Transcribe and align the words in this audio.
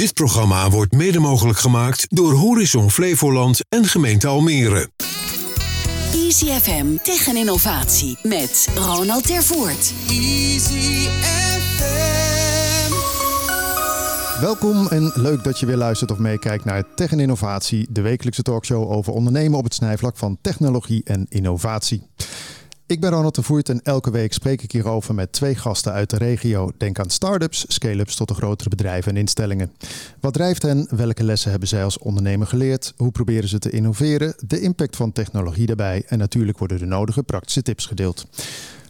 Dit 0.00 0.14
programma 0.14 0.70
wordt 0.70 0.92
mede 0.92 1.18
mogelijk 1.18 1.58
gemaakt 1.58 2.06
door 2.08 2.32
Horizon 2.32 2.90
Flevoland 2.90 3.60
en 3.68 3.84
gemeente 3.84 4.26
Almere. 4.26 4.90
Easy 6.12 6.46
FM 6.46 6.86
tegen 7.02 7.36
innovatie 7.36 8.18
met 8.22 8.68
Ronald 8.74 9.26
Tervoort. 9.26 9.92
Easy 10.08 11.08
FM. 11.08 12.92
Welkom 14.40 14.86
en 14.86 15.12
leuk 15.14 15.44
dat 15.44 15.60
je 15.60 15.66
weer 15.66 15.76
luistert 15.76 16.10
of 16.10 16.18
meekijkt 16.18 16.64
naar 16.64 16.84
Tech 16.94 17.12
en 17.12 17.20
Innovatie, 17.20 17.86
de 17.90 18.00
wekelijkse 18.00 18.42
talkshow 18.42 18.92
over 18.92 19.12
ondernemen 19.12 19.58
op 19.58 19.64
het 19.64 19.74
snijvlak 19.74 20.16
van 20.16 20.38
technologie 20.40 21.00
en 21.04 21.26
innovatie. 21.28 22.06
Ik 22.90 23.00
ben 23.00 23.10
Ronald 23.10 23.34
de 23.34 23.42
Voert 23.42 23.68
en 23.68 23.80
elke 23.82 24.10
week 24.10 24.32
spreek 24.32 24.62
ik 24.62 24.72
hierover 24.72 25.14
met 25.14 25.32
twee 25.32 25.54
gasten 25.54 25.92
uit 25.92 26.10
de 26.10 26.16
regio. 26.16 26.70
Denk 26.76 26.98
aan 26.98 27.10
start-ups, 27.10 27.64
scale-ups 27.68 28.16
tot 28.16 28.28
de 28.28 28.34
grotere 28.34 28.68
bedrijven 28.68 29.12
en 29.12 29.18
instellingen. 29.18 29.72
Wat 30.20 30.32
drijft 30.32 30.62
hen? 30.62 30.86
Welke 30.90 31.24
lessen 31.24 31.50
hebben 31.50 31.68
zij 31.68 31.84
als 31.84 31.98
ondernemer 31.98 32.46
geleerd? 32.46 32.94
Hoe 32.96 33.10
proberen 33.10 33.48
ze 33.48 33.58
te 33.58 33.70
innoveren? 33.70 34.34
De 34.46 34.60
impact 34.60 34.96
van 34.96 35.12
technologie 35.12 35.66
daarbij 35.66 36.04
en 36.06 36.18
natuurlijk 36.18 36.58
worden 36.58 36.78
de 36.78 36.86
nodige 36.86 37.22
praktische 37.22 37.62
tips 37.62 37.86
gedeeld. 37.86 38.26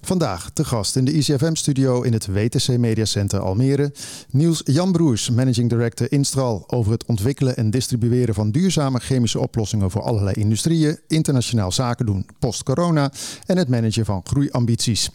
Vandaag 0.02 0.50
te 0.50 0.64
gast 0.64 0.96
in 0.96 1.04
de 1.04 1.12
ICFM-studio 1.12 2.02
in 2.02 2.12
het 2.12 2.26
WTC 2.26 2.78
Media 2.78 3.04
Center 3.04 3.40
Almere. 3.40 3.92
Niels 4.30 4.62
Jan 4.64 4.92
Broers, 4.92 5.30
Managing 5.30 5.68
Director 5.68 6.12
Instral, 6.12 6.64
over 6.66 6.92
het 6.92 7.04
ontwikkelen 7.04 7.56
en 7.56 7.70
distribueren 7.70 8.34
van 8.34 8.50
duurzame 8.50 8.98
chemische 8.98 9.38
oplossingen 9.38 9.90
voor 9.90 10.02
allerlei 10.02 10.34
industrieën, 10.34 10.98
internationaal 11.08 11.72
zaken 11.72 12.06
doen 12.06 12.26
post-corona 12.38 13.12
en 13.46 13.56
het 13.56 13.68
managen 13.68 14.04
van 14.04 14.20
groeiambities. 14.24 15.10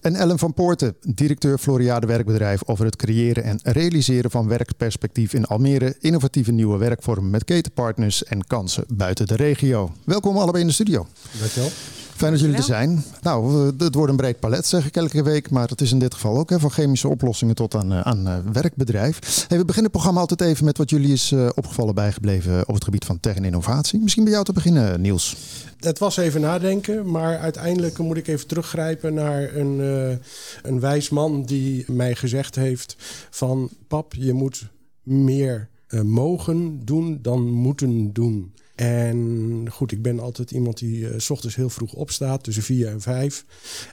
En 0.00 0.14
Ellen 0.14 0.38
van 0.38 0.54
Poorten, 0.54 0.96
directeur 1.00 1.58
Floriade 1.58 2.06
Werkbedrijf, 2.06 2.60
over 2.64 2.84
het 2.84 2.96
creëren 2.96 3.44
en 3.44 3.60
realiseren 3.62 4.30
van 4.30 4.48
werkperspectief 4.48 5.34
in 5.34 5.44
Almere, 5.44 5.96
innovatieve 6.00 6.52
nieuwe 6.52 6.78
werkvormen 6.78 7.30
met 7.30 7.44
ketenpartners 7.44 8.24
en 8.24 8.46
kansen 8.46 8.84
buiten 8.88 9.26
de 9.26 9.36
regio. 9.36 9.92
Welkom 10.04 10.36
allebei 10.36 10.60
in 10.62 10.68
de 10.68 10.74
studio. 10.74 11.06
Dankjewel. 11.38 11.70
Fijn 12.16 12.32
dat 12.32 12.40
jullie 12.40 12.56
er 12.56 12.62
zijn. 12.62 13.04
Nou, 13.22 13.68
eh, 13.68 13.84
het 13.84 13.94
wordt 13.94 14.10
een 14.10 14.16
breed 14.16 14.40
palet, 14.40 14.66
zeg 14.66 14.86
ik 14.86 14.96
elke 14.96 15.22
week. 15.22 15.50
Maar 15.50 15.68
het 15.68 15.80
is 15.80 15.92
in 15.92 15.98
dit 15.98 16.14
geval 16.14 16.38
ook 16.38 16.50
hè, 16.50 16.58
van 16.60 16.70
chemische 16.70 17.08
oplossingen 17.08 17.54
tot 17.54 17.74
aan, 17.74 17.92
eh, 17.92 18.00
aan 18.00 18.28
uh, 18.28 18.36
werkbedrijf. 18.52 19.18
Hey, 19.48 19.58
we 19.58 19.64
beginnen 19.64 19.82
het 19.82 19.92
programma 19.92 20.20
altijd 20.20 20.40
even 20.40 20.64
met 20.64 20.78
wat 20.78 20.90
jullie 20.90 21.12
is 21.12 21.32
uh, 21.32 21.48
opgevallen 21.54 21.94
bijgebleven 21.94 22.68
op 22.68 22.74
het 22.74 22.84
gebied 22.84 23.04
van 23.04 23.20
tech 23.20 23.34
en 23.36 23.44
innovatie. 23.44 24.00
Misschien 24.00 24.24
bij 24.24 24.32
jou 24.32 24.44
te 24.44 24.52
beginnen, 24.52 25.00
Niels. 25.00 25.36
Het 25.78 25.98
was 25.98 26.16
even 26.16 26.40
nadenken, 26.40 27.10
maar 27.10 27.38
uiteindelijk 27.38 27.98
moet 27.98 28.16
ik 28.16 28.26
even 28.26 28.46
teruggrijpen 28.46 29.14
naar 29.14 29.54
een, 29.54 29.80
uh, 29.80 30.16
een 30.62 30.80
wijs 30.80 31.08
man 31.08 31.44
die 31.44 31.84
mij 31.86 32.14
gezegd 32.14 32.54
heeft 32.54 32.96
van 33.30 33.70
pap, 33.88 34.14
je 34.14 34.32
moet 34.32 34.68
meer 35.02 35.68
mogen 36.02 36.84
doen 36.84 37.18
dan 37.22 37.50
moeten 37.50 38.12
doen. 38.12 38.52
En 38.74 39.66
goed, 39.70 39.92
ik 39.92 40.02
ben 40.02 40.20
altijd 40.20 40.50
iemand 40.50 40.78
die 40.78 40.98
uh, 40.98 41.14
s 41.16 41.30
ochtends 41.30 41.56
heel 41.56 41.70
vroeg 41.70 41.92
opstaat, 41.92 42.44
tussen 42.44 42.62
vier 42.62 42.88
en 42.88 43.00
vijf. 43.00 43.44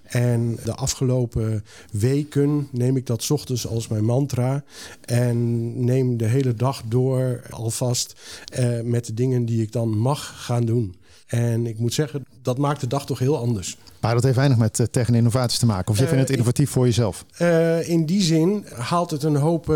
En 0.04 0.58
de 0.64 0.76
afgelopen 0.76 1.64
weken 1.92 2.68
neem 2.72 2.98
ik 2.98 3.06
dat 3.06 3.24
s 3.24 3.30
ochtends 3.30 3.68
als 3.68 3.88
mijn 3.88 4.06
mantra. 4.06 4.64
En 5.02 5.86
neem 5.86 6.18
de 6.18 6.26
hele 6.26 6.54
dag 6.54 6.84
door 6.88 7.44
alvast 7.50 8.16
uh, 8.60 8.82
met 8.82 9.06
de 9.06 9.14
dingen 9.14 9.46
die 9.46 9.62
ik 9.62 9.72
dan 9.72 9.98
mag 9.98 10.46
gaan 10.46 10.66
doen. 10.66 10.96
En 11.28 11.68
ik 11.68 11.80
moet 11.80 11.94
zeggen, 11.94 12.26
dat 12.42 12.58
maakt 12.58 12.82
de 12.82 12.88
dag 12.88 13.06
toch 13.06 13.20
heel 13.20 13.38
anders. 13.38 13.78
Maar 14.02 14.14
dat 14.14 14.24
heeft 14.24 14.36
weinig 14.36 14.58
met 14.58 14.80
uh, 14.80 14.86
tech 14.86 15.08
en 15.08 15.16
innovaties 15.16 15.60
te 15.60 15.66
maken. 15.66 15.92
Of 15.92 15.98
je 15.98 16.04
uh, 16.04 16.10
vindt 16.10 16.24
het 16.24 16.32
innovatief 16.32 16.70
voor 16.70 16.86
jezelf? 16.86 17.26
Uh, 17.42 17.90
in 17.90 18.06
die 18.06 18.22
zin 18.22 18.66
haalt 18.74 19.12
het 19.12 19.24
een 19.24 19.36
hoop 19.36 19.76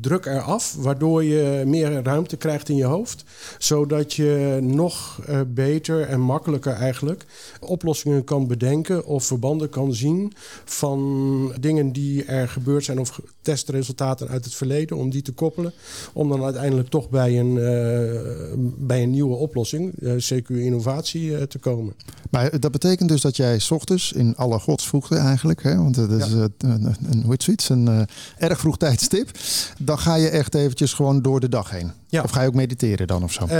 druk 0.00 0.26
eraf. 0.26 0.74
Waardoor 0.78 1.24
je 1.24 1.62
meer 1.66 2.02
ruimte 2.02 2.36
krijgt 2.36 2.68
in 2.68 2.76
je 2.76 2.84
hoofd. 2.84 3.24
Zodat 3.58 4.14
je 4.14 4.58
nog 4.62 5.20
beter 5.46 6.00
en 6.00 6.20
makkelijker 6.20 6.72
eigenlijk 6.72 7.24
oplossingen 7.60 8.24
kan 8.24 8.46
bedenken. 8.46 9.06
Of 9.06 9.24
verbanden 9.24 9.68
kan 9.68 9.94
zien 9.94 10.32
van 10.64 11.52
dingen 11.60 11.92
die 11.92 12.24
er 12.24 12.48
gebeurd 12.48 12.84
zijn. 12.84 13.00
Of 13.00 13.20
testresultaten 13.40 14.28
uit 14.28 14.44
het 14.44 14.54
verleden. 14.54 14.96
Om 14.96 15.10
die 15.10 15.22
te 15.22 15.32
koppelen. 15.32 15.72
Om 16.12 16.28
dan 16.28 16.44
uiteindelijk 16.44 16.88
toch 16.88 17.10
bij 17.10 17.38
een, 17.38 17.54
bij 18.78 19.02
een 19.02 19.10
nieuwe 19.10 19.36
oplossing, 19.36 19.92
CQ 20.02 20.46
innovatie, 20.48 21.46
te 21.46 21.58
komen. 21.58 21.94
Maar 22.30 22.60
dat 22.60 22.72
betekent 22.72 23.08
dus 23.08 23.20
dat 23.20 23.36
jij 23.36 23.57
s 23.58 23.70
ochtends 23.70 24.12
in 24.12 24.36
alle 24.36 24.58
godsvroegte 24.58 25.16
eigenlijk, 25.16 25.62
hè, 25.62 25.76
want 25.76 25.96
het 25.96 26.10
is 26.10 26.28
ja. 26.28 26.48
een, 26.58 26.96
een, 27.10 27.22
hoe 27.22 27.34
zoiets, 27.38 27.68
een 27.68 27.86
uh, 27.86 28.00
erg 28.38 28.58
vroeg 28.58 28.76
tijdstip, 28.76 29.30
dan 29.78 29.98
ga 29.98 30.14
je 30.14 30.28
echt 30.28 30.54
eventjes 30.54 30.92
gewoon 30.92 31.22
door 31.22 31.40
de 31.40 31.48
dag 31.48 31.70
heen. 31.70 31.92
Ja. 32.10 32.22
Of 32.22 32.30
ga 32.30 32.40
je 32.40 32.48
ook 32.48 32.54
mediteren 32.54 33.06
dan 33.06 33.22
of 33.22 33.32
zo? 33.32 33.42
Uh, 33.42 33.50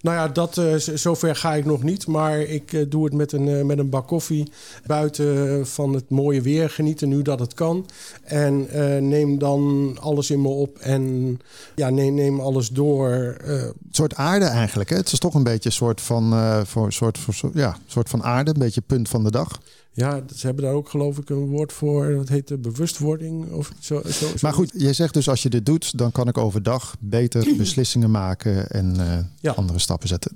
nou 0.00 0.16
ja, 0.16 0.28
dat, 0.28 0.56
uh, 0.56 0.74
zover 0.76 1.36
ga 1.36 1.54
ik 1.54 1.64
nog 1.64 1.82
niet. 1.82 2.06
Maar 2.06 2.40
ik 2.40 2.90
doe 2.90 3.04
het 3.04 3.14
met 3.14 3.32
een, 3.32 3.66
met 3.66 3.78
een 3.78 3.88
bak 3.88 4.06
koffie. 4.06 4.52
Buiten 4.86 5.66
van 5.66 5.92
het 5.92 6.10
mooie 6.10 6.40
weer 6.40 6.70
genieten 6.70 7.08
nu 7.08 7.22
dat 7.22 7.40
het 7.40 7.54
kan. 7.54 7.86
En 8.22 8.66
neem 9.08 9.38
dan 9.38 9.92
alles 10.00 10.30
in 10.30 10.42
me 10.42 10.48
op. 10.48 10.78
En 10.78 11.38
ja, 11.74 11.90
neem, 11.90 12.14
neem 12.14 12.40
alles 12.40 12.68
door. 12.68 13.36
Een 13.44 13.72
soort 13.90 14.14
aarde 14.14 14.44
eigenlijk. 14.44 14.90
Hè? 14.90 14.96
Het 14.96 15.12
is 15.12 15.18
toch 15.18 15.34
een 15.34 15.42
beetje 15.42 15.68
een 15.68 15.74
soort 15.74 16.00
van, 16.00 16.34
voor, 16.66 16.92
soort, 16.92 17.18
voor, 17.18 17.50
ja, 17.54 17.76
soort 17.86 18.08
van 18.08 18.22
aarde. 18.22 18.50
Een 18.50 18.58
beetje 18.58 18.82
punt 18.96 19.08
van 19.08 19.24
de 19.24 19.30
dag. 19.30 19.60
Ja, 19.92 20.22
ze 20.34 20.46
hebben 20.46 20.64
daar 20.64 20.74
ook 20.74 20.88
geloof 20.88 21.18
ik 21.18 21.30
een 21.30 21.46
woord 21.46 21.72
voor. 21.72 22.14
Dat 22.14 22.28
heet 22.28 22.48
de 22.48 22.58
bewustwording 22.58 23.52
of 23.52 23.72
zo. 23.80 24.02
zo, 24.04 24.10
zo. 24.10 24.26
Maar 24.40 24.52
goed, 24.52 24.70
jij 24.74 24.92
zegt 24.92 25.14
dus 25.14 25.28
als 25.28 25.42
je 25.42 25.48
dit 25.48 25.66
doet, 25.66 25.98
dan 25.98 26.12
kan 26.12 26.28
ik 26.28 26.38
overdag 26.38 26.96
beter 27.00 27.46
beslissingen 27.56 28.10
maken 28.10 28.70
en 28.70 28.94
uh, 28.98 29.18
ja. 29.40 29.52
andere 29.52 29.78
stappen 29.78 30.08
zetten. 30.08 30.32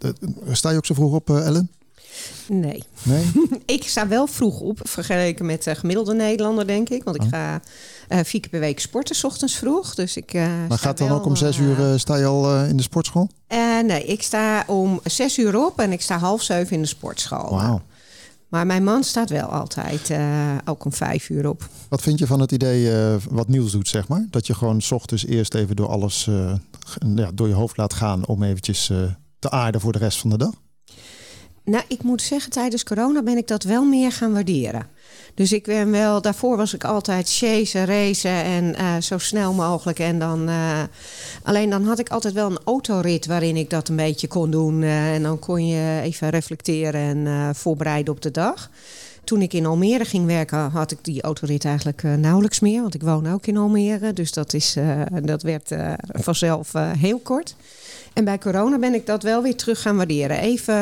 Sta 0.53 0.71
je 0.71 0.77
ook 0.77 0.87
zo 0.87 0.95
vroeg 0.95 1.13
op, 1.13 1.31
uh, 1.31 1.47
Ellen? 1.47 1.71
Nee. 2.49 2.83
nee? 3.03 3.33
ik 3.77 3.89
sta 3.89 4.09
wel 4.09 4.27
vroeg 4.27 4.61
op, 4.61 4.81
vergeleken 4.83 5.47
met 5.47 5.65
de 5.65 5.75
gemiddelde 5.75 6.15
Nederlander, 6.15 6.67
denk 6.67 6.89
ik. 6.89 7.05
Want 7.05 7.17
ik 7.17 7.29
ga 7.31 7.61
uh, 8.09 8.19
vier 8.25 8.41
keer 8.41 8.51
per 8.51 8.61
week 8.61 8.81
sporten, 8.81 9.15
s 9.15 9.25
ochtends 9.25 9.55
vroeg. 9.55 9.95
Dus 9.95 10.17
ik, 10.17 10.33
maar 10.33 10.79
gaat 10.79 10.99
dan 10.99 11.09
wel, 11.09 11.17
ook 11.17 11.25
om 11.25 11.37
zes 11.37 11.59
uur, 11.59 11.99
sta 11.99 12.17
je 12.17 12.25
al 12.25 12.65
in 12.65 12.77
de 12.77 12.83
sportschool? 12.83 13.29
nee, 13.87 14.05
ik 14.05 14.23
sta 14.23 14.65
om 14.67 15.01
zes 15.05 15.39
uur 15.39 15.65
op 15.65 15.79
en 15.79 15.93
ik 15.93 16.01
sta 16.01 16.19
half 16.19 16.43
zeven 16.43 16.77
in 16.77 16.83
de 16.83 16.89
sportschool. 16.89 17.51
Wauw. 17.51 17.83
Maar 18.51 18.67
mijn 18.67 18.85
man 18.85 19.05
staat 19.05 19.31
wel 19.31 19.47
altijd 19.47 20.11
uh, 20.11 20.57
ook 20.65 20.85
om 20.85 20.93
vijf 20.93 21.29
uur 21.29 21.49
op. 21.49 21.69
Wat 21.89 22.03
vind 22.03 22.19
je 22.19 22.27
van 22.27 22.41
het 22.41 22.53
idee 22.53 22.85
uh, 22.93 23.15
wat 23.31 23.49
Niels 23.49 23.73
doet, 23.73 23.89
zeg 23.89 24.09
maar? 24.09 24.27
Dat 24.31 24.47
je 24.47 24.55
gewoon 24.55 24.81
s 24.81 24.93
ochtends 24.93 25.27
eerst 25.27 25.55
even 25.55 25.77
door 25.77 25.89
alles 25.89 26.27
uh, 26.27 26.55
ja, 27.15 27.31
door 27.35 27.49
je 27.49 27.55
hoofd 27.55 27.77
laat 27.77 27.95
gaan 27.95 28.27
om 28.27 28.43
eventjes 28.43 28.87
te 29.39 29.51
aarden 29.51 29.81
voor 29.81 29.93
de 29.93 29.99
rest 29.99 30.19
van 30.19 30.31
de 30.31 30.39
dag? 30.39 30.53
Nou, 31.65 31.85
ik 31.89 32.03
moet 32.03 32.23
zeggen, 32.23 32.51
tijdens 32.51 32.85
corona 32.85 33.23
ben 33.23 33.37
ik 33.37 33.49
dat 33.49 33.63
wel 33.63 33.85
meer 33.85 34.13
gaan 34.13 34.33
waarderen. 34.33 34.87
Dus 35.35 35.53
ik 35.53 35.65
ben 35.65 35.91
wel, 35.91 36.21
daarvoor 36.21 36.57
was 36.57 36.75
ik 36.75 36.85
altijd 36.85 37.31
chasen, 37.31 37.85
racen 37.85 38.45
en 38.45 38.75
uh, 38.81 38.97
zo 39.01 39.19
snel 39.19 39.53
mogelijk. 39.53 39.99
En 39.99 40.19
dan, 40.19 40.49
uh, 40.49 40.83
alleen 41.43 41.71
dan 41.71 41.85
had 41.85 41.99
ik 41.99 42.09
altijd 42.09 42.35
wel 42.35 42.51
een 42.51 42.59
autorit 42.65 43.27
waarin 43.27 43.57
ik 43.57 43.71
dat 43.71 43.89
een 43.89 43.97
beetje 43.97 44.29
kon 44.29 44.51
doen. 44.51 44.83
Uh, 44.83 45.15
en 45.15 45.23
dan 45.23 45.39
kon 45.39 45.67
je 45.67 46.01
even 46.03 46.31
reflecteren 46.31 47.27
en 47.27 47.55
voorbereiden 47.55 48.15
op 48.15 48.23
de 48.23 48.31
dag. 48.31 48.71
Toen 49.25 49.43
ik 49.43 49.53
in 49.53 49.67
Almere 49.67 50.05
ging 50.05 50.27
werken, 50.27 50.71
had 50.71 50.91
ik 50.91 50.99
die 51.03 51.23
autorit 51.23 51.65
eigenlijk 51.65 52.03
nauwelijks 52.03 52.61
meer. 52.61 52.81
Want 52.81 52.95
ik 52.95 53.03
woon 53.03 53.33
ook 53.33 53.47
in 53.47 53.57
Almere. 53.57 54.13
Dus 54.13 54.33
dat, 54.33 54.53
is, 54.53 54.77
dat 55.23 55.43
werd 55.43 55.75
vanzelf 56.03 56.73
heel 56.99 57.19
kort. 57.19 57.55
En 58.13 58.25
bij 58.25 58.39
corona 58.39 58.79
ben 58.79 58.95
ik 58.95 59.07
dat 59.07 59.23
wel 59.23 59.43
weer 59.43 59.57
terug 59.57 59.83
gaan 59.83 59.97
waarderen. 59.97 60.39
Even 60.39 60.75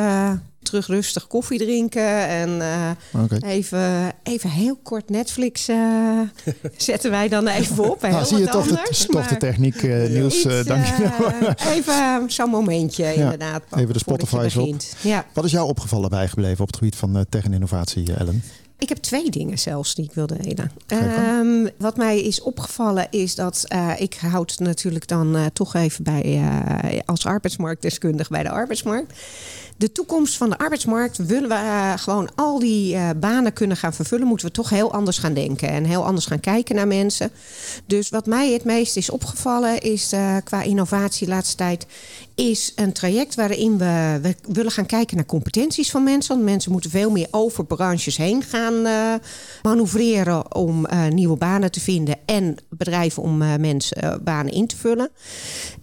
terug 0.63 0.87
rustig 0.87 1.27
koffie 1.27 1.59
drinken. 1.59 2.29
En 2.29 2.49
uh, 2.49 3.23
okay. 3.25 3.39
even, 3.39 4.13
even 4.23 4.51
heel 4.51 4.77
kort 4.83 5.11
Netflix 5.11 5.69
uh, 5.69 6.21
zetten 6.77 7.11
wij 7.11 7.29
dan 7.29 7.49
even 7.49 7.91
op. 7.91 8.03
nou, 8.03 8.25
zie 8.25 8.39
je 8.39 8.47
toch 8.47 8.67
de, 8.67 9.07
toch 9.11 9.27
de 9.27 9.37
techniek, 9.37 9.83
uh, 9.83 10.09
Niels. 10.09 10.43
dank 10.43 10.87
je 10.87 11.11
wel. 11.19 11.53
even 11.75 12.31
zo'n 12.31 12.51
momentje 12.51 13.05
ja, 13.05 13.11
inderdaad. 13.11 13.63
Even 13.77 13.93
de 13.93 13.99
Spotify's 13.99 14.57
op. 14.57 14.77
Ja. 15.01 15.25
Wat 15.33 15.45
is 15.45 15.51
jou 15.51 15.69
opgevallen 15.69 16.11
bijgebleven 16.11 16.61
op 16.61 16.67
het 16.67 16.77
gebied 16.77 16.97
van 16.97 17.27
tech 17.29 17.45
en 17.45 17.53
innovatie, 17.53 18.15
Ellen? 18.15 18.43
Ik 18.79 18.89
heb 18.89 18.99
twee 18.99 19.31
dingen 19.31 19.59
zelfs 19.59 19.95
die 19.95 20.05
ik 20.05 20.13
wilde 20.13 20.37
delen. 20.43 20.73
Um, 20.87 21.69
wat 21.79 21.97
mij 21.97 22.21
is 22.21 22.43
opgevallen 22.43 23.07
is 23.11 23.35
dat 23.35 23.65
uh, 23.69 23.93
ik 23.99 24.15
houd 24.15 24.59
natuurlijk 24.59 25.09
dan 25.09 25.37
uh, 25.37 25.47
toch 25.53 25.75
even 25.75 26.05
bij 26.05 26.25
uh, 26.25 27.01
als 27.05 27.27
arbeidsmarktdeskundige 27.27 28.31
bij 28.31 28.43
de 28.43 28.51
arbeidsmarkt. 28.51 29.13
De 29.77 29.93
toekomst 29.93 30.37
van 30.37 30.51
de 30.51 30.59
arbeidsmarkt 30.59 31.17
willen 31.17 31.49
we 31.49 31.93
gewoon 31.97 32.29
al 32.35 32.59
die 32.59 33.15
banen 33.15 33.53
kunnen 33.53 33.77
gaan 33.77 33.95
vervullen, 33.95 34.27
moeten 34.27 34.47
we 34.47 34.53
toch 34.53 34.71
heel 34.71 34.93
anders 34.93 35.19
gaan 35.19 35.35
denken 35.35 35.69
en 35.69 35.85
heel 35.85 36.05
anders 36.05 36.27
gaan 36.27 36.41
kijken 36.41 36.75
naar 36.75 36.87
mensen. 36.87 37.31
Dus 37.87 38.09
wat 38.09 38.27
mij 38.27 38.53
het 38.53 38.65
meest 38.65 38.97
is 38.97 39.11
opgevallen 39.11 39.81
is 39.81 40.15
qua 40.45 40.63
innovatie 40.63 41.29
laatste 41.29 41.57
tijd 41.57 41.87
is 42.39 42.73
een 42.77 42.93
traject 42.93 43.35
waarin 43.35 43.79
we, 43.79 44.19
we 44.23 44.35
willen 44.49 44.73
gaan 44.73 44.87
kijken 44.87 45.17
naar 45.17 45.27
competenties 45.27 45.91
van 45.91 46.03
mensen. 46.03 46.35
Want 46.35 46.49
mensen 46.49 46.73
moeten 46.73 46.91
veel 46.91 47.11
meer 47.11 47.29
over 47.31 47.65
branches 47.65 48.17
heen 48.17 48.43
gaan 48.43 48.75
uh, 48.87 49.15
manoeuvreren 49.63 50.55
om 50.55 50.87
uh, 50.87 51.07
nieuwe 51.07 51.37
banen 51.37 51.71
te 51.71 51.81
vinden 51.81 52.17
en 52.25 52.57
bedrijven 52.69 53.23
om 53.23 53.43
uh, 53.43 53.55
mensen 53.57 54.21
banen 54.25 54.53
in 54.53 54.67
te 54.67 54.77
vullen. 54.77 55.11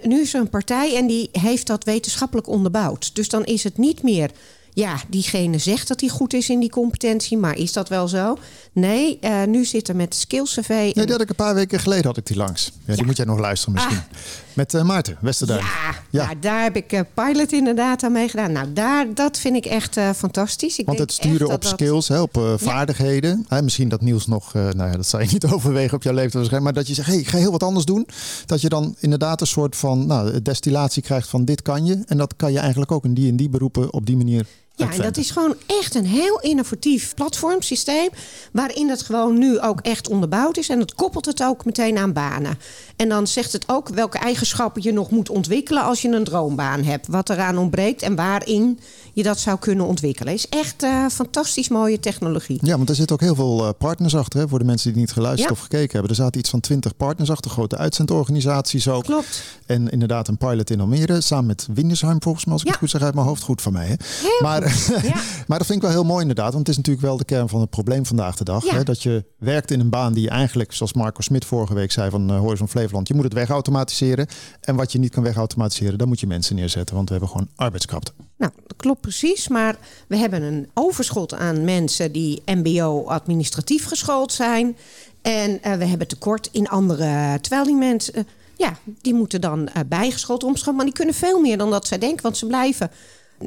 Nu 0.02 0.22
is 0.22 0.34
er 0.34 0.40
een 0.40 0.50
partij 0.50 0.96
en 0.96 1.08
die 1.08 1.30
heeft 1.32 1.68
dat 1.68 1.84
wetenschappelijk 1.84 2.48
onderbouwd. 2.48 3.16
Dus 3.16 3.30
dan 3.30 3.46
is 3.46 3.64
het 3.64 3.78
niet 3.78 4.04
meer 4.04 4.32
ja, 4.76 5.02
diegene 5.08 5.58
zegt 5.58 5.88
dat 5.88 6.00
hij 6.00 6.10
goed 6.10 6.34
is 6.34 6.50
in 6.50 6.60
die 6.60 6.70
competentie, 6.70 7.38
maar 7.38 7.58
is 7.58 7.74
dat 7.74 7.90
wel 7.90 8.08
zo? 8.08 8.38
Nee, 8.76 9.18
uh, 9.22 9.44
nu 9.44 9.66
zit 9.66 9.88
er 9.88 9.96
met 9.96 10.16
Skills 10.16 10.54
CV. 10.54 10.70
Nee, 10.70 10.94
die 10.94 11.12
had 11.12 11.22
ik 11.22 11.30
een 11.30 11.36
paar 11.36 11.56
weken 11.56 11.80
geleden 11.80 12.06
had 12.06 12.18
ik 12.18 12.26
die 12.26 12.38
langs. 12.38 12.66
Ja, 12.66 12.82
ja. 12.86 12.96
Die 12.96 13.06
moet 13.06 13.18
jij 13.18 13.26
nog 13.26 13.40
luisteren 13.40 13.74
misschien. 13.74 13.98
Ah. 13.98 14.18
Met 14.54 14.74
uh, 14.74 14.84
Maarten 14.84 15.18
Westerduin. 15.22 15.60
Ja, 15.60 15.96
ja. 16.10 16.26
Nou, 16.26 16.40
daar 16.40 16.64
heb 16.64 16.76
ik 16.76 16.94
uh, 16.94 17.00
pilot 17.14 17.52
inderdaad 17.52 18.04
aan 18.04 18.12
meegedaan. 18.12 18.52
Nou, 18.52 18.74
daar, 18.74 19.14
dat 19.14 19.38
vind 19.38 19.56
ik 19.56 19.66
echt 19.66 20.00
fantastisch. 20.16 20.80
Ik 20.80 20.86
Want 20.86 21.00
het 21.00 21.12
sturen 21.12 21.52
op 21.52 21.64
skills, 21.64 22.08
hè, 22.08 22.22
op 22.22 22.56
vaardigheden. 22.58 23.46
Hè, 23.48 23.62
misschien 23.62 23.90
dat 23.90 24.02
Niels 24.02 24.28
nog, 24.28 24.54
nou 24.54 24.78
ja, 24.78 24.92
dat 24.92 25.08
zou 25.08 25.24
je 25.24 25.30
niet 25.32 25.46
overwegen 25.54 25.96
op 25.96 26.04
jouw 26.04 26.14
leeftijd 26.14 26.34
waarschijnlijk. 26.34 26.76
Maar 26.76 26.84
dat 26.84 26.88
je 26.88 26.94
zegt, 26.94 27.08
hey, 27.08 27.18
ik 27.18 27.28
ga 27.28 27.38
heel 27.38 27.52
wat 27.52 27.64
anders 27.64 27.86
doen. 27.86 28.08
Dat 28.46 28.62
je 28.62 28.70
dan 28.70 28.96
inderdaad 29.00 29.42
een 29.42 29.48
soort 29.48 29.76
van 29.76 30.08
nou, 30.08 30.42
destillatie 30.42 31.02
krijgt 31.02 31.30
van 31.30 31.46
dit 31.46 31.62
kan 31.62 31.86
je. 31.86 32.04
En 32.06 32.18
dat 32.18 32.36
kan 32.36 32.52
je 32.52 32.60
eigenlijk 32.60 32.92
ook 32.92 33.06
in 33.06 33.14
die 33.14 33.30
en 33.30 33.36
die 33.36 33.50
beroepen 33.50 33.94
op 33.94 34.06
die 34.06 34.18
manier 34.18 34.46
ja, 34.76 34.92
en 34.92 35.02
dat 35.02 35.18
is 35.18 35.32
gewoon 35.32 35.56
echt 35.66 35.96
een 35.96 36.06
heel 36.06 36.40
innovatief 36.40 37.14
platformsysteem. 37.14 38.10
Waarin 38.52 38.90
het 38.90 39.02
gewoon 39.02 39.38
nu 39.38 39.60
ook 39.60 39.80
echt 39.82 40.10
onderbouwd 40.10 40.58
is. 40.58 40.70
En 40.70 40.80
het 40.80 40.96
koppelt 40.96 41.26
het 41.26 41.44
ook 41.44 41.66
meteen 41.66 41.98
aan 41.98 42.14
banen. 42.14 42.60
En 42.96 43.10
dan 43.10 43.28
zegt 43.28 43.52
het 43.52 43.64
ook 43.68 43.90
welke 43.90 44.18
eigenschappen 44.18 44.84
je 44.84 44.92
nog 44.92 45.10
moet 45.10 45.30
ontwikkelen 45.30 45.84
als 45.84 46.02
je 46.02 46.10
een 46.10 46.24
droombaan 46.24 46.84
hebt. 46.84 47.08
Wat 47.08 47.30
eraan 47.30 47.58
ontbreekt 47.58 48.02
en 48.02 48.16
waarin 48.16 48.80
je 49.16 49.24
dat 49.24 49.40
zou 49.40 49.60
kunnen 49.60 49.86
ontwikkelen. 49.86 50.34
Is 50.34 50.50
echt 50.50 50.84
uh, 50.84 51.06
fantastisch 51.08 51.70
mooie 51.70 52.00
technologie. 52.00 52.60
Ja, 52.62 52.78
want 52.78 52.90
er 52.90 52.96
zitten 52.96 53.16
ook 53.16 53.22
heel 53.22 53.36
veel 53.36 53.66
uh, 53.66 53.70
partners 53.78 54.16
achter. 54.16 54.40
Hè, 54.40 54.48
voor 54.48 54.60
de 54.60 54.66
mensen 54.66 54.92
die 54.92 55.02
niet 55.02 55.12
geluisterd 55.12 55.50
ja. 55.50 55.56
of 55.56 55.62
gekeken 55.62 55.92
hebben. 55.92 56.10
Er 56.10 56.16
zaten 56.16 56.40
iets 56.40 56.50
van 56.50 56.60
twintig 56.60 56.98
partners 56.98 57.30
achter. 57.30 57.52
Grote 57.52 57.78
uitzendorganisaties 57.78 58.88
ook. 58.88 59.04
Klopt. 59.04 59.44
En 59.66 59.90
inderdaad 59.90 60.28
een 60.28 60.38
pilot 60.38 60.70
in 60.70 60.80
Almere. 60.80 61.22
Samen 61.22 61.46
met 61.46 61.68
Windesheim 61.74 62.22
volgens 62.22 62.46
mij. 62.46 62.54
Als 62.54 62.62
ik 62.62 62.68
ja. 62.68 62.74
het 62.74 62.82
goed 62.82 62.92
zeg 62.92 63.02
uit 63.02 63.14
mijn 63.14 63.28
hoofd. 63.28 63.44
Goed 63.44 63.62
van 63.62 63.74
mij. 63.74 63.88
Hè? 63.88 63.96
Maar, 64.40 64.62
ja. 65.04 65.22
maar 65.48 65.58
dat 65.58 65.68
vind 65.68 65.78
ik 65.78 65.82
wel 65.82 65.92
heel 65.92 66.04
mooi 66.04 66.22
inderdaad. 66.22 66.54
Want 66.54 66.68
het 66.68 66.70
is 66.70 66.78
natuurlijk 66.78 67.06
wel 67.06 67.18
de 67.18 67.26
kern 67.26 67.50
van 67.50 67.62
het 67.62 67.70
probleem 67.70 68.06
vandaag 68.06 68.36
de 68.36 68.44
dag. 68.44 68.70
Hè, 68.70 68.84
dat 68.84 69.04
je 69.04 69.26
werkt 69.38 69.72
in 69.72 69.80
een 69.80 69.90
baan 69.90 70.14
die 70.14 70.24
je 70.24 70.30
eigenlijk, 70.30 70.74
zoals 70.74 70.94
Marco 70.94 71.22
Smit 71.22 71.46
vorige 71.46 71.74
week 71.74 71.92
zei 71.92 72.10
van 72.10 72.32
uh, 72.32 72.40
Horizon 72.40 72.70
Flevoland. 72.70 73.08
Je 73.08 73.14
moet 73.14 73.24
het 73.24 73.34
wegautomatiseren. 73.34 74.28
En 74.62 74.76
wat 74.76 74.92
je 74.92 75.00
niet 75.00 75.12
kan 75.12 75.24
wegautomatiseren, 75.24 75.98
dan 75.98 76.08
moet 76.08 76.20
je 76.20 76.28
mensen 76.28 76.56
neerzetten. 76.56 76.96
Want 76.96 77.08
we 77.08 77.16
hebben 77.16 77.32
gewoon 77.32 77.50
arbeidskrapte. 77.56 78.12
Nou, 78.38 78.52
dat 78.68 78.78
klopt 78.78 79.05
precies. 79.06 79.48
Maar 79.48 79.76
we 80.08 80.18
hebben 80.18 80.42
een 80.42 80.70
overschot 80.74 81.34
aan 81.34 81.64
mensen 81.64 82.12
die 82.12 82.42
MBO-administratief 82.46 83.86
geschoold 83.86 84.32
zijn. 84.32 84.78
En 85.22 85.52
uh, 85.52 85.74
we 85.74 85.86
hebben 85.86 86.08
tekort 86.08 86.50
in 86.52 86.68
andere. 86.68 87.40
Terwijl 87.42 87.64
die 87.64 87.76
mensen. 87.76 88.18
Uh, 88.18 88.24
ja, 88.58 88.78
die 89.02 89.14
moeten 89.14 89.42
dan 89.42 89.60
uh, 89.62 89.82
bijgeschoold. 89.88 90.72
Maar 90.74 90.86
die 90.86 90.94
kunnen 90.94 91.16
veel 91.16 91.40
meer 91.40 91.58
dan 91.58 91.70
dat 91.70 91.88
zij 91.88 91.98
denken. 91.98 92.24
Want 92.24 92.38
ze 92.38 92.46
blijven 92.46 92.92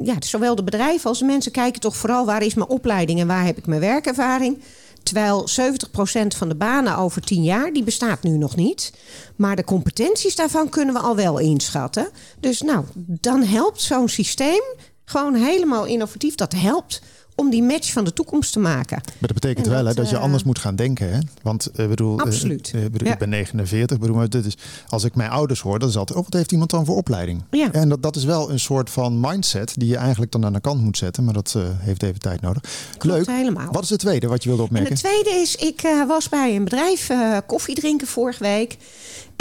ja, 0.03 0.15
zowel 0.19 0.55
de 0.55 0.63
bedrijven 0.63 1.09
als 1.09 1.19
de 1.19 1.25
mensen 1.25 1.51
kijken 1.51 1.81
toch 1.81 1.97
vooral 1.97 2.25
waar 2.25 2.43
is 2.43 2.53
mijn 2.53 2.69
opleiding 2.69 3.19
en 3.19 3.27
waar 3.27 3.45
heb 3.45 3.57
ik 3.57 3.67
mijn 3.67 3.81
werkervaring. 3.81 4.57
Terwijl 5.03 5.47
70% 5.49 6.27
van 6.37 6.49
de 6.49 6.55
banen 6.55 6.97
over 6.97 7.21
10 7.21 7.43
jaar, 7.43 7.73
die 7.73 7.83
bestaat 7.83 8.23
nu 8.23 8.37
nog 8.37 8.55
niet. 8.55 8.93
Maar 9.35 9.55
de 9.55 9.63
competenties 9.63 10.35
daarvan 10.35 10.69
kunnen 10.69 10.93
we 10.93 10.99
al 10.99 11.15
wel 11.15 11.39
inschatten. 11.39 12.09
Dus 12.39 12.61
nou, 12.61 12.85
dan 12.95 13.43
helpt 13.43 13.81
zo'n 13.81 14.09
systeem 14.09 14.61
gewoon 15.09 15.35
helemaal 15.35 15.85
innovatief. 15.85 16.35
Dat 16.35 16.53
helpt 16.53 17.01
om 17.35 17.49
die 17.49 17.63
match 17.63 17.91
van 17.91 18.03
de 18.03 18.13
toekomst 18.13 18.51
te 18.51 18.59
maken. 18.59 18.97
Maar 19.03 19.13
dat 19.19 19.33
betekent 19.33 19.65
dat, 19.65 19.73
wel 19.73 19.85
hè, 19.85 19.93
dat 19.93 20.09
je 20.09 20.17
anders 20.17 20.43
moet 20.43 20.59
gaan 20.59 20.75
denken. 20.75 21.13
Hè? 21.13 21.19
Want 21.41 21.69
uh, 21.75 21.87
bedoel, 21.87 22.19
Absoluut. 22.19 22.71
Uh, 22.75 22.81
bedoel, 22.81 23.07
ja. 23.07 23.13
Ik 23.13 23.19
ben 23.19 23.29
49. 23.29 23.99
Bedoel, 23.99 24.15
maar 24.15 24.29
dit 24.29 24.45
is, 24.45 24.57
als 24.87 25.03
ik 25.03 25.15
mijn 25.15 25.29
ouders 25.29 25.61
hoor, 25.61 25.79
dan 25.79 25.89
is 25.89 25.97
altijd... 25.97 26.17
Oh, 26.17 26.23
wat 26.23 26.33
heeft 26.33 26.51
iemand 26.51 26.69
dan 26.69 26.85
voor 26.85 26.95
opleiding? 26.95 27.43
Ja. 27.51 27.71
En 27.71 27.89
dat, 27.89 28.03
dat 28.03 28.15
is 28.15 28.23
wel 28.23 28.51
een 28.51 28.59
soort 28.59 28.89
van 28.89 29.19
mindset... 29.19 29.73
die 29.77 29.87
je 29.87 29.97
eigenlijk 29.97 30.31
dan 30.31 30.45
aan 30.45 30.53
de 30.53 30.59
kant 30.59 30.81
moet 30.81 30.97
zetten. 30.97 31.23
Maar 31.23 31.33
dat 31.33 31.53
uh, 31.57 31.63
heeft 31.67 32.03
even 32.03 32.19
tijd 32.19 32.41
nodig. 32.41 32.63
Klopt 32.97 33.27
Leuk. 33.27 33.35
helemaal. 33.35 33.71
Wat 33.71 33.83
is 33.83 33.89
het 33.89 33.99
tweede 33.99 34.27
wat 34.27 34.43
je 34.43 34.49
wilde 34.49 34.63
opmerken? 34.63 34.89
En 34.89 34.97
het 34.97 35.03
tweede 35.03 35.41
is, 35.41 35.55
ik 35.55 35.81
was 36.07 36.29
bij 36.29 36.55
een 36.55 36.63
bedrijf 36.63 37.11
koffie 37.45 37.75
drinken 37.75 38.07
vorige 38.07 38.43
week. 38.43 38.77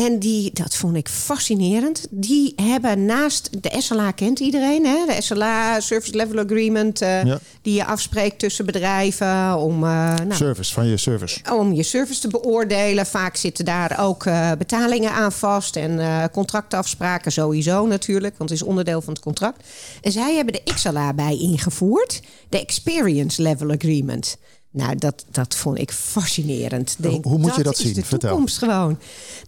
En 0.05 0.19
die, 0.19 0.51
dat 0.53 0.77
vond 0.77 0.97
ik 0.97 1.09
fascinerend. 1.09 2.07
Die 2.11 2.53
hebben 2.57 3.05
naast 3.05 3.63
de 3.63 3.75
SLA 3.79 4.11
kent 4.11 4.39
iedereen, 4.41 4.87
hè? 4.87 5.07
de 5.07 5.23
SLA 5.23 5.81
Service 5.81 6.17
Level 6.17 6.39
Agreement, 6.39 7.03
uh, 7.03 7.25
ja. 7.25 7.39
die 7.63 7.75
je 7.75 7.85
afspreekt 7.85 8.39
tussen 8.39 8.67
bedrijven 8.67 9.57
om 9.57 9.85
uh, 9.85 10.15
nou, 10.15 10.35
service 10.35 10.73
van 10.73 10.87
je 10.87 10.97
service, 10.97 11.41
om 11.53 11.73
je 11.73 11.83
service 11.83 12.21
te 12.21 12.29
beoordelen. 12.29 13.07
Vaak 13.07 13.37
zitten 13.37 13.65
daar 13.65 14.01
ook 14.01 14.25
uh, 14.25 14.51
betalingen 14.59 15.13
aan 15.13 15.33
vast 15.33 15.77
en 15.77 16.31
contractafspraken 16.31 17.33
sowieso 17.33 17.87
natuurlijk, 17.87 18.39
want 18.39 18.51
het 18.51 18.61
is 18.61 18.67
onderdeel 18.67 19.01
van 19.01 19.13
het 19.13 19.23
contract. 19.23 19.67
En 20.01 20.13
zij 20.13 20.35
hebben 20.35 20.55
de 20.55 20.73
XLA 20.75 21.13
bij 21.15 21.39
ingevoerd, 21.39 22.23
de 22.49 22.61
Experience 22.61 23.43
Level 23.43 23.71
Agreement. 23.71 24.37
Nou, 24.71 24.97
dat, 24.97 25.25
dat 25.31 25.55
vond 25.55 25.79
ik 25.79 25.91
fascinerend. 25.93 26.97
Denk, 26.99 27.25
hoe 27.25 27.39
moet 27.39 27.57
je 27.57 27.63
dat 27.63 27.79
is 27.79 27.85
zien? 27.85 27.95
De 27.95 28.05
Vertel. 28.05 28.29
toekomst 28.29 28.59
gewoon. 28.59 28.99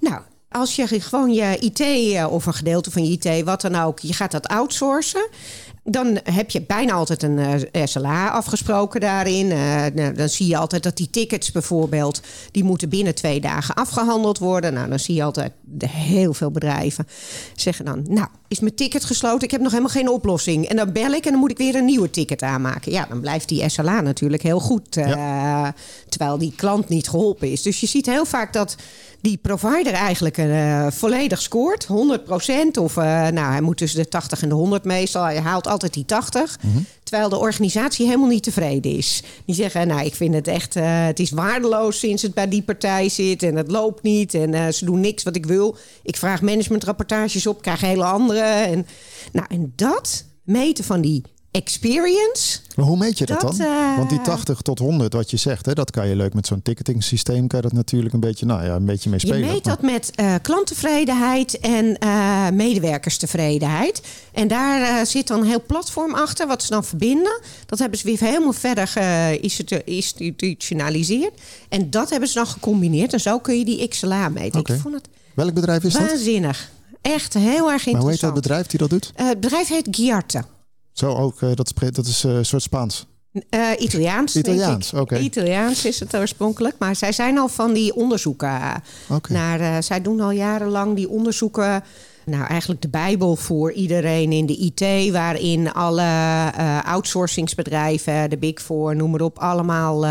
Nou, 0.00 0.20
als 0.50 0.76
je 0.76 1.00
gewoon 1.00 1.32
je 1.32 1.56
IT 1.58 2.24
of 2.24 2.46
een 2.46 2.54
gedeelte 2.54 2.90
van 2.90 3.04
je 3.04 3.10
IT, 3.10 3.44
wat 3.44 3.60
dan 3.60 3.74
ook, 3.74 3.98
je 3.98 4.12
gaat 4.12 4.30
dat 4.30 4.48
outsourcen. 4.48 5.28
Dan 5.84 6.18
heb 6.24 6.50
je 6.50 6.62
bijna 6.62 6.92
altijd 6.92 7.22
een 7.22 7.38
uh, 7.38 7.84
SLA 7.84 8.28
afgesproken 8.30 9.00
daarin. 9.00 9.46
Uh, 9.46 9.86
nou, 9.94 10.14
dan 10.14 10.28
zie 10.28 10.46
je 10.46 10.56
altijd 10.56 10.82
dat 10.82 10.96
die 10.96 11.10
tickets 11.10 11.52
bijvoorbeeld... 11.52 12.20
die 12.50 12.64
moeten 12.64 12.88
binnen 12.88 13.14
twee 13.14 13.40
dagen 13.40 13.74
afgehandeld 13.74 14.38
worden. 14.38 14.72
Nou, 14.72 14.88
dan 14.88 14.98
zie 14.98 15.14
je 15.14 15.22
altijd 15.22 15.52
heel 15.86 16.34
veel 16.34 16.50
bedrijven 16.50 17.06
zeggen 17.54 17.84
dan... 17.84 18.04
nou, 18.08 18.28
is 18.48 18.60
mijn 18.60 18.74
ticket 18.74 19.04
gesloten? 19.04 19.42
Ik 19.42 19.50
heb 19.50 19.60
nog 19.60 19.70
helemaal 19.70 19.92
geen 19.92 20.08
oplossing. 20.08 20.68
En 20.68 20.76
dan 20.76 20.92
bel 20.92 21.12
ik 21.12 21.24
en 21.24 21.30
dan 21.30 21.40
moet 21.40 21.50
ik 21.50 21.58
weer 21.58 21.74
een 21.74 21.84
nieuwe 21.84 22.10
ticket 22.10 22.42
aanmaken. 22.42 22.92
Ja, 22.92 23.06
dan 23.08 23.20
blijft 23.20 23.48
die 23.48 23.68
SLA 23.68 24.00
natuurlijk 24.00 24.42
heel 24.42 24.60
goed. 24.60 24.96
Uh, 24.96 25.08
ja. 25.08 25.74
Terwijl 26.08 26.38
die 26.38 26.52
klant 26.56 26.88
niet 26.88 27.08
geholpen 27.08 27.50
is. 27.50 27.62
Dus 27.62 27.80
je 27.80 27.86
ziet 27.86 28.06
heel 28.06 28.24
vaak 28.24 28.52
dat 28.52 28.76
die 29.20 29.36
provider 29.36 29.92
eigenlijk 29.92 30.38
uh, 30.38 30.86
volledig 30.90 31.42
scoort. 31.42 31.86
100% 31.86 31.90
of 32.80 32.96
uh, 32.96 33.04
nou, 33.04 33.52
hij 33.52 33.60
moet 33.60 33.76
tussen 33.76 34.02
de 34.02 34.08
80 34.08 34.42
en 34.42 34.48
de 34.48 34.54
100 34.54 34.84
meestal. 34.84 35.24
Hij 35.24 35.40
haalt 35.40 35.66
altijd 35.66 35.94
die 35.94 36.04
80. 36.04 36.58
Mm-hmm. 36.62 36.86
Terwijl 37.02 37.28
de 37.28 37.38
organisatie 37.38 38.06
helemaal 38.06 38.28
niet 38.28 38.42
tevreden 38.42 38.96
is. 38.96 39.22
Die 39.44 39.54
zeggen, 39.54 39.86
nou, 39.86 40.04
ik 40.04 40.14
vind 40.14 40.34
het 40.34 40.48
echt, 40.48 40.76
uh, 40.76 41.06
het 41.06 41.18
is 41.18 41.30
waardeloos 41.30 41.98
sinds 41.98 42.22
het 42.22 42.34
bij 42.34 42.48
die 42.48 42.62
partij 42.62 43.08
zit. 43.08 43.42
En 43.42 43.56
het 43.56 43.70
loopt 43.70 44.02
niet 44.02 44.34
en 44.34 44.74
ze 44.74 44.84
doen 44.84 45.00
niks 45.00 45.22
wat 45.22 45.36
ik 45.36 45.46
wil. 45.46 45.76
Ik 46.02 46.16
vraag 46.16 46.42
managementrapportages 46.42 47.46
op, 47.46 47.62
krijg 47.62 47.80
hele 47.80 48.04
andere. 48.04 48.40
En, 48.40 48.86
nou, 49.32 49.46
en 49.50 49.72
dat 49.76 50.24
meten 50.44 50.84
van 50.84 51.00
die 51.00 51.22
experience. 51.50 52.58
Maar 52.76 52.86
hoe 52.86 52.96
meet 52.96 53.18
je 53.18 53.26
dat, 53.26 53.40
dat 53.40 53.56
dan? 53.56 53.66
Uh, 53.66 53.96
Want 53.96 54.10
die 54.10 54.20
80 54.20 54.60
tot 54.60 54.78
100 54.78 55.12
wat 55.12 55.30
je 55.30 55.36
zegt, 55.36 55.66
hè, 55.66 55.72
dat 55.72 55.90
kan 55.90 56.08
je 56.08 56.16
leuk 56.16 56.34
met 56.34 56.46
zo'n 56.46 56.62
ticketing 56.62 57.04
systeem. 57.04 57.46
Kan 57.46 57.58
je 57.58 57.64
dat 57.64 57.72
natuurlijk 57.76 58.14
een 58.14 58.20
beetje, 58.20 58.46
nou 58.46 58.64
ja, 58.64 58.74
een 58.74 58.84
beetje 58.84 59.10
mee 59.10 59.18
spelen. 59.18 59.38
Je 59.38 59.44
meet 59.46 59.64
dat 59.64 59.82
met 59.82 60.12
uh, 60.20 60.34
klanttevredenheid 60.42 61.58
en 61.58 61.96
uh, 62.04 62.48
medewerkerstevredenheid. 62.48 64.02
En 64.32 64.48
daar 64.48 65.06
zit 65.06 65.26
dan 65.26 65.40
een 65.40 65.46
heel 65.46 65.62
platform 65.66 66.14
achter, 66.14 66.46
wat 66.46 66.62
ze 66.62 66.70
dan 66.70 66.84
verbinden. 66.84 67.40
Dat 67.66 67.78
hebben 67.78 67.98
ze 67.98 68.06
weer 68.06 68.20
helemaal 68.20 68.52
verder 68.52 68.86
geïnstitutionaliseerd. 68.86 71.32
En 71.68 71.90
dat 71.90 72.10
hebben 72.10 72.28
ze 72.28 72.34
dan 72.34 72.46
gecombineerd. 72.46 73.12
En 73.12 73.20
zo 73.20 73.38
kun 73.38 73.58
je 73.58 73.64
die 73.64 73.88
XLA 73.88 74.28
meten. 74.28 74.60
Okay. 74.60 74.76
Ik 74.76 74.82
vond 74.82 74.94
het 74.94 75.08
Welk 75.34 75.54
bedrijf 75.54 75.84
is 75.84 75.92
waanzinnig. 75.94 76.12
dat? 76.12 76.24
Waanzinnig. 76.26 76.70
Echt 77.02 77.34
heel 77.34 77.70
erg 77.70 77.86
interessant. 77.86 77.92
Maar 77.92 78.02
hoe 78.02 78.10
heet 78.10 78.20
dat 78.20 78.34
bedrijf 78.34 78.66
die 78.66 78.78
dat 78.78 78.90
doet? 78.90 79.12
het 79.14 79.40
bedrijf 79.40 79.68
heet 79.68 79.88
Giarte. 79.90 80.42
Zo 80.92 81.14
ook, 81.14 81.40
uh, 81.40 81.50
dat, 81.54 81.72
dat 81.90 82.06
is 82.06 82.22
een 82.22 82.36
uh, 82.36 82.42
soort 82.42 82.62
Spaans. 82.62 83.06
Uh, 83.32 83.70
Italiaans. 83.78 84.36
Italiaans, 84.36 84.92
oké. 84.92 85.02
Okay. 85.02 85.20
Italiaans 85.20 85.84
is 85.84 86.00
het 86.00 86.16
oorspronkelijk. 86.16 86.74
Maar 86.78 86.96
zij 86.96 87.12
zijn 87.12 87.38
al 87.38 87.48
van 87.48 87.72
die 87.72 87.94
onderzoeken. 87.94 88.82
Okay. 89.08 89.36
Naar, 89.36 89.60
uh, 89.60 89.76
zij 89.80 90.02
doen 90.02 90.20
al 90.20 90.30
jarenlang 90.30 90.96
die 90.96 91.08
onderzoeken. 91.08 91.82
Nou, 92.24 92.46
eigenlijk 92.46 92.82
de 92.82 92.88
Bijbel 92.88 93.36
voor 93.36 93.72
iedereen 93.72 94.32
in 94.32 94.46
de 94.46 94.56
IT, 94.56 95.12
waarin 95.12 95.72
alle 95.72 96.02
uh, 96.02 96.84
outsourcingsbedrijven, 96.84 98.30
de 98.30 98.38
Big 98.38 98.62
Four, 98.62 98.96
noem 98.96 99.10
maar 99.10 99.20
op, 99.20 99.38
allemaal 99.38 100.04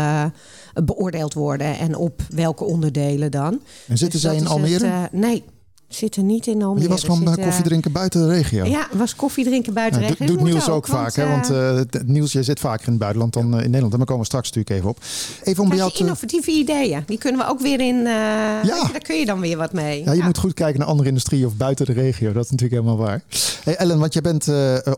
beoordeeld 0.84 1.34
worden. 1.34 1.78
En 1.78 1.96
op 1.96 2.22
welke 2.28 2.64
onderdelen 2.64 3.30
dan. 3.30 3.60
En 3.86 3.98
zitten 3.98 4.20
dus 4.20 4.20
zij 4.20 4.36
in 4.36 4.46
Almere? 4.46 4.86
Het, 4.86 5.12
nee. 5.12 5.44
Zitten 5.90 6.26
niet 6.26 6.46
in 6.46 6.62
Almere. 6.62 6.82
Je 6.82 6.88
was 6.88 7.04
gewoon 7.04 7.28
zit, 7.28 7.44
koffie 7.44 7.64
drinken 7.64 7.92
buiten 7.92 8.20
de 8.20 8.28
regio. 8.28 8.64
Ja, 8.64 8.88
was 8.92 9.16
koffie 9.16 9.44
drinken 9.44 9.72
buiten 9.72 10.00
de 10.00 10.06
ja, 10.06 10.14
regio. 10.18 10.36
Doet 10.36 10.42
Niels 10.42 10.68
ook, 10.68 10.86
vaak, 10.86 11.14
hè? 11.14 11.28
Want 11.28 11.50
uh, 11.50 11.80
Niels, 12.04 12.32
jij 12.32 12.42
zit 12.42 12.60
vaker 12.60 12.84
in 12.84 12.90
het 12.90 13.00
buitenland 13.00 13.32
dan 13.32 13.44
in 13.44 13.50
Nederland. 13.50 13.92
En 13.92 13.98
daar 13.98 14.06
komen 14.06 14.18
we 14.18 14.24
straks 14.24 14.46
natuurlijk 14.46 14.76
even 14.76 14.88
op. 14.88 14.98
Even 15.42 15.62
om 15.62 15.68
bij 15.68 15.78
jou 15.78 15.92
te... 15.92 15.98
innovatieve 15.98 16.50
ideeën. 16.50 17.02
Die 17.06 17.18
kunnen 17.18 17.40
we 17.40 17.46
ook 17.46 17.60
weer 17.60 17.80
in. 17.80 17.96
Ja. 17.96 18.62
Daar 18.62 19.02
kun 19.02 19.16
je 19.16 19.26
dan 19.26 19.40
weer 19.40 19.56
wat 19.56 19.72
mee. 19.72 20.04
Ja, 20.04 20.12
je 20.12 20.22
moet 20.22 20.38
goed 20.38 20.54
kijken 20.54 20.78
naar 20.78 20.88
andere 20.88 21.08
industrie 21.08 21.46
of 21.46 21.56
buiten 21.56 21.86
de 21.86 21.92
regio. 21.92 22.32
Dat 22.32 22.44
is 22.44 22.50
natuurlijk 22.50 22.82
helemaal 22.82 23.06
waar. 23.06 23.22
Hey 23.64 23.76
Ellen, 23.76 23.98
want 23.98 24.12
jij 24.12 24.22
bent 24.22 24.48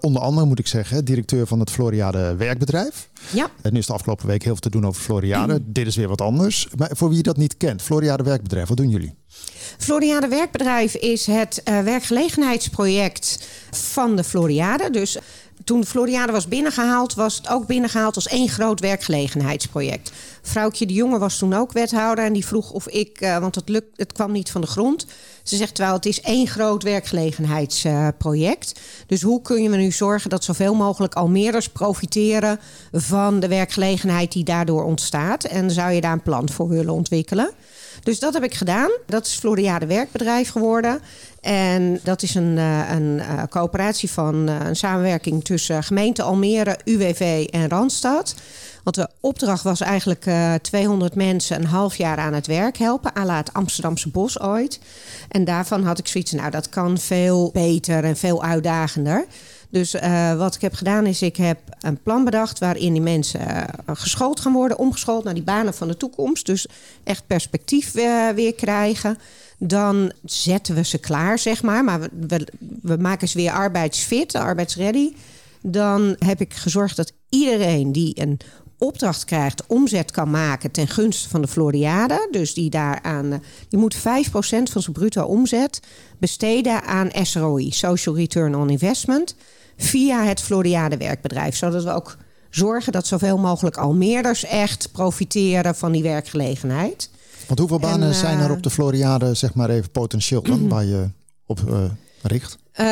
onder 0.00 0.22
andere, 0.22 0.46
moet 0.46 0.58
ik 0.58 0.66
zeggen, 0.66 1.04
directeur 1.04 1.46
van 1.46 1.60
het 1.60 1.70
Floriade 1.70 2.36
Werkbedrijf. 2.36 3.08
Ja. 3.30 3.50
En 3.62 3.72
nu 3.72 3.78
is 3.78 3.86
de 3.86 3.92
afgelopen 3.92 4.26
week 4.26 4.42
heel 4.42 4.52
veel 4.52 4.60
te 4.60 4.70
doen 4.70 4.86
over 4.86 5.02
Floriade. 5.02 5.62
Dit 5.72 5.86
is 5.86 5.96
weer 5.96 6.08
wat 6.08 6.20
anders. 6.20 6.68
Maar 6.76 6.90
voor 6.92 7.08
wie 7.08 7.22
dat 7.22 7.36
niet 7.36 7.56
kent, 7.56 7.82
Floriade 7.82 8.22
Werkbedrijf, 8.22 8.68
wat 8.68 8.76
doen 8.76 8.88
jullie? 8.88 9.14
Floriade 9.78 10.28
Werkbedrijf 10.28 10.94
is 10.94 11.26
het 11.26 11.62
uh, 11.64 11.80
werkgelegenheidsproject 11.80 13.48
van 13.70 14.16
de 14.16 14.24
Floriade. 14.24 14.90
Dus 14.90 15.18
toen 15.64 15.80
de 15.80 15.86
Floriade 15.86 16.32
was 16.32 16.48
binnengehaald, 16.48 17.14
was 17.14 17.36
het 17.36 17.48
ook 17.48 17.66
binnengehaald 17.66 18.14
als 18.14 18.26
één 18.26 18.48
groot 18.48 18.80
werkgelegenheidsproject. 18.80 20.12
Vrouwtje 20.42 20.86
de 20.86 20.92
Jonge 20.92 21.18
was 21.18 21.38
toen 21.38 21.54
ook 21.54 21.72
wethouder 21.72 22.24
en 22.24 22.32
die 22.32 22.46
vroeg 22.46 22.70
of 22.70 22.88
ik, 22.88 23.20
uh, 23.20 23.38
want 23.38 23.54
het, 23.54 23.82
het 23.96 24.12
kwam 24.12 24.32
niet 24.32 24.50
van 24.50 24.60
de 24.60 24.66
grond. 24.66 25.06
Ze 25.42 25.56
zegt 25.56 25.78
wel, 25.78 25.92
het 25.92 26.06
is 26.06 26.20
één 26.20 26.46
groot 26.46 26.82
werkgelegenheidsproject. 26.82 28.80
Dus 29.06 29.22
hoe 29.22 29.42
kun 29.42 29.62
je 29.62 29.68
nu 29.68 29.90
zorgen 29.90 30.30
dat 30.30 30.44
zoveel 30.44 30.74
mogelijk 30.74 31.14
Almeerders 31.14 31.68
profiteren 31.68 32.60
van 32.92 33.40
de 33.40 33.48
werkgelegenheid 33.48 34.32
die 34.32 34.44
daardoor 34.44 34.84
ontstaat? 34.84 35.44
En 35.44 35.70
zou 35.70 35.92
je 35.92 36.00
daar 36.00 36.12
een 36.12 36.22
plan 36.22 36.50
voor 36.50 36.68
willen 36.68 36.94
ontwikkelen? 36.94 37.50
Dus 38.02 38.18
dat 38.18 38.34
heb 38.34 38.44
ik 38.44 38.54
gedaan. 38.54 38.90
Dat 39.06 39.26
is 39.26 39.34
Floriade 39.34 39.86
Werkbedrijf 39.86 40.50
geworden. 40.50 41.00
En 41.40 42.00
dat 42.02 42.22
is 42.22 42.34
een, 42.34 42.56
een, 42.56 43.30
een 43.38 43.48
coöperatie 43.48 44.10
van 44.10 44.34
een 44.46 44.76
samenwerking 44.76 45.44
tussen 45.44 45.82
gemeente 45.82 46.22
Almere, 46.22 46.78
UWV 46.84 47.46
en 47.50 47.68
Randstad. 47.68 48.34
Want 48.82 48.96
de 48.96 49.08
opdracht 49.20 49.62
was 49.62 49.80
eigenlijk 49.80 50.26
uh, 50.26 50.54
200 50.54 51.14
mensen 51.14 51.56
een 51.56 51.66
half 51.66 51.96
jaar 51.96 52.18
aan 52.18 52.34
het 52.34 52.46
werk 52.46 52.78
helpen, 52.78 53.24
la 53.24 53.36
het 53.36 53.52
Amsterdamse 53.52 54.08
Bos 54.08 54.40
ooit. 54.40 54.80
En 55.28 55.44
daarvan 55.44 55.84
had 55.84 55.98
ik 55.98 56.06
zoiets, 56.06 56.32
nou 56.32 56.50
dat 56.50 56.68
kan 56.68 56.98
veel 56.98 57.50
beter 57.52 58.04
en 58.04 58.16
veel 58.16 58.42
uitdagender. 58.42 59.26
Dus 59.72 59.94
uh, 59.94 60.34
wat 60.36 60.54
ik 60.54 60.60
heb 60.60 60.74
gedaan 60.74 61.06
is, 61.06 61.22
ik 61.22 61.36
heb 61.36 61.58
een 61.80 62.02
plan 62.02 62.24
bedacht 62.24 62.58
waarin 62.58 62.92
die 62.92 63.02
mensen 63.02 63.40
uh, 63.40 63.64
geschoold 63.86 64.40
gaan 64.40 64.52
worden, 64.52 64.78
omgeschoold 64.78 65.24
naar 65.24 65.34
die 65.34 65.42
banen 65.42 65.74
van 65.74 65.88
de 65.88 65.96
toekomst. 65.96 66.46
Dus 66.46 66.66
echt 67.04 67.26
perspectief 67.26 67.94
uh, 67.94 68.28
weer 68.28 68.54
krijgen. 68.54 69.18
Dan 69.58 70.12
zetten 70.24 70.74
we 70.74 70.84
ze 70.84 70.98
klaar, 70.98 71.38
zeg 71.38 71.62
maar. 71.62 71.84
Maar 71.84 72.00
we, 72.00 72.08
we, 72.28 72.46
we 72.82 72.96
maken 72.96 73.28
ze 73.28 73.38
weer 73.38 73.52
arbeidsfit, 73.52 74.34
arbeidsready. 74.34 75.12
Dan 75.62 76.16
heb 76.18 76.40
ik 76.40 76.54
gezorgd 76.54 76.96
dat 76.96 77.12
iedereen 77.28 77.92
die 77.92 78.20
een 78.20 78.40
opdracht 78.78 79.24
krijgt, 79.24 79.66
omzet 79.66 80.10
kan 80.10 80.30
maken 80.30 80.70
ten 80.70 80.88
gunste 80.88 81.28
van 81.28 81.40
de 81.40 81.48
Floriade. 81.48 82.28
Dus 82.30 82.54
die 82.54 82.70
daaraan, 82.70 83.42
die 83.68 83.78
moet 83.78 83.96
5% 83.96 84.00
van 84.40 84.82
zijn 84.82 84.92
bruto 84.92 85.24
omzet 85.24 85.80
besteden 86.18 86.82
aan 86.82 87.10
SROI, 87.22 87.70
Social 87.70 88.16
Return 88.16 88.54
on 88.54 88.70
Investment, 88.70 89.34
via 89.76 90.24
het 90.24 90.40
Floriade 90.40 90.96
werkbedrijf. 90.96 91.56
Zodat 91.56 91.84
we 91.84 91.92
ook 91.92 92.16
zorgen 92.50 92.92
dat 92.92 93.06
zoveel 93.06 93.38
mogelijk 93.38 93.76
Almeerders 93.76 94.44
echt 94.44 94.92
profiteren 94.92 95.74
van 95.74 95.92
die 95.92 96.02
werkgelegenheid. 96.02 97.10
Want 97.46 97.58
hoeveel 97.58 97.78
banen 97.78 98.08
en, 98.08 98.14
uh, 98.14 98.20
zijn 98.20 98.38
er 98.38 98.50
op 98.50 98.62
de 98.62 98.70
Floriade, 98.70 99.34
zeg 99.34 99.54
maar 99.54 99.70
even 99.70 99.90
potentieel 99.90 100.42
dan, 100.42 100.68
waar 100.68 100.84
je 100.84 101.08
op 101.46 101.60
uh, 101.68 101.84
richt? 102.22 102.58
Uh, 102.80 102.86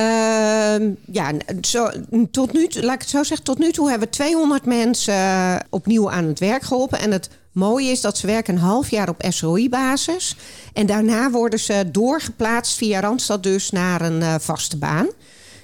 ja, 1.07 1.33
zo, 1.61 1.91
tot 2.31 2.53
nu, 2.53 2.69
laat 2.81 2.95
ik 2.95 3.01
het 3.01 3.09
zo 3.09 3.23
zeggen, 3.23 3.45
tot 3.47 3.59
nu 3.59 3.73
toe 3.73 3.89
hebben 3.89 4.09
we 4.09 4.15
200 4.15 4.65
mensen 4.65 5.15
uh, 5.15 5.57
opnieuw 5.71 6.11
aan 6.11 6.25
het 6.25 6.39
werk 6.39 6.63
geholpen. 6.63 6.99
En 6.99 7.11
het 7.11 7.31
mooie 7.53 7.91
is 7.91 8.01
dat 8.01 8.19
ze 8.19 8.27
werken 8.27 8.55
een 8.55 8.61
half 8.61 8.91
jaar 8.91 9.09
op 9.09 9.25
SROI-basis. 9.29 10.37
En 10.73 10.87
daarna 10.87 11.31
worden 11.31 11.59
ze 11.59 11.89
doorgeplaatst 11.93 12.77
via 12.77 13.01
Randstad 13.01 13.43
dus 13.43 13.71
naar 13.71 14.01
een 14.01 14.41
vaste 14.41 14.77
baan. 14.77 15.07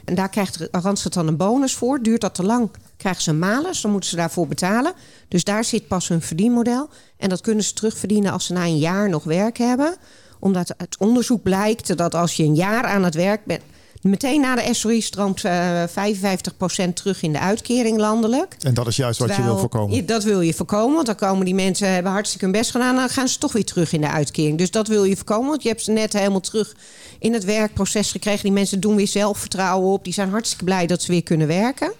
En 0.06 0.14
daar 0.14 0.28
krijgt 0.28 0.68
Randstad 0.70 1.12
dan 1.12 1.26
een 1.26 1.36
bonus 1.36 1.74
voor. 1.74 2.02
Duurt 2.02 2.20
dat 2.20 2.34
te 2.34 2.42
lang, 2.42 2.70
krijgen 2.96 3.22
ze 3.22 3.30
een 3.30 3.38
malus. 3.38 3.80
Dan 3.80 3.90
moeten 3.90 4.10
ze 4.10 4.16
daarvoor 4.16 4.46
betalen. 4.46 4.92
Dus 5.28 5.44
daar 5.44 5.64
zit 5.64 5.88
pas 5.88 6.08
hun 6.08 6.22
verdienmodel. 6.22 6.88
En 7.16 7.28
dat 7.28 7.40
kunnen 7.40 7.64
ze 7.64 7.72
terugverdienen 7.72 8.32
als 8.32 8.46
ze 8.46 8.52
na 8.52 8.64
een 8.64 8.78
jaar 8.78 9.08
nog 9.08 9.24
werk 9.24 9.58
hebben. 9.58 9.96
Omdat 10.38 10.78
uit 10.78 10.96
onderzoek 10.98 11.42
blijkt 11.42 11.96
dat 11.96 12.14
als 12.14 12.36
je 12.36 12.42
een 12.42 12.54
jaar 12.54 12.84
aan 12.84 13.04
het 13.04 13.14
werk 13.14 13.44
bent... 13.44 13.62
Meteen 14.08 14.40
na 14.40 14.54
de 14.54 14.74
SOI 14.74 15.00
stroomt 15.00 15.44
uh, 15.44 15.82
55% 15.82 16.92
terug 16.94 17.22
in 17.22 17.32
de 17.32 17.40
uitkering 17.40 17.98
landelijk. 17.98 18.56
En 18.60 18.74
dat 18.74 18.86
is 18.86 18.96
juist 18.96 19.18
wat 19.18 19.36
je 19.36 19.42
wil 19.42 19.58
voorkomen. 19.58 20.06
Dat 20.06 20.24
wil 20.24 20.40
je 20.40 20.54
voorkomen, 20.54 20.94
want 20.94 21.06
dan 21.06 21.14
komen 21.14 21.44
die 21.44 21.54
mensen, 21.54 21.92
hebben 21.92 22.12
hartstikke 22.12 22.44
hun 22.44 22.54
best 22.54 22.70
gedaan, 22.70 22.96
dan 22.96 23.08
gaan 23.08 23.28
ze 23.28 23.38
toch 23.38 23.52
weer 23.52 23.64
terug 23.64 23.92
in 23.92 24.00
de 24.00 24.10
uitkering. 24.10 24.58
Dus 24.58 24.70
dat 24.70 24.88
wil 24.88 25.04
je 25.04 25.16
voorkomen, 25.16 25.48
want 25.48 25.62
je 25.62 25.68
hebt 25.68 25.82
ze 25.82 25.90
net 25.90 26.12
helemaal 26.12 26.40
terug 26.40 26.74
in 27.18 27.32
het 27.32 27.44
werkproces 27.44 28.10
gekregen. 28.10 28.42
Die 28.42 28.52
mensen 28.52 28.80
doen 28.80 28.96
weer 28.96 29.08
zelfvertrouwen 29.08 29.92
op, 29.92 30.04
die 30.04 30.12
zijn 30.12 30.30
hartstikke 30.30 30.64
blij 30.64 30.86
dat 30.86 31.02
ze 31.02 31.12
weer 31.12 31.22
kunnen 31.22 31.46
werken. 31.46 31.92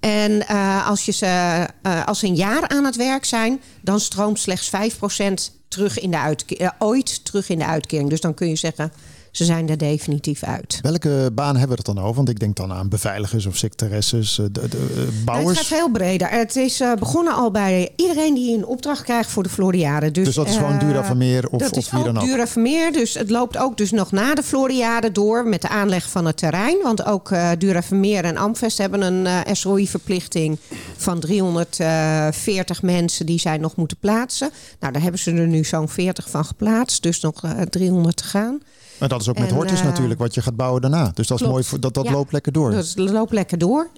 En 0.00 0.30
uh, 0.50 0.88
als, 0.88 1.04
je 1.04 1.12
ze, 1.12 1.66
uh, 1.82 2.06
als 2.06 2.18
ze 2.18 2.26
een 2.26 2.34
jaar 2.34 2.68
aan 2.68 2.84
het 2.84 2.96
werk 2.96 3.24
zijn, 3.24 3.60
dan 3.80 4.00
stroomt 4.00 4.38
slechts 4.38 4.70
5% 4.70 5.58
terug 5.68 6.00
in 6.00 6.10
de 6.10 6.18
uitkering, 6.18 6.72
ooit 6.78 7.24
terug 7.24 7.48
in 7.48 7.58
de 7.58 7.66
uitkering. 7.66 8.10
Dus 8.10 8.20
dan 8.20 8.34
kun 8.34 8.48
je 8.48 8.56
zeggen, 8.56 8.92
ze 9.30 9.44
zijn 9.44 9.68
er 9.68 9.78
definitief 9.78 10.42
uit. 10.42 10.78
Welke 10.82 11.30
baan 11.32 11.56
hebben 11.56 11.76
we 11.76 11.82
het 11.84 11.96
dan 11.96 12.04
over? 12.04 12.16
Want 12.16 12.28
ik 12.28 12.38
denk 12.38 12.56
dan 12.56 12.72
aan 12.72 12.88
beveiligers 12.88 13.46
of 13.46 13.56
secretaresses, 13.56 14.34
de, 14.34 14.50
de, 14.52 14.68
de 14.68 15.20
bouwers. 15.24 15.24
Nou, 15.24 15.48
het 15.48 15.56
gaat 15.56 15.66
veel 15.66 15.90
breder. 15.90 16.28
Het 16.30 16.56
is 16.56 16.80
uh, 16.80 16.94
begonnen 16.94 17.34
al 17.34 17.50
bij 17.50 17.92
iedereen 17.96 18.34
die 18.34 18.56
een 18.56 18.66
opdracht 18.66 19.02
krijgt 19.02 19.30
voor 19.30 19.42
de 19.42 19.48
Floriade. 19.48 20.10
Dus, 20.10 20.24
dus 20.24 20.34
dat 20.34 20.48
is 20.48 20.56
gewoon 20.56 20.78
Dura 20.78 21.04
Vermeer 21.04 21.48
of, 21.48 21.60
dat 21.60 21.70
of 21.70 21.78
is 21.78 21.90
wie 21.90 22.04
dan 22.04 22.18
ook? 22.18 22.24
Dura 22.24 22.46
Vermeer. 22.46 22.92
Dus 22.92 23.14
het 23.14 23.30
loopt 23.30 23.56
ook 23.56 23.76
dus 23.76 23.90
nog 23.90 24.12
na 24.12 24.34
de 24.34 24.42
Floriade 24.42 25.12
door 25.12 25.48
met 25.48 25.62
de 25.62 25.68
aanleg 25.68 26.10
van 26.10 26.26
het 26.26 26.36
terrein. 26.36 26.78
Want 26.82 27.04
ook 27.04 27.32
Dura 27.58 27.82
Vermeer 27.82 28.24
en 28.24 28.36
Amvest 28.36 28.78
hebben 28.78 29.02
een 29.02 29.56
SOI-verplichting 29.56 30.58
van 30.96 31.20
340 31.20 32.82
mensen 32.82 33.26
die 33.26 33.38
zij 33.40 33.56
nog 33.56 33.76
moeten 33.76 33.96
plaatsen. 33.96 34.50
Nou, 34.80 34.92
daar 34.92 35.02
hebben 35.02 35.20
ze 35.20 35.32
er 35.32 35.46
nu 35.46 35.64
zo'n 35.64 35.88
40 35.88 36.30
van 36.30 36.44
geplaatst. 36.44 37.02
Dus 37.02 37.20
nog 37.20 37.42
300 37.70 38.16
te 38.16 38.24
gaan. 38.24 38.60
Maar 39.00 39.08
dat 39.08 39.20
is 39.20 39.28
ook 39.28 39.38
met 39.38 39.50
Hortus 39.50 39.78
eh, 39.80 39.84
natuurlijk, 39.84 40.20
wat 40.20 40.34
je 40.34 40.42
gaat 40.42 40.56
bouwen 40.56 40.80
daarna. 40.80 41.10
Dus 41.14 41.26
dat 41.26 41.40
is 41.40 41.46
mooi, 41.46 41.64
dat, 41.80 41.94
dat 41.94 42.04
Ja. 42.04 42.10
loopt 42.12 42.32
lekker 42.32 42.52
door. 42.52 42.70
Dat 42.70 42.92
loopt 42.96 43.32
lekker 43.32 43.58
door. 43.58 43.88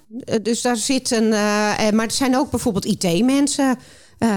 Dus 0.41 0.61
daar 0.61 0.75
zit 0.75 1.11
een. 1.11 1.33
eh, 1.33 1.87
eh, 1.87 1.93
maar 1.93 2.05
er 2.05 2.11
zijn 2.11 2.37
ook 2.37 2.49
bijvoorbeeld 2.49 2.85
IT-mensen. 2.85 3.77
Eh, 4.17 4.29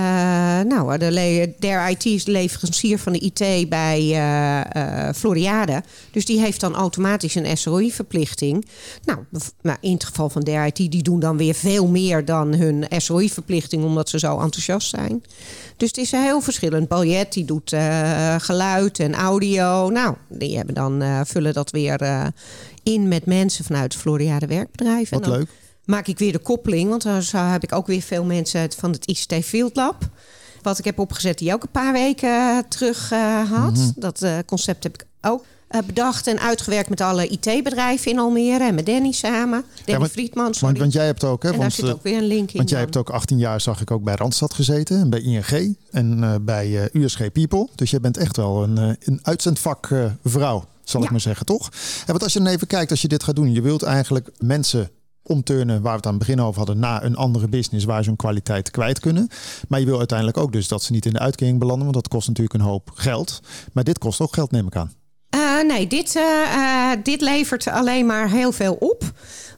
nou, 0.61 0.99
de 0.99 1.11
le- 1.11 1.53
Der 1.59 1.91
IT 1.91 2.05
is 2.05 2.25
de 2.25 2.31
leverancier 2.31 2.99
van 2.99 3.13
de 3.13 3.19
IT 3.19 3.69
bij 3.69 3.99
eh, 4.01 5.09
eh, 5.09 5.15
Floriade. 5.15 5.83
Dus 6.11 6.25
die 6.25 6.41
heeft 6.41 6.61
dan 6.61 6.75
automatisch 6.75 7.35
een 7.35 7.57
SROI-verplichting. 7.57 8.67
Nou, 9.05 9.19
maar 9.63 9.77
in 9.81 9.93
het 9.93 10.05
geval 10.05 10.29
van 10.31 10.43
Der 10.43 10.67
IT, 10.67 10.77
die 10.77 11.03
doen 11.03 11.21
dan 11.21 11.37
weer 11.37 11.55
veel 11.55 11.87
meer 11.87 12.25
dan 12.25 12.55
hun 12.55 12.85
SROI-verplichting, 12.97 13.85
omdat 13.85 14.09
ze 14.09 14.19
zo 14.19 14.39
enthousiast 14.41 14.89
zijn. 14.89 15.23
Dus 15.77 15.89
het 15.89 15.97
is 15.99 16.11
heel 16.11 16.41
verschillend. 16.41 16.89
Baljet, 16.89 17.33
die 17.33 17.45
doet 17.45 17.75
geluid 18.39 18.99
en 18.99 19.15
audio. 19.15 19.89
Nou, 19.91 20.15
die 20.29 20.57
hebben 20.57 20.75
dan, 20.75 21.03
vullen 21.27 21.53
dat 21.55 21.71
weer 21.71 22.33
in 22.83 23.09
met 23.09 23.27
mensen 23.27 23.65
vanuit 23.65 23.95
Floriade 23.95 24.47
werkbedrijf. 24.47 25.09
Wat 25.11 25.23
en 25.25 25.31
dan 25.31 25.39
leuk. 25.39 25.49
Maak 25.87 26.07
ik 26.07 26.19
weer 26.19 26.33
de 26.33 26.39
koppeling, 26.39 26.89
want 26.91 27.03
dan 27.03 27.23
zou- 27.23 27.51
heb 27.51 27.63
ik 27.63 27.73
ook 27.73 27.87
weer 27.87 28.03
veel 28.03 28.25
mensen 28.25 28.61
uit- 28.61 28.75
van 28.75 28.93
het 28.93 29.07
ICT 29.07 29.45
Field 29.45 29.77
Lab. 29.77 30.09
Wat 30.63 30.79
ik 30.79 30.85
heb 30.85 30.99
opgezet, 30.99 31.39
die 31.39 31.53
ook 31.53 31.63
een 31.63 31.69
paar 31.71 31.93
weken 31.93 32.65
terug 32.69 33.13
eh, 33.13 33.51
had. 33.51 33.73
Mhm. 33.77 33.91
Dat 33.97 34.23
eh, 34.23 34.39
concept 34.47 34.83
heb 34.83 34.95
ik 34.95 35.07
ook 35.21 35.45
eh, 35.69 35.81
bedacht 35.87 36.27
en 36.27 36.41
uitgewerkt 36.41 36.89
met 36.89 37.01
alle 37.01 37.27
IT-bedrijven 37.29 38.11
in 38.11 38.19
Almere. 38.19 38.65
En 38.65 38.75
met 38.75 38.87
Danny 38.87 39.13
samen. 39.13 39.65
Danny 39.85 40.01
want- 40.01 40.11
Friedman. 40.13 40.55
Want, 40.61 40.79
want 40.79 40.93
jij 40.93 41.05
hebt 41.07 41.25
ook, 41.25 41.43
hè? 41.43 41.49
en 41.49 41.55
daar 41.55 41.63
Want, 41.63 41.73
zit 41.75 41.85
eh, 41.85 41.91
ook 41.91 42.03
weer 42.03 42.17
een 42.17 42.27
link 42.27 42.51
in. 42.51 42.57
want 42.57 42.69
jij 42.69 42.79
dan. 42.79 42.89
hebt 42.89 42.97
ook 42.97 43.11
18 43.11 43.39
jaar, 43.39 43.61
zag 43.61 43.81
ik 43.81 43.91
ook 43.91 44.03
bij 44.03 44.15
Randstad 44.15 44.55
gezeten. 44.55 45.01
En 45.01 45.11
bij 45.11 45.21
ING 45.21 45.77
en 45.91 46.23
eh, 46.25 46.35
bij 46.41 46.83
eh, 46.93 47.03
USG 47.03 47.33
People. 47.33 47.69
Dus 47.75 47.91
je 47.91 48.01
bent 48.01 48.17
echt 48.17 48.37
wel 48.37 48.63
een, 48.63 48.79
eh, 48.79 48.89
een 49.01 49.19
uitzendvak 49.23 49.87
eh, 49.91 50.05
vrouw, 50.25 50.65
zal 50.85 51.01
ik 51.01 51.07
Ja. 51.07 51.13
maar 51.13 51.21
zeggen, 51.21 51.47
toch? 51.47 51.69
En 52.01 52.07
want 52.07 52.23
als 52.23 52.33
je 52.33 52.39
dan 52.39 52.49
even 52.49 52.67
kijkt, 52.67 52.91
als 52.91 53.03
je 53.03 53.09
dit 53.09 53.23
gaat 53.23 53.37
doen. 53.37 53.53
Je 53.53 53.61
wilt 53.63 53.83
eigenlijk 53.83 54.29
mensen 54.39 54.91
omturnen, 55.27 55.83
waar 55.83 55.91
we 55.91 55.97
het 55.97 56.07
aan 56.07 56.15
het 56.15 56.27
begin 56.27 56.41
over 56.41 56.59
hadden, 56.59 56.79
naar 56.79 57.05
een 57.05 57.17
andere 57.17 57.49
business 57.49 57.85
waar 57.85 58.03
ze 58.03 58.09
hun 58.09 58.19
kwaliteit 58.19 58.71
kwijt 58.71 59.01
kunnen. 59.01 59.29
Maar 59.69 59.81
je 59.81 59.87
wil 59.87 59.99
uiteindelijk 59.99 60.39
ook 60.39 60.53
dus 60.53 60.69
dat 60.69 60.83
ze 60.83 60.93
niet 60.93 61.07
in 61.07 61.13
de 61.13 61.19
uitkering 61.19 61.59
belanden, 61.59 61.83
want 61.83 61.95
dat 61.95 62.09
kost 62.09 62.29
natuurlijk 62.29 62.55
een 62.55 62.69
hoop 62.69 62.91
geld. 62.95 63.41
Maar 63.73 63.85
dit 63.85 63.99
kost 63.99 64.21
ook 64.21 64.35
geld, 64.35 64.51
neem 64.51 64.67
ik 64.67 64.77
aan. 64.77 64.93
Eh, 65.31 65.63
nee, 65.67 65.87
dit, 65.87 66.17
eh, 66.17 66.93
eh, 66.93 66.99
dit 67.03 67.21
levert 67.21 67.69
alleen 67.69 68.07
maar 68.07 68.31
heel 68.31 68.53
veel 68.53 68.75
op. 68.75 69.05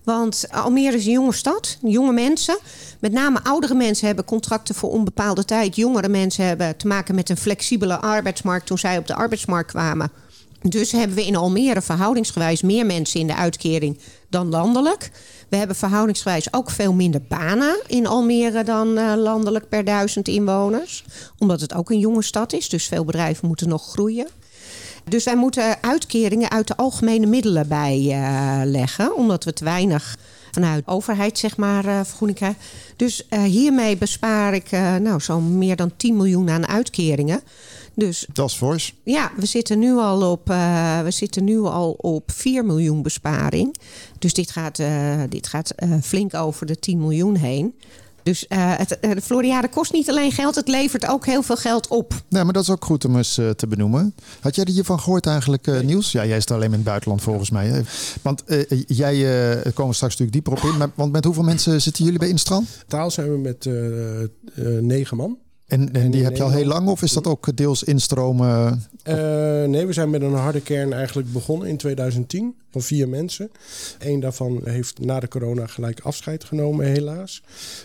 Want 0.05 0.45
Almere 0.51 0.97
is 0.97 1.07
een 1.07 1.13
jonge 1.13 1.33
stad, 1.33 1.79
jonge 1.83 2.13
mensen. 2.13 2.59
Met 3.01 3.13
name 3.13 3.41
oudere 3.43 3.75
mensen 3.75 4.07
hebben 4.07 4.25
contracten 4.25 4.75
voor 4.75 4.91
onbepaalde 4.91 5.45
tijd. 5.45 5.77
Jongere 5.77 6.09
mensen 6.09 6.45
hebben 6.45 6.77
te 6.77 6.87
maken 6.87 7.15
met 7.15 7.29
een 7.29 7.37
flexibele 7.37 7.99
arbeidsmarkt 7.99 8.67
toen 8.67 8.79
zij 8.79 8.99
op 8.99 9.07
de 9.07 9.15
arbeidsmarkt 9.15 9.71
kwamen. 9.71 10.11
Dus 10.63 10.93
hebben 10.93 11.17
we 11.17 11.27
in 11.27 11.37
Almere 11.37 11.83
verhoudingsgewijs 11.83 12.63
meer 12.63 12.87
mensen 12.87 13.21
in 13.21 13.27
de 13.27 13.35
uitkering 13.35 13.99
dan 14.29 14.49
landelijk. 14.49 15.11
We 15.49 15.57
hebben 15.57 15.77
verhoudingsgewijs 15.77 16.53
ook 16.53 16.71
veel 16.71 16.93
minder 16.93 17.23
banen 17.29 17.81
in 17.87 18.07
Almere 18.07 18.65
dan 18.65 18.99
eh, 18.99 19.13
landelijk 19.17 19.69
per 19.69 19.85
duizend 19.85 20.29
inwoners. 20.29 21.05
Omdat 21.39 21.61
het 21.61 21.75
ook 21.75 21.91
een 21.91 21.99
jonge 21.99 22.23
stad 22.23 22.53
is, 22.53 22.69
dus 22.69 22.87
veel 22.87 23.05
bedrijven 23.05 23.49
moeten 23.49 23.69
nog 23.69 23.91
groeien. 23.91 24.27
Dus 25.05 25.25
wij 25.25 25.37
moeten 25.37 25.83
uitkeringen 25.83 26.51
uit 26.51 26.67
de 26.67 26.77
algemene 26.77 27.27
middelen 27.27 27.69
bijleggen, 27.69 29.17
omdat 29.17 29.45
we 29.45 29.53
te 29.53 29.65
weinig 29.65 30.17
vanuit 30.51 30.87
overheid, 30.87 31.39
zeg 31.39 31.57
maar, 31.57 31.85
uh. 31.85 32.49
Dus 32.97 33.27
uh, 33.31 33.43
hiermee 33.43 33.97
bespaar 33.97 34.55
ik 34.55 34.73
uh, 34.73 34.97
nou, 34.97 35.21
zo'n 35.21 35.59
meer 35.59 35.77
dan 35.77 35.93
10 35.97 36.17
miljoen 36.17 36.51
aan 36.51 36.67
uitkeringen. 36.67 37.41
Dus, 37.99 38.27
dat 38.33 38.49
is 38.49 38.55
fors. 38.55 38.95
Ja, 39.03 39.31
we 39.37 39.47
zitten, 39.47 39.79
nu 39.79 39.97
al 39.97 40.31
op, 40.31 40.51
uh, 40.51 41.01
we 41.01 41.11
zitten 41.11 41.45
nu 41.45 41.59
al 41.61 41.91
op 41.91 42.31
4 42.33 42.65
miljoen 42.65 43.03
besparing. 43.03 43.77
Dus 44.19 44.33
dit 44.33 44.51
gaat, 44.51 44.79
uh, 44.79 45.23
dit 45.29 45.47
gaat 45.47 45.73
uh, 45.77 45.95
flink 46.03 46.35
over 46.35 46.67
de 46.67 46.79
10 46.79 46.99
miljoen 46.99 47.35
heen. 47.35 47.75
Dus 48.23 48.45
het, 48.49 48.99
de 49.01 49.21
Floriade 49.23 49.69
kost 49.69 49.93
niet 49.93 50.11
alleen 50.11 50.33
geld, 50.33 50.55
het 50.55 50.69
levert 50.69 51.09
ook 51.09 51.27
heel 51.27 51.43
veel 51.43 51.57
geld 51.57 51.89
op. 51.89 52.23
Nee, 52.29 52.45
maar 52.45 52.53
dat 52.53 52.63
is 52.63 52.71
ook 52.71 52.85
goed 52.85 53.05
om 53.05 53.17
eens 53.17 53.35
te 53.35 53.67
benoemen. 53.69 54.15
Had 54.41 54.55
jij 54.55 54.65
er 54.65 54.71
hiervan 54.71 55.01
gehoord 55.01 55.27
eigenlijk, 55.27 55.67
nee. 55.67 55.83
Niels? 55.83 56.13
Ja, 56.13 56.27
jij 56.27 56.41
zit 56.41 56.51
alleen 56.51 56.67
in 56.67 56.73
het 56.73 56.85
buitenland 56.85 57.23
volgens 57.23 57.51
mij. 57.51 57.67
Hè? 57.67 57.81
Want 58.23 58.43
jij, 58.87 59.15
uh, 59.17 59.73
komen 59.75 59.95
straks 59.95 60.17
natuurlijk 60.17 60.33
dieper 60.33 60.53
op 60.53 60.73
in. 60.73 60.79
Maar, 60.79 60.91
want 60.95 61.13
met 61.13 61.25
hoeveel 61.25 61.43
mensen 61.43 61.83
zitten 61.83 62.05
jullie 62.05 62.19
bij 62.19 62.29
Instrand? 62.29 62.69
Taal 62.87 63.11
zijn 63.11 63.31
we 63.31 63.39
met 63.39 63.69
negen 64.83 65.17
man. 65.17 65.39
En, 65.69 65.93
en 65.93 66.11
die 66.11 66.25
heb 66.25 66.37
je 66.37 66.43
al 66.43 66.51
heel 66.51 66.65
lang 66.65 66.89
of 66.89 67.03
is 67.03 67.13
dat 67.13 67.27
ook 67.27 67.57
deels 67.57 67.83
instromen? 67.83 68.83
Uh, 69.09 69.15
nee, 69.65 69.87
we 69.87 69.93
zijn 69.93 70.11
met 70.11 70.23
een 70.23 70.35
harde 70.35 70.61
kern 70.61 70.93
eigenlijk 70.93 71.33
begonnen 71.33 71.69
in 71.69 71.77
2010 71.77 72.55
van 72.71 72.83
vier 72.83 73.09
mensen. 73.09 73.51
Eén 73.99 74.21
daarvan 74.21 74.61
heeft 74.65 75.01
na 75.01 75.21
de 75.21 75.29
corona 75.29 75.67
gelijk 75.67 76.01
afscheid 76.01 76.45
genomen, 76.45 76.87
helaas. 76.87 77.43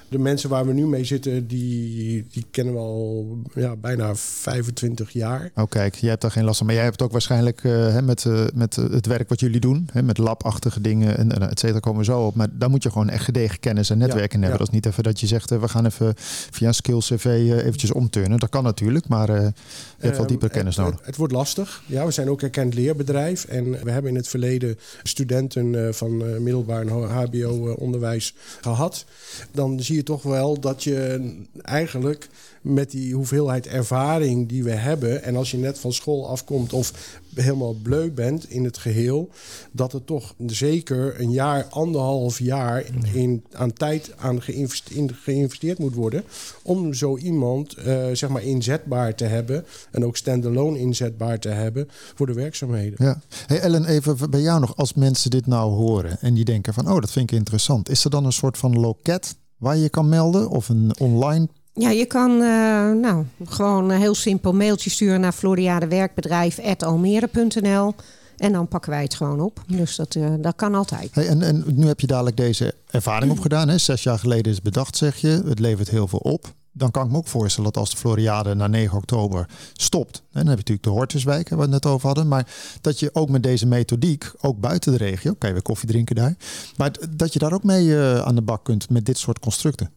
De 0.10 0.20
mensen 0.20 0.50
waar 0.50 0.66
we 0.66 0.74
nu 0.74 0.86
mee 0.86 1.04
zitten, 1.04 1.48
die, 1.48 2.25
die 2.32 2.46
kennen 2.52 2.74
we 2.74 2.80
al 2.80 3.38
ja, 3.54 3.75
bijna 3.75 4.16
25 4.16 5.12
jaar. 5.12 5.52
Oh 5.56 5.70
kijk, 5.70 5.96
jij 5.96 6.10
hebt 6.10 6.22
daar 6.22 6.32
geen 6.32 6.44
last 6.44 6.58
van. 6.58 6.66
Maar 6.66 6.75
jij 6.75 6.84
hebt 6.84 7.02
ook 7.02 7.12
waarschijnlijk 7.12 7.63
uh, 7.63 8.00
met, 8.00 8.24
uh, 8.24 8.46
met 8.54 8.75
het 8.75 9.06
werk 9.06 9.30
wat 9.30 9.40
jullie 9.40 9.60
doen, 9.60 9.90
hè, 9.92 10.04
met 10.04 10.18
labachtige 10.18 10.82
dingen 10.82 11.18
en 11.18 11.50
et 11.50 11.60
cetera, 11.60 11.80
komen 11.80 12.00
we 12.00 12.06
zo 12.06 12.25
op. 12.25 12.36
Maar 12.36 12.48
dan 12.52 12.72
moet 12.72 12.84
je 12.84 12.92
gewoon 12.92 13.10
echt 13.10 13.24
gedegen 13.24 13.60
kennis 13.60 13.90
en 13.90 13.98
netwerken 13.98 14.40
ja, 14.40 14.46
hebben. 14.46 14.52
Ja. 14.52 14.58
Dat 14.58 14.68
is 14.68 14.74
niet 14.74 14.86
even 14.86 15.04
dat 15.04 15.20
je 15.20 15.28
zegt, 15.28 15.50
we 15.50 15.68
gaan 15.68 15.86
even 15.86 16.13
via 16.52 16.68
een 16.68 16.74
skills 16.74 17.08
CV 17.08 17.25
eventjes 17.74 17.92
omturnen. 17.92 18.39
Dat 18.39 18.50
kan 18.50 18.63
natuurlijk, 18.63 19.08
maar 19.08 19.32
je 19.32 19.51
hebt 19.98 20.18
wel 20.18 20.27
dieper 20.27 20.50
kennis 20.50 20.75
nodig. 20.75 20.98
Het, 20.98 21.06
het 21.06 21.15
wordt 21.15 21.34
lastig. 21.34 21.84
Ja, 21.86 22.06
we 22.06 22.12
zijn 22.12 22.30
ook 22.30 22.42
erkend 22.42 22.74
leerbedrijf 22.74 23.46
en 23.46 23.72
we 23.84 23.92
hebben 23.92 24.12
in 24.12 24.18
het 24.18 24.27
verleden 24.27 24.80
studenten 25.03 25.96
van 25.96 26.44
middelbaar 26.44 26.82
en 26.82 26.89
HBO-onderwijs 26.89 28.34
gehad. 28.62 29.06
Dan 29.51 29.80
zie 29.80 29.96
je 29.96 30.03
toch 30.03 30.24
wel 30.24 30.60
dat 30.60 30.84
je 30.84 31.32
eigenlijk 31.62 32.30
met 32.63 32.91
die 32.91 33.13
hoeveelheid 33.13 33.67
ervaring 33.67 34.50
die 34.50 34.63
we 34.63 34.72
hebben. 34.72 35.24
En 35.24 35.36
als 35.36 35.51
je 35.51 35.58
net 35.58 35.79
van 35.79 35.93
school 35.93 36.27
afkomt 36.29 36.74
of 36.74 37.20
helemaal 37.36 37.74
bleu 37.74 38.12
bent 38.12 38.50
in 38.50 38.63
het 38.63 38.77
geheel, 38.77 39.29
dat 39.72 39.93
er 39.93 40.03
toch 40.03 40.36
zeker 40.46 41.22
een 41.22 41.32
jaar, 41.32 41.65
anderhalf 41.70 42.39
jaar 42.39 42.84
in, 43.13 43.43
aan 43.51 43.74
tijd 43.74 44.13
aan 44.17 44.41
geïnvesteerd, 44.41 45.12
geïnvesteerd 45.13 45.79
moet 45.79 45.96
worden. 45.96 46.24
Om 46.62 46.93
zo 46.93 47.17
iemand 47.17 47.77
uh, 47.77 48.05
zeg 48.13 48.29
maar 48.29 48.43
inzetbaar 48.43 49.15
te 49.15 49.25
hebben. 49.25 49.65
En 49.91 50.05
ook 50.05 50.17
standalone 50.17 50.79
inzetbaar 50.79 51.39
te 51.39 51.50
hebben 51.50 51.88
voor 51.89 52.25
de 52.25 52.34
werkzaamheden. 52.34 53.05
Ja. 53.05 53.22
Hey 53.46 53.60
Ellen, 53.60 53.86
even 53.86 54.29
bij 54.29 54.41
jou 54.41 54.60
nog. 54.60 54.75
Als 54.75 54.93
mensen 54.93 55.29
dit 55.29 55.48
nou 55.48 55.72
horen 55.72 56.17
en 56.22 56.34
die 56.34 56.46
denken 56.46 56.74
van 56.74 56.91
oh, 56.91 57.00
dat 57.00 57.12
vind 57.12 57.32
ik 57.32 57.38
interessant. 57.38 57.89
Is 57.89 58.03
er 58.03 58.10
dan 58.10 58.25
een 58.25 58.34
soort 58.34 58.58
van 58.58 58.79
loket 58.79 59.36
waar 59.58 59.77
je 59.77 59.89
kan 59.89 60.10
melden 60.10 60.50
of 60.50 60.70
een 60.70 60.91
online 61.00 61.48
ja, 61.74 61.89
je 61.89 62.06
kan 62.06 62.32
uh, 62.32 62.92
nou, 62.92 63.25
gewoon 63.46 63.89
een 63.89 64.00
heel 64.00 64.15
simpel 64.15 64.53
mailtje 64.53 64.89
sturen 64.89 65.22
naar 65.22 65.32
floriadewerkbedrijf.almere.nl. 65.32 67.96
En 68.38 68.51
dan 68.51 68.68
pakken 68.68 68.92
wij 68.92 69.01
het 69.01 69.15
gewoon 69.15 69.39
op. 69.39 69.63
Dus 69.68 69.96
dat, 69.96 70.15
uh, 70.15 70.34
dat 70.39 70.56
kan 70.56 70.75
altijd. 70.75 71.15
Hey, 71.15 71.27
en, 71.27 71.42
en 71.42 71.63
nu 71.68 71.88
heb 71.88 72.00
je 72.00 72.08
dadelijk 72.08 72.38
deze 72.38 72.75
ervaring 72.89 73.32
opgedaan. 73.32 73.70
Hè? 73.70 73.77
Zes 73.77 74.03
jaar 74.03 74.20
geleden 74.20 74.46
is 74.46 74.56
het 74.56 74.63
bedacht, 74.63 74.98
zeg 74.98 75.18
je. 75.18 75.42
Het 75.46 75.60
levert 75.60 75.89
heel 75.89 76.08
veel 76.08 76.20
op. 76.20 76.53
Dan 76.72 76.92
kan 76.92 77.06
ik 77.06 77.12
me 77.12 77.18
ook 77.18 77.27
voorstellen 77.27 77.72
dat 77.72 77.82
als 77.82 77.92
de 77.92 77.98
Floriade 77.98 78.53
na 78.53 78.68
9 78.68 78.98
oktober 78.98 79.50
stopt. 79.74 80.18
En 80.18 80.24
dan 80.32 80.39
heb 80.39 80.48
je 80.48 80.56
natuurlijk 80.56 80.84
de 80.84 80.89
Hortuswijk, 80.89 81.50
waar 81.50 81.58
we 81.58 81.63
het 81.63 81.74
net 81.74 81.86
over 81.86 82.06
hadden. 82.06 82.27
Maar 82.27 82.48
dat 82.82 83.00
je 83.00 83.10
ook 83.13 83.30
met 83.30 83.44
deze 83.44 83.65
methodiek, 83.65 84.32
ook 84.42 84.60
buiten 84.60 84.92
de 84.92 84.98
regio, 84.98 85.34
kan 85.34 85.50
je 85.50 85.56
weer 85.56 85.63
koffie 85.63 85.89
drinken 85.89 86.15
daar. 86.15 86.36
Maar 86.77 86.92
dat 87.10 87.34
je 87.34 87.39
daar 87.39 87.53
ook 87.53 87.63
mee 87.63 87.86
uh, 87.86 88.20
aan 88.20 88.36
de 88.36 88.42
bak 88.42 88.63
kunt 88.63 88.89
met 88.89 89.06
dit 89.06 89.18
soort 89.18 89.40
constructen. 89.40 89.90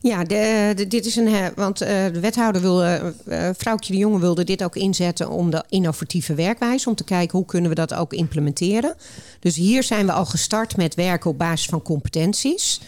Ja, 0.00 0.24
de, 0.24 0.72
de, 0.76 0.86
dit 0.86 1.06
is 1.06 1.16
een. 1.16 1.54
Want 1.54 1.82
uh, 1.82 1.88
de 1.88 2.20
wethouder 2.20 2.62
wilde, 2.62 3.14
uh, 3.28 3.50
Vrouwtje 3.56 3.92
de 3.92 3.98
Jonge 3.98 4.18
wilde 4.18 4.44
dit 4.44 4.64
ook 4.64 4.76
inzetten 4.76 5.30
om 5.30 5.50
de 5.50 5.64
innovatieve 5.68 6.34
werkwijze. 6.34 6.88
Om 6.88 6.94
te 6.94 7.04
kijken 7.04 7.38
hoe 7.38 7.46
kunnen 7.46 7.68
we 7.70 7.76
dat 7.76 7.94
ook 7.94 8.12
implementeren. 8.12 8.94
Dus 9.40 9.56
hier 9.56 9.82
zijn 9.82 10.06
we 10.06 10.12
al 10.12 10.26
gestart 10.26 10.76
met 10.76 10.94
werken 10.94 11.30
op 11.30 11.38
basis 11.38 11.66
van 11.66 11.82
competenties. 11.82 12.80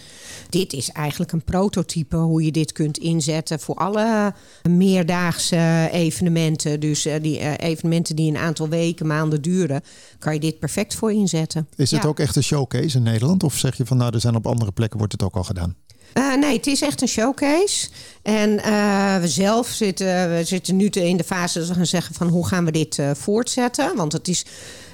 Dit 0.48 0.72
is 0.72 0.90
eigenlijk 0.90 1.32
een 1.32 1.44
prototype 1.44 2.16
hoe 2.16 2.44
je 2.44 2.52
dit 2.52 2.72
kunt 2.72 2.98
inzetten 2.98 3.60
voor 3.60 3.74
alle 3.74 4.34
meerdaagse 4.62 5.88
evenementen. 5.92 6.80
Dus 6.80 7.08
die 7.20 7.58
evenementen 7.58 8.16
die 8.16 8.30
een 8.30 8.36
aantal 8.36 8.68
weken, 8.68 9.06
maanden 9.06 9.42
duren, 9.42 9.82
kan 10.18 10.34
je 10.34 10.40
dit 10.40 10.58
perfect 10.58 10.94
voor 10.94 11.12
inzetten. 11.12 11.68
Is 11.76 11.90
het 11.90 12.02
ja. 12.02 12.08
ook 12.08 12.18
echt 12.18 12.36
een 12.36 12.42
showcase 12.42 12.96
in 12.96 13.02
Nederland? 13.02 13.42
Of 13.42 13.58
zeg 13.58 13.76
je 13.76 13.86
van 13.86 13.96
nou, 13.96 14.14
er 14.14 14.20
zijn 14.20 14.34
op 14.34 14.46
andere 14.46 14.72
plekken 14.72 14.98
wordt 14.98 15.12
het 15.12 15.22
ook 15.22 15.36
al 15.36 15.44
gedaan? 15.44 15.76
Uh, 16.14 16.34
nee, 16.34 16.56
het 16.56 16.66
is 16.66 16.82
echt 16.82 17.02
een 17.02 17.08
showcase. 17.08 17.88
En 18.22 18.50
uh, 18.50 19.18
we 19.20 19.28
zelf 19.28 19.68
zitten, 19.68 20.36
we 20.36 20.44
zitten 20.44 20.76
nu 20.76 20.86
in 20.86 21.16
de 21.16 21.24
fase 21.24 21.58
dat 21.58 21.68
we 21.68 21.74
gaan 21.74 21.86
zeggen 21.86 22.14
van 22.14 22.28
hoe 22.28 22.46
gaan 22.46 22.64
we 22.64 22.70
dit 22.70 22.98
uh, 22.98 23.10
voortzetten. 23.14 23.96
Want 23.96 24.12
het 24.12 24.28
is, 24.28 24.44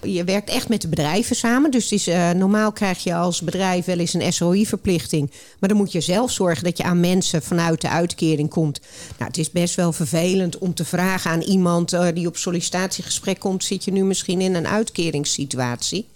je 0.02 0.24
werkt 0.24 0.50
echt 0.50 0.68
met 0.68 0.80
de 0.80 0.88
bedrijven 0.88 1.36
samen. 1.36 1.70
Dus 1.70 1.92
is, 1.92 2.06
normaal 2.36 2.72
krijg 2.72 3.02
je 3.02 3.14
als 3.14 3.40
bedrijf 3.40 3.84
wel 3.84 3.98
eens 3.98 4.14
een 4.14 4.32
SOI-verplichting. 4.32 5.30
Maar 5.58 5.68
dan 5.68 5.78
moet 5.78 5.92
je 5.92 6.00
zelf 6.00 6.30
zorgen 6.30 6.64
dat 6.64 6.76
je 6.76 6.84
aan 6.84 7.00
mensen 7.00 7.42
vanuit 7.42 7.80
de 7.80 7.88
uitkering 7.88 8.50
komt. 8.50 8.80
Nou, 9.18 9.30
het 9.30 9.38
is 9.38 9.50
best 9.50 9.74
wel 9.74 9.92
vervelend 9.92 10.58
om 10.58 10.74
te 10.74 10.84
vragen 10.84 11.30
aan 11.30 11.42
iemand 11.42 11.96
die 12.14 12.26
op 12.26 12.36
sollicitatiegesprek 12.36 13.38
komt. 13.38 13.64
Zit 13.64 13.84
je 13.84 13.92
nu 13.92 14.04
misschien 14.04 14.40
in 14.40 14.54
een 14.54 14.68
uitkeringssituatie? 14.68 16.06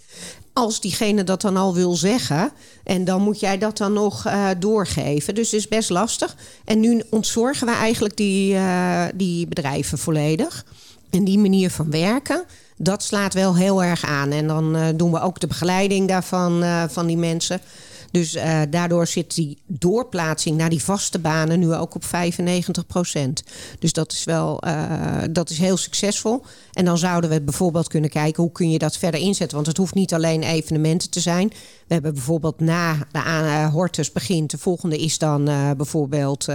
Als 0.54 0.80
diegene 0.80 1.24
dat 1.24 1.40
dan 1.40 1.56
al 1.56 1.74
wil 1.74 1.94
zeggen. 1.94 2.52
En 2.84 3.04
dan 3.04 3.22
moet 3.22 3.40
jij 3.40 3.58
dat 3.58 3.76
dan 3.76 3.92
nog 3.92 4.26
uh, 4.26 4.48
doorgeven. 4.58 5.34
Dus 5.34 5.50
het 5.50 5.60
is 5.60 5.68
best 5.68 5.90
lastig. 5.90 6.36
En 6.64 6.80
nu 6.80 7.02
ontzorgen 7.10 7.66
we 7.66 7.72
eigenlijk 7.72 8.16
die, 8.16 8.54
uh, 8.54 9.04
die 9.14 9.46
bedrijven 9.46 9.98
volledig. 9.98 10.64
En 11.10 11.24
die 11.24 11.38
manier 11.38 11.70
van 11.70 11.90
werken, 11.90 12.44
dat 12.76 13.02
slaat 13.02 13.34
wel 13.34 13.56
heel 13.56 13.82
erg 13.82 14.04
aan. 14.04 14.30
En 14.30 14.46
dan 14.46 14.76
uh, 14.76 14.86
doen 14.96 15.12
we 15.12 15.20
ook 15.20 15.40
de 15.40 15.46
begeleiding 15.46 16.08
daarvan, 16.08 16.64
van 16.90 17.06
die 17.06 17.16
mensen. 17.16 17.60
Dus 18.10 18.36
daardoor 18.70 19.06
zit 19.06 19.34
die 19.34 19.58
doorplaatsing 19.66 20.56
naar 20.56 20.70
die 20.70 20.82
vaste 20.82 21.18
banen 21.18 21.58
nu 21.58 21.74
ook 21.74 21.94
op 21.94 22.04
95 22.04 22.86
procent. 22.86 23.42
Dus 23.78 23.92
dat 23.92 24.12
is 24.12 24.24
wel 24.24 24.62
dat 25.30 25.50
is 25.50 25.58
heel 25.58 25.76
succesvol. 25.76 26.44
En 26.74 26.84
dan 26.84 26.98
zouden 26.98 27.30
we 27.30 27.42
bijvoorbeeld 27.42 27.88
kunnen 27.88 28.10
kijken 28.10 28.42
hoe 28.42 28.52
kun 28.52 28.70
je 28.70 28.78
dat 28.78 28.96
verder 28.96 29.20
inzetten. 29.20 29.56
Want 29.56 29.66
het 29.66 29.76
hoeft 29.76 29.94
niet 29.94 30.14
alleen 30.14 30.42
evenementen 30.42 31.10
te 31.10 31.20
zijn. 31.20 31.48
We 31.86 31.94
hebben 31.94 32.14
bijvoorbeeld 32.14 32.60
na 32.60 32.96
de 33.12 33.18
uh, 33.18 33.72
Hortus 33.72 34.12
begint. 34.12 34.50
De 34.50 34.58
volgende 34.58 34.98
is 34.98 35.18
dan 35.18 35.44
bijvoorbeeld 35.76 36.46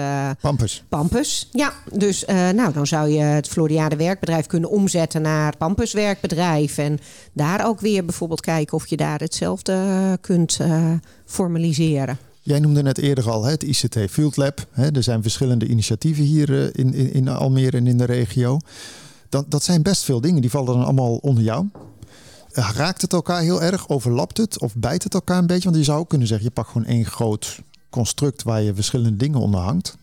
Pampus. 0.41 0.83
Pampus. 0.89 1.49
Ja, 1.51 1.73
dus 1.93 2.25
nou, 2.25 2.73
dan 2.73 2.87
zou 2.87 3.09
je 3.09 3.21
het 3.21 3.47
Floriade 3.47 3.95
werkbedrijf 3.95 4.45
kunnen 4.45 4.69
omzetten 4.69 5.21
naar 5.21 5.57
Pampus 5.57 5.93
werkbedrijf. 5.93 6.77
En 6.77 6.99
daar 7.33 7.65
ook 7.65 7.79
weer 7.79 8.05
bijvoorbeeld 8.05 8.41
kijken 8.41 8.77
of 8.77 8.87
je 8.87 8.97
daar 8.97 9.19
hetzelfde 9.19 10.17
kunt 10.21 10.59
formaliseren. 11.25 12.17
Jij 12.41 12.59
noemde 12.59 12.83
net 12.83 12.97
eerder 12.97 13.29
al 13.29 13.43
het 13.43 13.63
ICT 13.63 13.97
Field 14.09 14.37
Lab. 14.37 14.65
Er 14.93 15.03
zijn 15.03 15.21
verschillende 15.21 15.67
initiatieven 15.67 16.23
hier 16.23 16.77
in, 16.77 16.93
in, 16.93 17.13
in 17.13 17.27
Almere 17.27 17.77
en 17.77 17.87
in 17.87 17.97
de 17.97 18.05
regio. 18.05 18.59
Dat, 19.29 19.51
dat 19.51 19.63
zijn 19.63 19.81
best 19.81 20.03
veel 20.03 20.21
dingen, 20.21 20.41
die 20.41 20.49
vallen 20.49 20.73
dan 20.73 20.83
allemaal 20.83 21.15
onder 21.15 21.43
jou. 21.43 21.67
Raakt 22.51 23.01
het 23.01 23.13
elkaar 23.13 23.41
heel 23.41 23.61
erg? 23.61 23.89
Overlapt 23.89 24.37
het? 24.37 24.59
Of 24.59 24.75
bijt 24.75 25.03
het 25.03 25.13
elkaar 25.13 25.37
een 25.37 25.47
beetje? 25.47 25.63
Want 25.63 25.75
je 25.75 25.83
zou 25.83 25.99
ook 25.99 26.09
kunnen 26.09 26.27
zeggen, 26.27 26.47
je 26.47 26.53
pakt 26.53 26.69
gewoon 26.69 26.87
één 26.87 27.05
groot 27.05 27.61
construct 27.89 28.43
waar 28.43 28.61
je 28.61 28.73
verschillende 28.75 29.17
dingen 29.17 29.39
onder 29.39 29.59
hangt. 29.59 29.97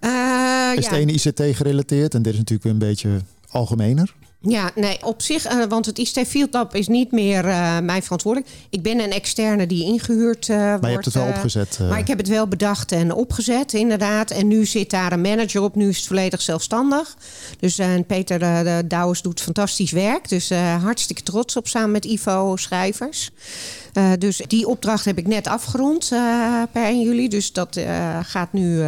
Uh, 0.00 0.72
is 0.76 0.84
ja. 0.84 0.90
de 0.90 0.96
ene 0.96 1.12
ICT 1.12 1.56
gerelateerd 1.56 2.14
en 2.14 2.22
dit 2.22 2.32
is 2.32 2.38
natuurlijk 2.38 2.62
weer 2.62 2.72
een 2.72 2.88
beetje 2.88 3.20
algemener? 3.50 4.14
Ja, 4.42 4.70
nee, 4.74 5.04
op 5.04 5.22
zich, 5.22 5.52
uh, 5.52 5.64
want 5.68 5.86
het 5.86 5.98
ICT 5.98 6.28
Field 6.28 6.52
Lab 6.52 6.74
is 6.74 6.88
niet 6.88 7.12
meer 7.12 7.44
uh, 7.44 7.78
mijn 7.78 8.02
verantwoordelijk. 8.02 8.52
Ik 8.70 8.82
ben 8.82 9.00
een 9.00 9.10
externe 9.10 9.66
die 9.66 9.84
ingehuurd 9.84 10.48
uh, 10.48 10.56
wordt. 10.56 10.80
Maar 10.80 10.90
je 10.90 10.94
hebt 10.94 11.04
het 11.04 11.14
wel 11.14 11.26
opgezet. 11.26 11.78
Maar 11.88 11.98
ik 11.98 12.06
heb 12.06 12.18
het 12.18 12.28
wel 12.28 12.48
bedacht 12.48 12.92
en 12.92 13.12
opgezet, 13.14 13.72
inderdaad. 13.72 14.30
En 14.30 14.48
nu 14.48 14.66
zit 14.66 14.90
daar 14.90 15.12
een 15.12 15.20
manager 15.20 15.62
op. 15.62 15.74
Nu 15.74 15.88
is 15.88 15.96
het 15.96 16.06
volledig 16.06 16.40
zelfstandig. 16.40 17.16
Dus 17.58 17.80
Peter 18.06 18.38
de 18.38 18.82
Douwers 18.86 19.22
doet 19.22 19.40
fantastisch 19.40 19.90
werk. 19.90 20.28
Dus 20.28 20.50
hartstikke 20.82 21.22
trots 21.22 21.56
op 21.56 21.68
samen 21.68 21.90
met 21.90 22.04
Ivo 22.04 22.56
Schrijvers. 22.56 23.30
Eh, 23.92 24.10
dus 24.18 24.42
die 24.46 24.68
opdracht 24.68 25.04
heb 25.04 25.18
ik 25.18 25.26
net 25.26 25.46
afgerond 25.46 26.10
uh, 26.12 26.62
per 26.72 26.84
1 26.84 27.00
juli. 27.00 27.28
Dus 27.28 27.52
dat 27.52 27.76
uh, 27.76 28.18
gaat 28.22 28.52
nu 28.52 28.82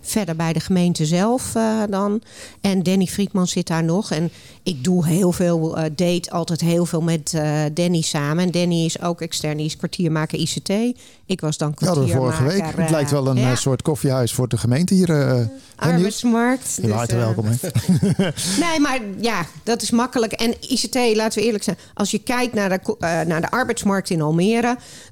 verder 0.00 0.36
bij 0.36 0.52
de 0.52 0.60
gemeente 0.60 1.06
zelf 1.06 1.52
dan. 1.90 2.22
En 2.60 2.82
Danny 2.82 3.06
Friedman 3.06 3.46
zit 3.46 3.66
daar 3.66 3.84
nog. 3.84 4.10
En 4.10 4.30
ik 4.62 4.84
doe 4.84 5.06
heel 5.06 5.32
veel, 5.32 5.78
date 5.94 6.30
altijd 6.30 6.60
heel 6.60 6.86
veel 6.86 7.02
met 7.02 7.40
Danny 7.72 8.00
samen. 8.00 8.44
En 8.44 8.50
Danny 8.50 8.84
is 8.84 9.00
ook 9.00 9.20
extern, 9.20 9.56
die 9.56 9.66
is 9.66 9.76
kwartiermaker 9.76 10.38
ICT. 10.38 10.98
Ik 11.26 11.40
was 11.40 11.56
dan 11.56 11.74
kwartiermaker... 11.74 12.14
Ja, 12.14 12.20
vorige 12.20 12.42
week. 12.44 12.76
Het 12.76 12.90
lijkt 12.90 13.10
wel 13.10 13.26
een 13.26 13.38
ja. 13.38 13.54
soort 13.54 13.82
koffiehuis 13.82 14.32
voor 14.32 14.48
de 14.48 14.58
gemeente 14.58 14.94
hier. 14.94 15.10
Arbeidsmarkt. 15.76 16.82
Dus, 16.82 17.06
welkom. 17.06 17.44
nee, 18.64 18.80
maar 18.80 19.00
ja, 19.20 19.46
dat 19.62 19.82
is 19.82 19.90
makkelijk. 19.90 20.32
En 20.32 20.54
ICT, 20.60 20.94
laten 21.14 21.38
we 21.38 21.44
eerlijk 21.46 21.64
zijn. 21.64 21.78
Als 21.94 22.10
je 22.10 22.18
kijkt 22.18 22.54
naar 22.54 22.68
de, 22.68 22.96
naar 23.26 23.40
de 23.40 23.50
arbeidsmarkt 23.50 24.10
in 24.10 24.22
Almere, 24.22 24.35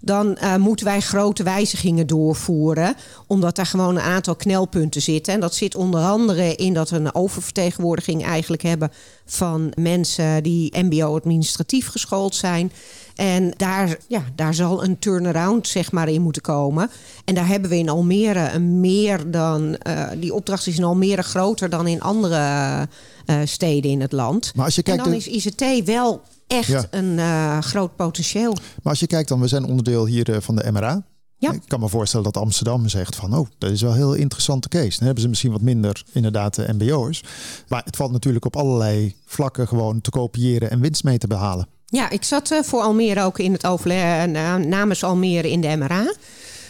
dan 0.01 0.39
uh, 0.43 0.57
moeten 0.57 0.87
wij 0.87 1.01
grote 1.01 1.43
wijzigingen 1.43 2.07
doorvoeren. 2.07 2.95
Omdat 3.27 3.57
daar 3.57 3.67
gewoon 3.67 3.97
een 3.97 4.03
aantal 4.03 4.37
knelpunten 4.37 5.03
zitten. 5.03 5.35
En 5.35 5.41
dat 5.41 5.55
zit 5.55 5.75
onder 5.75 6.01
andere 6.01 6.55
in 6.55 6.75
dat 6.75 6.91
we 6.91 6.97
een 6.97 7.15
oververtegenwoordiging 7.15 8.25
eigenlijk 8.25 8.63
hebben 8.63 8.91
van 9.27 9.73
mensen 9.75 10.43
die 10.43 10.83
MBO-administratief 10.83 11.89
geschoold 11.89 12.35
zijn. 12.35 12.73
En 13.15 13.53
daar, 13.57 13.97
ja, 14.09 14.25
daar 14.35 14.55
zal 14.55 14.85
een 14.85 14.99
turnaround 14.99 15.69
zeg 15.69 15.93
maar, 15.93 16.09
in 16.09 16.23
moeten 16.23 16.43
komen. 16.43 16.91
En 17.25 17.35
daar 17.35 17.47
hebben 17.47 17.71
we 17.71 17.77
in 17.77 17.89
Almere 17.89 18.51
een 18.51 18.81
meer 18.81 19.31
dan. 19.31 19.77
Uh, 19.87 20.09
die 20.19 20.35
opdracht 20.35 20.67
is 20.67 20.77
in 20.77 20.85
Almere 20.85 21.23
groter 21.23 21.71
dan 21.71 21.87
in 21.87 22.01
andere 22.01 22.39
uh, 23.27 23.37
steden 23.45 23.91
in 23.91 24.01
het 24.01 24.13
land. 24.13 24.53
Maar 24.55 24.65
als 24.65 24.75
je 24.75 24.83
kijkt 24.83 25.05
en 25.05 25.11
dan 25.11 25.19
de... 25.19 25.31
is 25.31 25.45
ICT 25.47 25.85
wel 25.85 26.23
echt 26.55 26.69
ja. 26.69 26.87
een 26.91 27.19
uh, 27.19 27.59
groot 27.59 27.97
potentieel. 27.97 28.53
Maar 28.53 28.93
als 28.93 29.01
je 29.01 29.07
kijkt 29.07 29.29
dan, 29.29 29.41
we 29.41 29.49
zijn 29.49 29.65
onderdeel 29.65 30.07
hier 30.07 30.31
uh, 30.31 30.37
van 30.41 30.57
de 30.57 30.73
MRA. 30.73 31.05
Ja. 31.39 31.53
Ik 31.53 31.63
kan 31.67 31.81
me 31.81 31.89
voorstellen 31.89 32.33
dat 32.33 32.43
Amsterdam 32.43 32.89
zegt 32.89 33.17
van, 33.17 33.37
oh, 33.37 33.49
dat 33.59 33.71
is 33.71 33.83
wel 33.83 33.91
een 33.91 33.97
heel 33.97 34.15
interessante 34.15 34.69
case. 34.69 34.97
Dan 34.97 35.05
hebben 35.05 35.23
ze 35.23 35.29
misschien 35.29 35.53
wat 35.53 35.61
minder 35.61 36.03
inderdaad 36.13 36.55
de 36.55 36.73
MBO'ers. 36.73 37.23
Maar 37.69 37.83
het 37.85 37.97
valt 37.97 38.13
natuurlijk 38.13 38.45
op 38.45 38.57
allerlei 38.57 39.17
vlakken 39.27 39.69
gewoon 39.69 40.01
te 40.01 40.11
kopiëren 40.11 40.71
en 40.71 40.81
winst 40.81 41.05
mee 41.05 41.19
te 41.19 41.27
behalen. 41.27 41.69
Ja, 41.87 42.11
ik 42.11 42.25
zat 42.25 42.61
voor 42.63 42.81
Almere 42.81 43.23
ook 43.23 43.39
in 43.39 43.53
het 43.53 43.67
overleg 43.67 44.27
namens 44.67 45.05
Almere 45.05 45.51
in 45.51 45.61
de 45.61 45.77
MRA. 45.77 46.15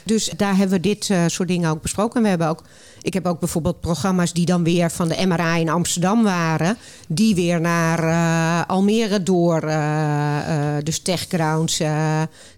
Dus 0.05 0.31
daar 0.37 0.57
hebben 0.57 0.77
we 0.77 0.89
dit 0.89 1.11
soort 1.27 1.49
dingen 1.49 1.71
ook 1.71 1.83
besproken. 1.83 2.17
En 2.17 2.23
we 2.23 2.29
hebben 2.29 2.49
ook, 2.49 2.63
ik 3.05 3.15
heb 3.15 3.27
ook 3.27 3.39
bijvoorbeeld 3.39 3.81
programma's 3.81 4.33
die 4.33 4.47
dan 4.47 4.65
weer 4.65 4.91
van 4.91 5.09
de 5.09 5.27
MRA 5.27 5.57
in 5.57 5.69
Amsterdam 5.69 6.23
waren. 6.23 6.77
Die 7.09 7.35
weer 7.35 7.61
naar 7.61 8.05
uh, 8.05 8.69
Almere 8.69 9.23
door. 9.23 9.65
Uh, 9.65 10.77
dus 10.83 10.99
TechGrounds, 10.99 11.77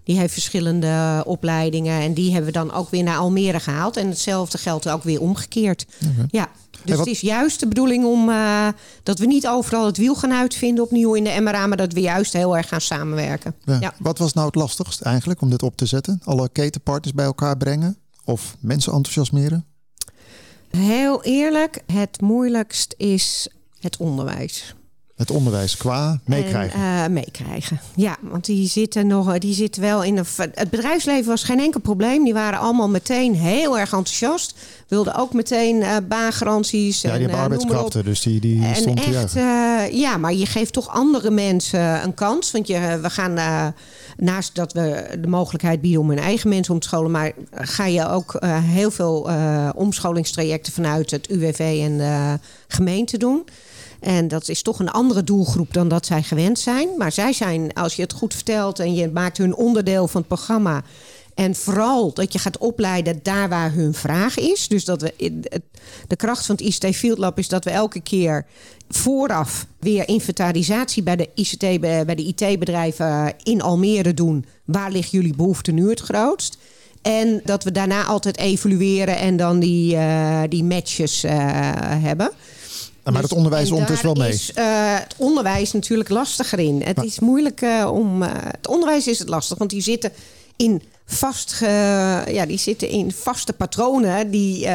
die 0.03 0.17
heeft 0.19 0.33
verschillende 0.33 1.23
opleidingen. 1.25 2.01
En 2.01 2.13
die 2.13 2.31
hebben 2.31 2.53
we 2.53 2.59
dan 2.59 2.73
ook 2.73 2.89
weer 2.89 3.03
naar 3.03 3.17
Almere 3.17 3.59
gehaald. 3.59 3.97
En 3.97 4.07
hetzelfde 4.07 4.57
geldt 4.57 4.89
ook 4.89 5.03
weer 5.03 5.21
omgekeerd. 5.21 5.85
Okay. 6.03 6.27
Ja. 6.31 6.49
Dus 6.83 6.97
het 6.97 7.07
is 7.07 7.21
juist 7.21 7.59
de 7.59 7.67
bedoeling 7.67 8.05
om 8.05 8.29
uh, 8.29 8.67
dat 9.03 9.19
we 9.19 9.25
niet 9.25 9.47
overal 9.47 9.85
het 9.85 9.97
wiel 9.97 10.15
gaan 10.15 10.33
uitvinden 10.33 10.83
opnieuw 10.83 11.13
in 11.13 11.23
de 11.23 11.37
MRA, 11.41 11.67
maar 11.67 11.77
dat 11.77 11.93
we 11.93 12.01
juist 12.01 12.33
heel 12.33 12.57
erg 12.57 12.67
gaan 12.67 12.81
samenwerken. 12.81 13.55
Ja. 13.65 13.77
Ja. 13.79 13.93
Wat 13.99 14.17
was 14.17 14.33
nou 14.33 14.45
het 14.45 14.55
lastigst 14.55 15.01
eigenlijk 15.01 15.41
om 15.41 15.49
dit 15.49 15.63
op 15.63 15.77
te 15.77 15.85
zetten? 15.85 16.21
Alle 16.23 16.49
ketenpartners 16.49 17.15
bij 17.15 17.25
elkaar 17.25 17.57
brengen 17.57 17.97
of 18.23 18.55
mensen 18.59 18.93
enthousiasmeren? 18.93 19.65
Heel 20.77 21.23
eerlijk, 21.23 21.81
het 21.93 22.21
moeilijkst 22.21 22.93
is 22.97 23.49
het 23.79 23.97
onderwijs. 23.97 24.75
Het 25.17 25.31
onderwijs 25.31 25.77
qua 25.77 26.19
meekrijgen. 26.25 26.79
En, 26.79 27.03
uh, 27.03 27.07
meekrijgen. 27.07 27.79
Ja, 27.95 28.17
want 28.21 28.45
die 28.45 28.67
zitten 28.67 29.07
nog, 29.07 29.37
die 29.37 29.53
zitten 29.53 29.81
wel 29.81 30.03
in 30.03 30.17
een. 30.17 30.25
Het 30.53 30.69
bedrijfsleven 30.69 31.29
was 31.29 31.43
geen 31.43 31.59
enkel 31.59 31.79
probleem. 31.79 32.23
Die 32.23 32.33
waren 32.33 32.59
allemaal 32.59 32.89
meteen 32.89 33.35
heel 33.35 33.79
erg 33.79 33.93
enthousiast. 33.93 34.55
Wilden 34.87 35.15
ook 35.15 35.33
meteen 35.33 35.75
uh, 35.75 35.95
baangaranties. 36.07 37.01
Ja, 37.01 37.09
die 37.09 37.17
en, 37.17 37.23
hebben 37.23 37.39
arbeidskrachten, 37.39 38.05
dus 38.05 38.21
die, 38.21 38.39
die 38.39 38.65
en 38.65 38.75
stond 38.75 38.99
echt, 38.99 39.33
Ja, 39.93 40.17
maar 40.17 40.33
je 40.33 40.45
geeft 40.45 40.73
toch 40.73 40.89
andere 40.89 41.29
mensen 41.29 42.03
een 42.03 42.13
kans. 42.13 42.51
Want 42.51 42.67
je, 42.67 42.99
we 43.01 43.09
gaan 43.09 43.73
naast 44.17 44.55
dat 44.55 44.73
we 44.73 45.17
de 45.21 45.27
mogelijkheid 45.27 45.81
bieden 45.81 46.01
om 46.01 46.09
hun 46.09 46.19
eigen 46.19 46.49
mensen 46.49 46.73
om 46.73 46.79
te 46.79 46.87
scholen, 46.87 47.11
maar 47.11 47.31
ga 47.51 47.85
je 47.85 48.07
ook 48.07 48.39
heel 48.63 48.91
veel 48.91 49.29
omscholingstrajecten 49.75 50.73
vanuit 50.73 51.11
het 51.11 51.27
UWV 51.27 51.79
en 51.83 51.97
de 51.97 52.39
gemeente 52.67 53.17
doen. 53.17 53.45
En 53.99 54.27
dat 54.27 54.49
is 54.49 54.61
toch 54.61 54.79
een 54.79 54.89
andere 54.89 55.23
doelgroep 55.23 55.73
dan 55.73 55.87
dat 55.87 56.05
zij 56.05 56.23
gewend 56.23 56.59
zijn. 56.59 56.89
Maar 56.97 57.11
zij 57.11 57.33
zijn, 57.33 57.73
als 57.73 57.95
je 57.95 58.01
het 58.01 58.13
goed 58.13 58.33
vertelt 58.33 58.79
en 58.79 58.93
je 58.93 59.09
maakt 59.09 59.37
hun 59.37 59.55
onderdeel 59.55 60.07
van 60.07 60.19
het 60.19 60.29
programma. 60.29 60.83
En 61.37 61.55
vooral 61.55 62.13
dat 62.13 62.33
je 62.33 62.39
gaat 62.39 62.57
opleiden 62.57 63.19
daar 63.23 63.49
waar 63.49 63.73
hun 63.73 63.93
vraag 63.93 64.37
is. 64.37 64.67
Dus 64.67 64.85
dat 64.85 65.01
we 65.01 65.13
de 66.07 66.15
kracht 66.15 66.45
van 66.45 66.55
het 66.55 66.65
ICT 66.65 66.95
Field 66.95 67.17
Lab 67.17 67.37
is 67.37 67.47
dat 67.47 67.63
we 67.63 67.69
elke 67.69 67.99
keer 67.99 68.45
vooraf 68.89 69.65
weer 69.79 70.07
inventarisatie 70.07 71.03
bij 71.03 71.15
de 71.15 71.29
ICT, 71.35 71.79
bij 71.79 72.15
de 72.15 72.33
IT-bedrijven 72.35 73.33
in 73.43 73.61
Almere 73.61 74.13
doen. 74.13 74.45
Waar 74.65 74.91
ligt 74.91 75.11
jullie 75.11 75.35
behoefte 75.35 75.71
nu 75.71 75.89
het 75.89 75.99
grootst? 75.99 76.57
En 77.01 77.41
dat 77.43 77.63
we 77.63 77.71
daarna 77.71 78.03
altijd 78.03 78.37
evalueren 78.37 79.17
en 79.17 79.37
dan 79.37 79.59
die, 79.59 79.95
uh, 79.95 80.41
die 80.49 80.63
matches 80.63 81.23
uh, 81.23 81.31
hebben. 82.01 82.31
Maar 83.11 83.21
dus, 83.21 83.29
het 83.29 83.39
onderwijs 83.39 83.71
ondertussen 83.71 84.05
wel 84.05 84.15
mee. 84.15 84.33
is 84.33 84.51
uh, 84.55 84.65
het 84.99 85.15
onderwijs 85.17 85.71
natuurlijk 85.71 86.09
lastiger 86.09 86.59
in. 86.59 86.81
Het 86.81 86.95
maar, 86.95 87.05
is 87.05 87.19
moeilijk 87.19 87.61
uh, 87.61 87.89
om. 87.93 88.23
Uh, 88.23 88.29
het 88.33 88.67
onderwijs 88.67 89.07
is 89.07 89.19
het 89.19 89.29
lastig, 89.29 89.57
want 89.57 89.69
die 89.69 89.81
zitten 89.81 90.11
in 90.55 90.81
vast, 91.05 91.55
ja, 91.59 92.45
die 92.45 92.57
zitten 92.57 92.89
in 92.89 93.11
vaste 93.11 93.53
patronen. 93.53 94.31
Die 94.31 94.67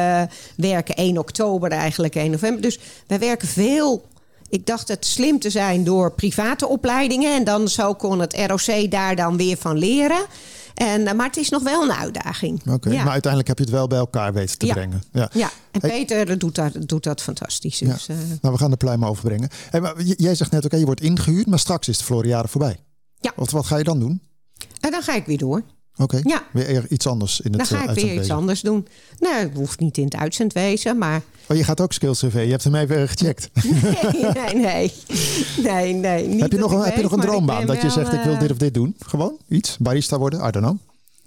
werken 0.55 0.95
1 0.95 1.17
oktober 1.17 1.71
eigenlijk 1.71 2.15
1 2.15 2.31
november. 2.31 2.61
Dus 2.61 2.79
wij 3.07 3.19
werken 3.19 3.47
veel. 3.47 4.05
Ik 4.49 4.65
dacht 4.65 4.87
het 4.87 5.05
slim 5.05 5.39
te 5.39 5.49
zijn 5.49 5.83
door 5.83 6.11
private 6.11 6.67
opleidingen. 6.67 7.35
En 7.35 7.43
dan 7.43 7.67
zo 7.67 7.93
kon 7.93 8.19
het 8.19 8.35
ROC 8.47 8.91
daar 8.91 9.15
dan 9.15 9.37
weer 9.37 9.57
van 9.57 9.77
leren. 9.77 10.25
En, 10.73 11.15
maar 11.15 11.25
het 11.25 11.37
is 11.37 11.49
nog 11.49 11.63
wel 11.63 11.83
een 11.83 11.93
uitdaging. 11.93 12.59
Oké, 12.59 12.71
okay, 12.71 12.93
ja. 12.93 13.03
maar 13.03 13.11
uiteindelijk 13.11 13.47
heb 13.47 13.57
je 13.57 13.63
het 13.63 13.73
wel 13.73 13.87
bij 13.87 13.97
elkaar 13.97 14.33
weten 14.33 14.57
te 14.57 14.65
ja. 14.65 14.73
brengen. 14.73 15.03
Ja, 15.11 15.29
ja. 15.33 15.49
en 15.71 15.79
Peter 15.79 16.37
doet, 16.37 16.55
dat, 16.55 16.73
doet 16.79 17.03
dat 17.03 17.21
fantastisch. 17.21 17.77
Dus, 17.77 18.05
ja. 18.05 18.13
uh... 18.13 18.19
Nou, 18.41 18.53
we 18.53 18.59
gaan 18.59 18.71
de 18.71 18.77
pluim 18.77 19.05
overbrengen. 19.05 19.49
Hey, 19.69 19.81
maar 19.81 20.01
jij 20.01 20.35
zegt 20.35 20.51
net, 20.51 20.59
oké, 20.59 20.65
okay, 20.65 20.79
je 20.79 20.85
wordt 20.85 21.01
ingehuurd, 21.01 21.47
maar 21.47 21.59
straks 21.59 21.87
is 21.87 21.97
de 21.97 22.03
Floriade 22.03 22.47
voorbij. 22.47 22.77
Ja. 23.19 23.31
Wat, 23.35 23.51
wat 23.51 23.65
ga 23.65 23.77
je 23.77 23.83
dan 23.83 23.99
doen? 23.99 24.21
En 24.79 24.91
dan 24.91 25.01
ga 25.01 25.15
ik 25.15 25.25
weer 25.25 25.37
door. 25.37 25.63
Oké, 25.97 26.17
okay. 26.17 26.21
ja. 26.23 26.43
weer 26.51 26.85
iets 26.89 27.07
anders 27.07 27.41
in 27.41 27.51
het 27.53 27.69
Dan 27.69 27.79
ga 27.79 27.89
ik 27.89 27.95
weer 27.95 28.13
iets 28.13 28.29
anders 28.29 28.61
doen. 28.61 28.87
Nou, 29.19 29.35
het 29.35 29.53
hoeft 29.53 29.79
niet 29.79 29.97
in 29.97 30.03
het 30.03 30.15
uitzendwezen, 30.15 30.97
maar... 30.97 31.21
Oh, 31.47 31.57
je 31.57 31.63
gaat 31.63 31.81
ook 31.81 31.93
Skills 31.93 32.19
CV, 32.19 32.33
je 32.33 32.51
hebt 32.51 32.63
hem 32.63 32.75
even 32.75 33.09
gecheckt. 33.09 33.49
Nee, 34.33 34.33
nee, 34.33 34.53
nee. 34.53 34.93
nee, 35.63 35.93
nee 35.93 36.27
niet 36.27 36.41
heb 36.41 36.51
je 36.51 36.57
nog 36.57 36.71
een, 36.71 36.81
heb 36.81 36.95
je 36.95 37.01
nog 37.01 37.11
een 37.11 37.19
droombaan 37.19 37.65
dat 37.65 37.81
je 37.81 37.89
zegt, 37.89 38.13
ik 38.13 38.23
wil 38.23 38.33
uh... 38.33 38.39
dit 38.39 38.51
of 38.51 38.57
dit 38.57 38.73
doen? 38.73 38.95
Gewoon 38.99 39.37
iets, 39.47 39.77
barista 39.79 40.17
worden, 40.17 40.39
I 40.39 40.51
don't 40.51 40.65
know. 40.65 40.77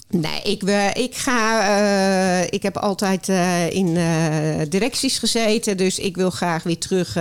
Nee, 0.08 0.42
ik, 0.42 0.62
ik 0.96 1.14
ga. 1.14 1.68
Uh, 1.68 2.46
ik 2.50 2.62
heb 2.62 2.76
altijd 2.76 3.28
uh, 3.28 3.70
in 3.70 3.86
uh, 3.86 4.66
directies 4.68 5.18
gezeten. 5.18 5.76
Dus 5.76 5.98
ik 5.98 6.16
wil 6.16 6.30
graag 6.30 6.62
weer 6.62 6.78
terug 6.78 7.16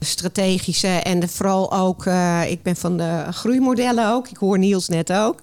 strategische. 0.00 0.88
En 0.88 1.28
vooral 1.28 1.72
ook. 1.72 2.06
ik 2.48 2.62
ben 2.62 2.76
van 2.76 2.96
de 2.96 3.24
groeimodellen 3.30 4.10
ook. 4.10 4.28
Ik 4.28 4.36
hoor 4.36 4.58
Niels 4.58 4.88
net 4.88 5.12
ook. 5.12 5.40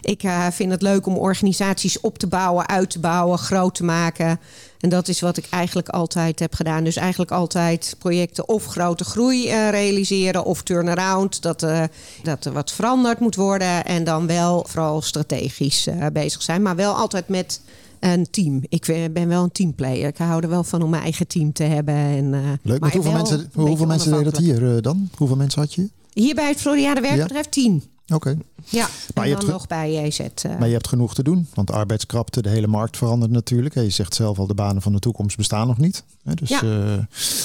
Ik 0.00 0.22
vind 0.50 0.70
het 0.70 0.82
leuk 0.82 1.06
om 1.06 1.16
organisaties 1.16 2.00
op 2.00 2.18
te 2.18 2.26
bouwen, 2.26 2.68
uit 2.68 2.90
te 2.90 2.98
bouwen, 2.98 3.38
groot 3.38 3.74
te 3.74 3.84
maken. 3.84 4.40
En 4.80 4.88
dat 4.88 5.08
is 5.08 5.20
wat 5.20 5.36
ik 5.36 5.46
eigenlijk 5.50 5.88
altijd 5.88 6.38
heb 6.38 6.54
gedaan. 6.54 6.84
Dus 6.84 6.96
eigenlijk 6.96 7.30
altijd 7.30 7.96
projecten 7.98 8.48
of 8.48 8.64
grote 8.64 9.04
groei 9.04 9.46
uh, 9.46 9.70
realiseren 9.70 10.44
of 10.44 10.62
turnaround. 10.62 11.42
Dat, 11.42 11.62
uh, 11.62 11.82
dat 12.22 12.44
er 12.44 12.52
wat 12.52 12.72
veranderd 12.72 13.20
moet 13.20 13.36
worden. 13.36 13.84
En 13.84 14.04
dan 14.04 14.26
wel 14.26 14.64
vooral 14.68 15.02
strategisch 15.02 15.86
uh, 15.86 16.06
bezig 16.12 16.42
zijn. 16.42 16.62
Maar 16.62 16.76
wel 16.76 16.94
altijd 16.94 17.28
met 17.28 17.60
een 18.00 18.30
team. 18.30 18.62
Ik 18.68 19.10
ben 19.12 19.28
wel 19.28 19.42
een 19.42 19.52
teamplayer. 19.52 20.08
Ik 20.08 20.18
hou 20.18 20.42
er 20.42 20.48
wel 20.48 20.64
van 20.64 20.82
om 20.82 20.90
mijn 20.90 21.02
eigen 21.02 21.26
team 21.26 21.52
te 21.52 21.62
hebben. 21.62 21.94
En, 21.94 22.58
Leuk, 22.62 22.80
maar 22.80 22.92
hoeveel 22.92 23.12
mensen, 23.12 23.50
hoeveel 23.54 23.86
mensen 23.86 24.10
deden 24.10 24.32
dat 24.32 24.36
hier 24.36 24.82
dan? 24.82 25.10
Hoeveel 25.16 25.36
mensen 25.36 25.60
had 25.60 25.74
je? 25.74 25.88
Hier 26.12 26.34
bij 26.34 26.48
het 26.48 26.60
Floriade 26.60 27.00
Werkbedrijf 27.00 27.44
ja? 27.44 27.50
tien. 27.50 27.82
Oké. 28.14 28.28
Okay. 28.28 28.38
Ja, 28.64 28.88
maar 29.14 29.24
en 29.24 29.30
je 29.30 29.36
dan 29.36 29.44
hebt 29.44 29.58
nog 29.58 29.66
bij 29.66 29.92
JZ. 29.92 30.18
Uh... 30.18 30.58
Maar 30.58 30.66
je 30.66 30.72
hebt 30.72 30.88
genoeg 30.88 31.14
te 31.14 31.22
doen, 31.22 31.48
want 31.54 31.66
de 31.66 31.72
arbeidskrapte, 31.72 32.42
de 32.42 32.48
hele 32.48 32.66
markt 32.66 32.96
verandert 32.96 33.30
natuurlijk. 33.30 33.74
Je 33.74 33.90
zegt 33.90 34.14
zelf 34.14 34.38
al, 34.38 34.46
de 34.46 34.54
banen 34.54 34.82
van 34.82 34.92
de 34.92 34.98
toekomst 34.98 35.36
bestaan 35.36 35.66
nog 35.66 35.78
niet. 35.78 36.04
Dus 36.22 36.48
ja. 36.48 36.62
uh, 36.62 36.98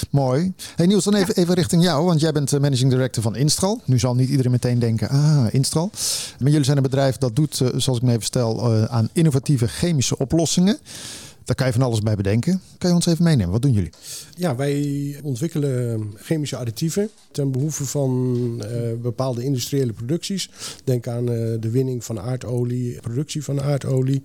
mooi. 0.10 0.54
Hey 0.76 0.86
Niels, 0.86 1.04
dan 1.04 1.14
even, 1.14 1.34
ja. 1.36 1.42
even 1.42 1.56
richting 1.56 1.84
jou, 1.84 2.06
want 2.06 2.20
jij 2.20 2.32
bent 2.32 2.52
managing 2.52 2.90
director 2.92 3.24
van 3.24 3.36
Instral. 3.36 3.82
Nu 3.86 4.00
zal 4.00 4.16
niet 4.16 4.30
iedereen 4.30 4.52
meteen 4.52 4.80
denken, 4.80 5.10
ah, 5.10 5.46
Instral. 5.52 5.90
Maar 6.40 6.50
jullie 6.50 6.66
zijn 6.66 6.78
een 6.78 6.84
bedrijf 6.84 7.18
dat 7.18 7.36
doet, 7.36 7.56
zoals 7.56 7.98
ik 8.00 8.02
me 8.02 8.12
even 8.12 8.24
stel, 8.24 8.74
aan 8.90 9.10
innovatieve 9.14 9.68
chemische 9.68 10.18
oplossingen. 10.18 10.78
Daar 11.46 11.56
kan 11.56 11.68
je 11.68 11.74
van 11.74 11.82
alles 11.82 12.00
bij 12.00 12.16
bedenken. 12.16 12.62
Kan 12.78 12.90
je 12.90 12.96
ons 12.96 13.06
even 13.06 13.24
meenemen? 13.24 13.52
Wat 13.52 13.62
doen 13.62 13.72
jullie? 13.72 13.92
Ja, 14.36 14.56
wij 14.56 15.20
ontwikkelen 15.24 16.14
chemische 16.16 16.58
additieven 16.58 17.10
ten 17.32 17.52
behoeve 17.52 17.86
van 17.86 18.62
uh, 18.64 19.02
bepaalde 19.02 19.44
industriële 19.44 19.94
producties. 19.94 20.50
Denk 20.84 21.08
aan 21.08 21.32
uh, 21.32 21.56
de 21.60 21.70
winning 21.70 22.04
van 22.04 22.20
aardolie, 22.20 23.00
productie 23.02 23.44
van 23.44 23.62
aardolie, 23.62 24.24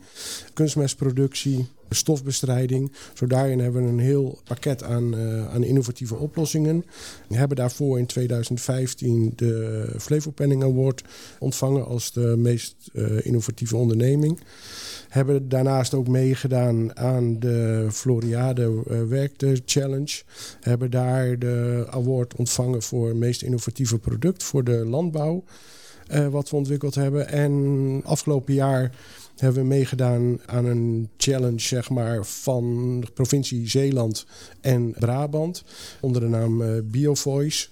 kunstmestproductie, 0.53 1.67
stofbestrijding. 1.91 2.93
Zo 3.15 3.27
daarin 3.27 3.61
hebben 3.61 3.83
we 3.83 3.89
een 3.89 3.99
heel 3.99 4.39
pakket 4.45 4.83
aan, 4.83 5.15
uh, 5.15 5.49
aan 5.49 5.65
innovatieve 5.65 6.15
oplossingen. 6.15 6.85
We 7.29 7.37
hebben 7.37 7.57
daarvoor 7.57 7.99
in 7.99 8.07
2015 8.07 9.33
de 9.37 9.87
Flevo 9.99 10.31
Penning 10.31 10.63
Award 10.63 11.03
ontvangen 11.39 11.87
als 11.87 12.13
de 12.13 12.35
meest 12.37 12.91
innovatieve 13.23 13.77
onderneming. 13.77 14.41
Hebben 15.09 15.49
daarnaast 15.49 15.95
ook 15.95 16.09
meegedaan 16.09 16.97
aan 16.97 17.41
de 17.41 17.87
Floriade 17.91 18.83
uh, 18.91 19.03
Werkte 19.03 19.61
Challenge. 19.65 20.23
Hebben 20.61 20.91
daar 20.91 21.39
de 21.39 21.87
award 21.91 22.35
ontvangen 22.35 22.83
voor 22.83 23.17
meest 23.17 23.43
innovatieve 23.43 23.99
product 23.99 24.43
voor 24.43 24.65
de 24.65 24.87
landbouw. 24.87 25.45
wat 26.31 26.51
we 26.51 26.57
ontwikkeld 26.57 26.95
hebben. 26.95 27.29
En 27.29 28.01
afgelopen 28.05 28.55
jaar 28.55 28.93
hebben 29.37 29.63
we 29.63 29.69
meegedaan 29.69 30.41
aan 30.47 30.65
een 30.65 31.09
challenge 31.17 31.61
zeg 31.61 31.91
maar, 31.91 32.25
van 32.25 33.01
de 33.01 33.11
provincie 33.15 33.69
Zeeland 33.69 34.27
en 34.61 34.95
Brabant 34.99 35.65
onder 36.01 36.21
de 36.21 36.29
naam 36.29 36.63
uh, 36.63 36.79
BioVoice. 36.85 37.69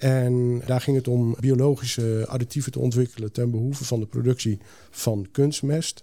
En 0.00 0.62
daar 0.66 0.80
ging 0.80 0.96
het 0.96 1.08
om 1.08 1.36
biologische 1.40 2.24
additieven 2.28 2.72
te 2.72 2.78
ontwikkelen 2.78 3.32
ten 3.32 3.50
behoeve 3.50 3.84
van 3.84 4.00
de 4.00 4.06
productie 4.06 4.58
van 4.90 5.26
kunstmest. 5.32 6.02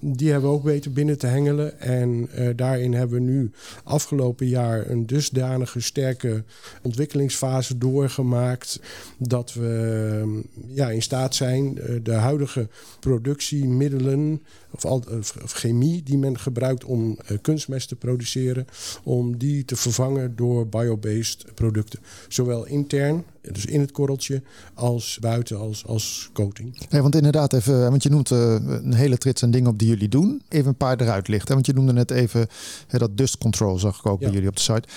Die 0.00 0.30
hebben 0.30 0.50
we 0.50 0.56
ook 0.56 0.64
weten 0.64 0.92
binnen 0.92 1.18
te 1.18 1.26
hengelen. 1.26 1.80
En 1.80 2.28
uh, 2.38 2.48
daarin 2.56 2.94
hebben 2.94 3.18
we 3.18 3.30
nu 3.30 3.50
afgelopen 3.82 4.46
jaar 4.46 4.90
een 4.90 5.06
dusdanige 5.06 5.80
sterke 5.80 6.44
ontwikkelingsfase 6.82 7.78
doorgemaakt. 7.78 8.80
Dat 9.18 9.54
we 9.54 10.42
ja, 10.66 10.90
in 10.90 11.02
staat 11.02 11.34
zijn 11.34 11.78
uh, 11.78 12.00
de 12.02 12.12
huidige 12.12 12.68
productiemiddelen 13.00 14.42
of, 14.70 14.84
of, 14.84 15.52
chemie 15.52 16.02
die 16.02 16.18
men 16.18 16.38
gebruikt 16.38 16.84
om 16.84 17.18
kunstmest 17.42 17.88
te 17.88 17.96
produceren, 17.96 18.66
om 19.02 19.38
die 19.38 19.64
te 19.64 19.76
vervangen 19.76 20.36
door 20.36 20.68
biobased 20.68 21.44
producten. 21.54 22.00
Zowel 22.28 22.66
intern, 22.66 23.24
dus 23.52 23.66
in 23.66 23.80
het 23.80 23.92
korreltje, 23.92 24.42
als 24.74 25.18
buiten 25.20 25.58
als, 25.58 25.86
als 25.86 26.30
coating. 26.32 26.86
Nee, 26.90 27.02
want 27.02 27.14
inderdaad, 27.14 27.52
even, 27.52 27.90
want 27.90 28.02
je 28.02 28.10
noemt 28.10 28.30
uh, 28.30 28.54
een 28.54 28.94
hele 28.94 29.18
trits 29.18 29.42
en 29.42 29.50
dingen 29.50 29.70
op 29.70 29.78
die 29.78 29.88
jullie 29.88 30.08
doen. 30.08 30.42
Even 30.48 30.68
een 30.68 30.76
paar 30.76 31.00
eruit 31.00 31.28
lichten. 31.28 31.54
Want 31.54 31.66
je 31.66 31.72
noemde 31.72 31.92
net 31.92 32.10
even 32.10 32.46
dat 32.88 33.16
dust 33.16 33.38
control, 33.38 33.78
zag 33.78 33.98
ik 33.98 34.06
ook 34.06 34.20
ja. 34.20 34.24
bij 34.26 34.34
jullie 34.34 34.48
op 34.48 34.56
de 34.56 34.62
site. 34.62 34.88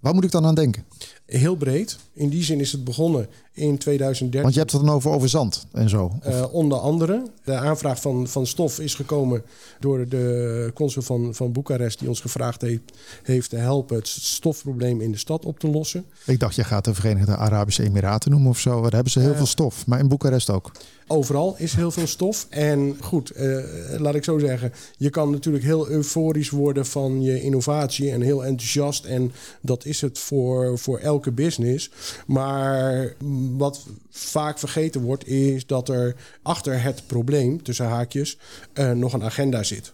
Waar 0.00 0.14
moet 0.14 0.24
ik 0.24 0.30
dan 0.30 0.46
aan 0.46 0.54
denken? 0.54 0.84
Heel 1.38 1.56
breed. 1.56 1.98
In 2.12 2.28
die 2.28 2.44
zin 2.44 2.60
is 2.60 2.72
het 2.72 2.84
begonnen 2.84 3.28
in 3.52 3.78
2013. 3.78 4.42
Want 4.42 4.54
je 4.54 4.60
hebt 4.60 4.72
het 4.72 4.80
dan 4.84 4.94
over, 4.94 5.10
over 5.10 5.28
zand 5.28 5.66
en 5.72 5.88
zo? 5.88 6.18
Uh, 6.26 6.54
onder 6.54 6.78
andere. 6.78 7.22
De 7.44 7.54
aanvraag 7.54 8.00
van, 8.00 8.28
van 8.28 8.46
stof 8.46 8.78
is 8.78 8.94
gekomen 8.94 9.42
door 9.80 10.08
de 10.08 10.70
consul 10.74 11.02
van, 11.02 11.34
van 11.34 11.52
Boekarest... 11.52 11.98
die 11.98 12.08
ons 12.08 12.20
gevraagd 12.20 12.60
heeft, 12.60 12.82
heeft 13.22 13.50
te 13.50 13.56
helpen 13.56 13.96
het 13.96 14.08
stofprobleem 14.08 15.00
in 15.00 15.12
de 15.12 15.18
stad 15.18 15.44
op 15.44 15.58
te 15.58 15.68
lossen. 15.68 16.04
Ik 16.26 16.40
dacht, 16.40 16.54
je 16.54 16.64
gaat 16.64 16.84
de 16.84 16.94
Verenigde 16.94 17.36
Arabische 17.36 17.82
Emiraten 17.82 18.30
noemen 18.30 18.50
of 18.50 18.58
zo. 18.58 18.82
Daar 18.82 18.92
hebben 18.92 19.12
ze 19.12 19.20
heel 19.20 19.30
uh, 19.30 19.36
veel 19.36 19.46
stof. 19.46 19.86
Maar 19.86 19.98
in 19.98 20.08
Boekarest 20.08 20.50
ook? 20.50 20.70
Overal 21.06 21.54
is 21.58 21.74
heel 21.74 21.90
veel 21.90 22.06
stof. 22.06 22.46
En 22.50 22.96
goed, 23.00 23.32
uh, 23.36 23.64
laat 23.98 24.14
ik 24.14 24.24
zo 24.24 24.38
zeggen... 24.38 24.72
je 24.96 25.10
kan 25.10 25.30
natuurlijk 25.30 25.64
heel 25.64 25.88
euforisch 25.88 26.50
worden 26.50 26.86
van 26.86 27.22
je 27.22 27.42
innovatie... 27.42 28.10
en 28.10 28.20
heel 28.20 28.44
enthousiast. 28.44 29.04
En 29.04 29.32
dat 29.60 29.84
is 29.84 30.00
het 30.00 30.18
voor, 30.18 30.78
voor 30.78 30.98
business. 31.26 31.90
Maar 32.26 33.14
wat 33.56 33.86
vaak 34.10 34.58
vergeten 34.58 35.00
wordt, 35.00 35.26
is 35.26 35.66
dat 35.66 35.88
er 35.88 36.16
achter 36.42 36.82
het 36.82 37.06
probleem, 37.06 37.62
tussen 37.62 37.86
haakjes, 37.86 38.38
uh, 38.74 38.90
nog 38.90 39.12
een 39.12 39.24
agenda 39.24 39.62
zit. 39.62 39.92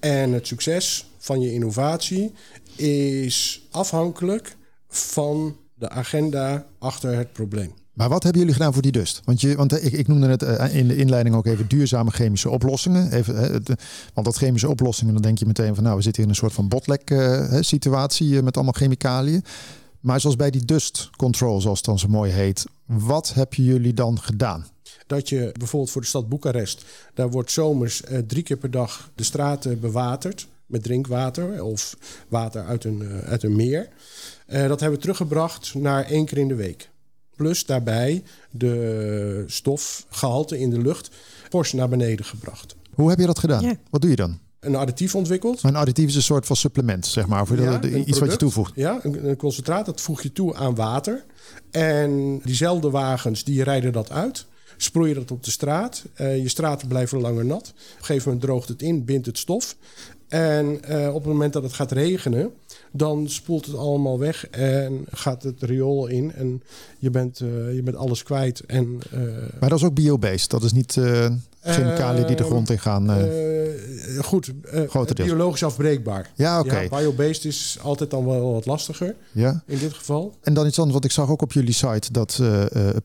En 0.00 0.32
het 0.32 0.46
succes 0.46 1.10
van 1.18 1.40
je 1.40 1.52
innovatie 1.52 2.32
is 2.76 3.66
afhankelijk 3.70 4.56
van 4.88 5.56
de 5.74 5.88
agenda 5.88 6.66
achter 6.78 7.16
het 7.16 7.32
probleem. 7.32 7.72
Maar 7.92 8.08
wat 8.08 8.22
hebben 8.22 8.40
jullie 8.40 8.56
gedaan 8.56 8.72
voor 8.72 8.82
die 8.82 8.92
dust? 8.92 9.20
Want, 9.24 9.40
je, 9.40 9.56
want 9.56 9.84
ik, 9.84 9.92
ik 9.92 10.08
noemde 10.08 10.28
het 10.28 10.42
uh, 10.42 10.74
in 10.74 10.88
de 10.88 10.96
inleiding 10.96 11.34
ook 11.34 11.46
even 11.46 11.68
duurzame 11.68 12.10
chemische 12.10 12.50
oplossingen. 12.50 13.12
Even, 13.12 13.62
want 14.14 14.26
dat 14.26 14.36
chemische 14.36 14.68
oplossingen, 14.68 15.12
dan 15.12 15.22
denk 15.22 15.38
je 15.38 15.46
meteen 15.46 15.74
van 15.74 15.84
nou, 15.84 15.96
we 15.96 16.02
zitten 16.02 16.22
in 16.22 16.28
een 16.28 16.34
soort 16.34 16.52
van 16.52 16.68
botlek 16.68 17.14
situatie 17.60 18.42
met 18.42 18.54
allemaal 18.54 18.72
chemicaliën. 18.72 19.44
Maar 20.00 20.20
zoals 20.20 20.36
bij 20.36 20.50
die 20.50 20.64
dust 20.64 21.10
control, 21.16 21.60
zoals 21.60 21.78
het 21.78 21.86
dan 21.86 21.98
zo 21.98 22.08
mooi 22.08 22.32
heet, 22.32 22.64
wat 22.84 23.34
hebben 23.34 23.64
jullie 23.64 23.94
dan 23.94 24.20
gedaan? 24.20 24.66
Dat 25.06 25.28
je 25.28 25.52
bijvoorbeeld 25.58 25.92
voor 25.92 26.00
de 26.00 26.06
stad 26.06 26.28
Boekarest, 26.28 26.84
daar 27.14 27.30
wordt 27.30 27.50
zomers 27.50 28.02
uh, 28.02 28.18
drie 28.18 28.42
keer 28.42 28.56
per 28.56 28.70
dag 28.70 29.10
de 29.14 29.22
straten 29.22 29.80
bewaterd 29.80 30.48
met 30.66 30.82
drinkwater 30.82 31.64
of 31.64 31.96
water 32.28 32.64
uit 32.64 32.84
een, 32.84 33.00
uh, 33.02 33.18
uit 33.18 33.42
een 33.42 33.56
meer. 33.56 33.88
Uh, 34.48 34.68
dat 34.68 34.80
hebben 34.80 34.98
we 34.98 35.04
teruggebracht 35.04 35.74
naar 35.74 36.04
één 36.04 36.24
keer 36.24 36.38
in 36.38 36.48
de 36.48 36.54
week. 36.54 36.90
Plus 37.36 37.66
daarbij 37.66 38.22
de 38.50 39.44
stofgehalte 39.46 40.58
in 40.58 40.70
de 40.70 40.80
lucht 40.80 41.10
fors 41.48 41.72
naar 41.72 41.88
beneden 41.88 42.24
gebracht. 42.24 42.76
Hoe 42.94 43.10
heb 43.10 43.18
je 43.18 43.26
dat 43.26 43.38
gedaan? 43.38 43.62
Ja. 43.62 43.74
Wat 43.90 44.00
doe 44.00 44.10
je 44.10 44.16
dan? 44.16 44.38
Een 44.60 44.74
additief 44.74 45.14
ontwikkeld. 45.14 45.62
Een 45.62 45.76
additief 45.76 46.08
is 46.08 46.14
een 46.14 46.22
soort 46.22 46.46
van 46.46 46.56
supplement, 46.56 47.06
zeg 47.06 47.26
maar, 47.26 47.60
ja, 47.60 47.78
de, 47.78 47.88
iets 47.88 47.94
product, 47.94 48.18
wat 48.18 48.30
je 48.30 48.36
toevoegt. 48.36 48.72
Ja, 48.74 48.98
een, 49.02 49.28
een, 49.28 49.36
concentraat, 49.36 49.86
dat 49.86 50.00
voeg 50.00 50.22
je 50.22 50.32
toe 50.32 50.54
aan 50.54 50.74
water. 50.74 51.24
En 51.70 52.40
diezelfde 52.44 52.90
wagens, 52.90 53.44
die 53.44 53.62
rijden 53.62 53.92
dat 53.92 54.10
uit. 54.10 54.46
Sproei 54.76 55.08
je 55.08 55.14
dat 55.14 55.30
op 55.30 55.44
de 55.44 55.50
straat. 55.50 56.04
Uh, 56.20 56.42
je 56.42 56.48
straten 56.48 56.88
blijven 56.88 57.20
langer 57.20 57.44
nat. 57.44 57.68
Op 57.68 57.98
een 57.98 58.04
gegeven 58.04 58.24
moment 58.24 58.46
droogt 58.46 58.68
het 58.68 58.82
in, 58.82 59.04
bindt 59.04 59.26
het 59.26 59.38
stof. 59.38 59.76
En 60.28 60.80
uh, 60.90 61.08
op 61.08 61.14
het 61.14 61.32
moment 61.32 61.52
dat 61.52 61.62
het 61.62 61.72
gaat 61.72 61.92
regenen, 61.92 62.52
dan 62.92 63.28
spoelt 63.28 63.66
het 63.66 63.76
allemaal 63.76 64.18
weg 64.18 64.48
en 64.48 65.04
gaat 65.10 65.42
het 65.42 65.62
riool 65.62 66.06
in. 66.06 66.32
En 66.32 66.62
je 66.98 67.10
bent, 67.10 67.40
uh, 67.40 67.74
je 67.74 67.82
bent 67.82 67.96
alles 67.96 68.22
kwijt. 68.22 68.60
En, 68.66 68.98
uh, 69.14 69.20
maar 69.60 69.68
dat 69.68 69.78
is 69.78 69.84
ook 69.84 69.94
biobased. 69.94 70.50
Dat 70.50 70.62
is 70.62 70.72
niet 70.72 70.98
chemicaliën 71.62 72.26
die 72.26 72.36
de 72.36 72.44
grond 72.44 72.70
in 72.70 72.78
gaan. 72.78 73.28
goed, 74.22 74.52
biologisch 75.14 75.62
afbreekbaar. 75.62 76.30
Ja, 76.34 76.58
oké. 76.58 76.68
Okay. 76.68 76.82
Ja, 76.82 76.96
biobased 76.96 77.44
is 77.44 77.78
altijd 77.82 78.10
dan 78.10 78.24
wel 78.24 78.52
wat 78.52 78.66
lastiger. 78.66 79.14
Ja. 79.32 79.62
In 79.66 79.78
dit 79.78 79.92
geval. 79.92 80.34
En 80.42 80.54
dan 80.54 80.66
iets 80.66 80.78
anders, 80.78 80.96
wat 80.96 81.04
ik 81.04 81.10
zag 81.10 81.30
ook 81.30 81.42
op 81.42 81.52
jullie 81.52 81.74
site, 81.74 82.12
dat 82.12 82.42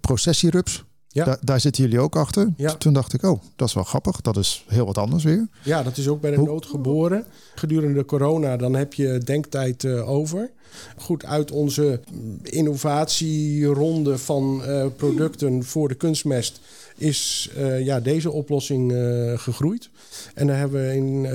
processierups. 0.01 0.83
Ja. 1.15 1.25
Da 1.25 1.37
daar 1.41 1.59
zitten 1.59 1.83
jullie 1.83 1.99
ook 1.99 2.15
achter. 2.15 2.53
Ja. 2.57 2.73
Toen 2.73 2.93
dacht 2.93 3.13
ik, 3.13 3.23
oh, 3.23 3.41
dat 3.55 3.67
is 3.67 3.73
wel 3.73 3.83
grappig. 3.83 4.21
Dat 4.21 4.37
is 4.37 4.65
heel 4.67 4.85
wat 4.85 4.97
anders 4.97 5.23
weer. 5.23 5.47
Ja, 5.63 5.83
dat 5.83 5.97
is 5.97 6.07
ook 6.07 6.21
bij 6.21 6.31
de 6.31 6.37
Hoe? 6.37 6.47
nood 6.47 6.65
geboren. 6.65 7.25
Gedurende 7.55 8.05
corona, 8.05 8.57
dan 8.57 8.73
heb 8.73 8.93
je 8.93 9.17
denktijd 9.17 9.83
uh, 9.83 10.09
over. 10.09 10.49
Goed, 10.97 11.25
uit 11.25 11.51
onze 11.51 11.99
innovatieronde 12.43 14.17
van 14.17 14.61
uh, 14.67 14.85
producten 14.95 15.63
voor 15.63 15.87
de 15.87 15.95
kunstmest 15.95 16.59
is 16.97 17.49
uh, 17.57 17.85
ja, 17.85 17.99
deze 17.99 18.31
oplossing 18.31 18.91
gegroeid. 19.35 19.89
En 20.33 20.47
daar 20.47 20.57
hebben 20.57 20.87
we 20.87 20.95
in 20.95 21.27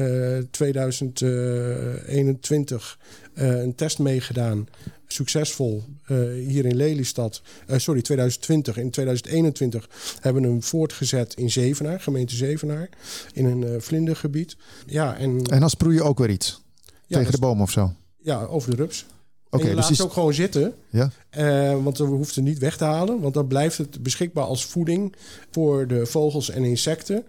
2021 0.51 2.99
een 3.35 3.75
test 3.75 3.99
meegedaan 3.99 4.67
succesvol 5.13 5.85
uh, 6.09 6.19
hier 6.49 6.65
in 6.65 6.77
Lelystad. 6.77 7.43
Uh, 7.71 7.79
sorry, 7.79 8.03
2020. 8.03 8.77
In 8.77 8.91
2021 8.91 9.89
hebben 10.21 10.43
we 10.43 10.49
hem 10.49 10.63
voortgezet 10.63 11.35
in 11.35 11.51
Zevenaar, 11.51 12.01
gemeente 12.01 12.35
Zevenaar. 12.35 12.89
In 13.33 13.45
een 13.45 13.63
uh, 13.63 13.81
vlindergebied. 13.81 14.57
Ja, 14.87 15.17
en, 15.17 15.43
en 15.43 15.61
dan 15.61 15.71
sproei 15.71 15.95
je 15.95 16.03
ook 16.03 16.19
weer 16.19 16.31
iets? 16.31 16.63
Ja, 17.07 17.19
tegen 17.19 17.33
de 17.33 17.39
boom 17.39 17.61
of 17.61 17.71
zo? 17.71 17.93
Ja, 18.23 18.45
over 18.45 18.71
de 18.71 18.77
rups. 18.77 19.07
Oké, 19.53 19.63
okay, 19.63 19.75
dus 19.75 19.85
laat 19.85 19.99
het 19.99 20.07
ook 20.07 20.13
gewoon 20.13 20.35
zitten. 20.35 20.75
Ja. 20.89 21.11
Uh, 21.39 21.83
want 21.83 21.99
we 21.99 22.05
hoeven 22.05 22.35
het 22.35 22.45
niet 22.45 22.59
weg 22.59 22.77
te 22.77 22.85
halen. 22.85 23.21
Want 23.21 23.35
dan 23.35 23.47
blijft 23.47 23.79
het 23.79 24.03
beschikbaar 24.03 24.45
als 24.45 24.65
voeding 24.65 25.15
voor 25.51 25.87
de 25.87 26.07
vogels 26.07 26.51
en 26.51 26.65
insecten. 26.65 27.25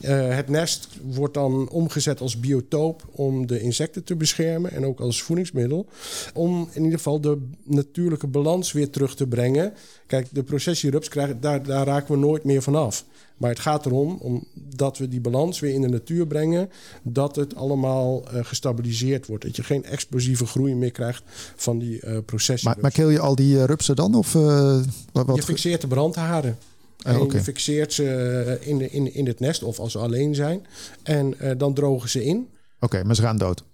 Uh, 0.00 0.34
het 0.34 0.48
nest 0.48 0.88
wordt 1.02 1.34
dan 1.34 1.68
omgezet 1.70 2.20
als 2.20 2.40
biotoop 2.40 3.02
om 3.10 3.46
de 3.46 3.60
insecten 3.60 4.04
te 4.04 4.16
beschermen. 4.16 4.70
En 4.70 4.86
ook 4.86 5.00
als 5.00 5.22
voedingsmiddel. 5.22 5.86
Om 6.34 6.68
in 6.72 6.82
ieder 6.82 6.98
geval 6.98 7.20
de 7.20 7.38
natuurlijke 7.64 8.26
balans 8.26 8.72
weer 8.72 8.90
terug 8.90 9.14
te 9.14 9.26
brengen. 9.26 9.72
Kijk, 10.06 10.28
de 10.30 10.42
processierups, 10.42 11.08
krijgen, 11.08 11.40
daar, 11.40 11.62
daar 11.62 11.86
raken 11.86 12.14
we 12.14 12.20
nooit 12.20 12.44
meer 12.44 12.62
vanaf. 12.62 13.04
Maar 13.42 13.50
het 13.50 13.60
gaat 13.60 13.86
erom 13.86 14.16
om 14.20 14.44
dat 14.54 14.98
we 14.98 15.08
die 15.08 15.20
balans 15.20 15.60
weer 15.60 15.74
in 15.74 15.80
de 15.80 15.88
natuur 15.88 16.26
brengen. 16.26 16.70
Dat 17.02 17.36
het 17.36 17.54
allemaal 17.54 18.22
uh, 18.34 18.44
gestabiliseerd 18.44 19.26
wordt. 19.26 19.44
Dat 19.44 19.56
je 19.56 19.62
geen 19.62 19.84
explosieve 19.84 20.46
groei 20.46 20.74
meer 20.74 20.90
krijgt 20.90 21.22
van 21.56 21.78
die 21.78 22.00
uh, 22.04 22.18
processen. 22.26 22.70
Maar, 22.70 22.78
maar 22.80 22.90
kill 22.90 23.08
je 23.08 23.18
al 23.18 23.34
die 23.34 23.54
uh, 23.54 23.64
rupsen 23.64 23.96
dan? 23.96 24.14
Of, 24.14 24.32
wat, 24.32 25.26
wat... 25.26 25.36
Je 25.36 25.42
fixeert 25.42 25.80
de 25.80 25.86
brandharen. 25.86 26.58
En 27.02 27.16
oh, 27.16 27.22
okay. 27.22 27.36
je 27.36 27.42
fixeert 27.42 27.92
ze 27.92 28.58
in, 28.60 28.92
in, 28.92 29.14
in 29.14 29.26
het 29.26 29.40
nest 29.40 29.62
of 29.62 29.78
als 29.78 29.92
ze 29.92 29.98
alleen 29.98 30.34
zijn. 30.34 30.66
En 31.02 31.34
dan 31.58 31.74
drogen 31.74 32.08
ze 32.08 32.24
in. 32.24 32.36
Oké, 32.36 32.84
okay, 32.84 33.02
maar 33.02 33.14
ze 33.14 33.22
gaan 33.22 33.38
dood? 33.38 33.64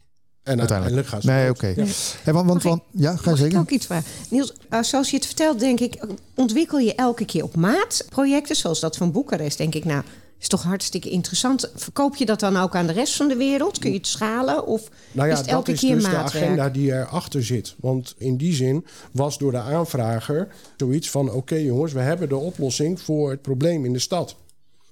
En 0.49 0.59
uiteindelijk. 0.59 1.07
uiteindelijk 1.07 1.09
gaan 1.09 1.23
ze 1.23 1.31
Nee, 1.31 1.51
oké. 1.51 1.67
Ja. 1.67 1.93
Hey, 2.23 2.33
want, 2.33 2.63
want, 2.63 2.83
ja, 2.91 3.17
ga 3.17 3.31
je 3.31 3.37
zeggen? 3.37 3.61
ook 3.61 3.71
iets 3.71 3.87
vragen? 3.87 4.11
Niels, 4.31 4.53
eh, 4.69 4.83
zoals 4.83 5.11
je 5.11 5.17
het 5.17 5.27
vertelt, 5.27 5.61
denk 5.61 5.81
ik, 5.81 5.99
ontwikkel 6.35 6.79
je 6.79 6.95
elke 6.95 7.25
keer 7.25 7.43
op 7.43 7.57
maat 7.57 8.07
projecten, 8.09 8.57
zoals 8.57 8.81
dat 8.81 8.97
van 8.97 9.13
Boekarest, 9.13 9.59
denk 9.59 9.75
ik, 9.75 9.85
nou, 9.85 10.03
is 10.39 10.49
toch 10.49 10.63
hartstikke 10.63 11.11
interessant. 11.11 11.71
Verkoop 11.75 12.17
je 12.17 12.27
dat 12.27 12.41
dan 12.41 12.57
ook 12.57 12.77
aan 12.77 12.87
de 12.87 12.93
rest 12.93 13.17
van 13.17 13.29
de 13.29 13.37
wereld? 13.37 13.79
Kun 13.79 13.91
je 13.91 13.97
het 13.97 14.07
schalen? 14.07 14.67
Of 14.67 14.89
Nou 15.13 15.27
ja, 15.29 15.33
is 15.33 15.39
het 15.39 15.49
dat 15.49 15.57
elke 15.57 15.73
is 15.73 15.81
keer 15.81 15.95
dus 15.95 16.05
de 16.05 16.17
agenda 16.17 16.69
die 16.69 16.93
erachter 16.93 17.45
zit. 17.45 17.75
Want 17.81 18.15
in 18.19 18.37
die 18.37 18.55
zin 18.55 18.87
was 19.13 19.39
door 19.39 19.53
de 19.53 19.61
aanvrager 19.61 20.49
zoiets 20.77 21.11
van... 21.11 21.33
oké 21.33 21.55
jongens, 21.55 21.93
we 21.93 22.01
hebben 22.01 22.29
de 22.29 22.37
oplossing 22.37 23.01
voor 23.01 23.31
het 23.31 23.43
probleem 23.43 23.85
in 23.85 23.93
de 23.93 23.99
stad. 23.99 24.37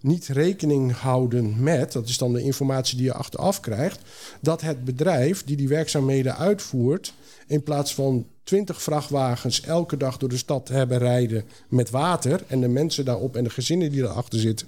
Niet 0.00 0.26
rekening 0.26 0.92
houden 0.96 1.62
met, 1.62 1.92
dat 1.92 2.08
is 2.08 2.18
dan 2.18 2.32
de 2.32 2.42
informatie 2.42 2.96
die 2.96 3.06
je 3.06 3.12
achteraf 3.12 3.60
krijgt... 3.60 4.00
dat 4.40 4.60
het 4.60 4.84
bedrijf 4.84 5.44
die 5.44 5.56
die 5.56 5.68
werkzaamheden 5.68 6.36
uitvoert... 6.36 7.14
in 7.46 7.62
plaats 7.62 7.94
van 7.94 8.26
20 8.44 8.82
vrachtwagens 8.82 9.60
elke 9.60 9.96
dag 9.96 10.16
door 10.16 10.28
de 10.28 10.36
stad 10.36 10.68
hebben 10.68 10.98
rijden 10.98 11.44
met 11.68 11.90
water... 11.90 12.44
en 12.46 12.60
de 12.60 12.68
mensen 12.68 13.04
daarop 13.04 13.36
en 13.36 13.44
de 13.44 13.50
gezinnen 13.50 13.90
die 13.90 14.02
erachter 14.02 14.38
zitten... 14.38 14.66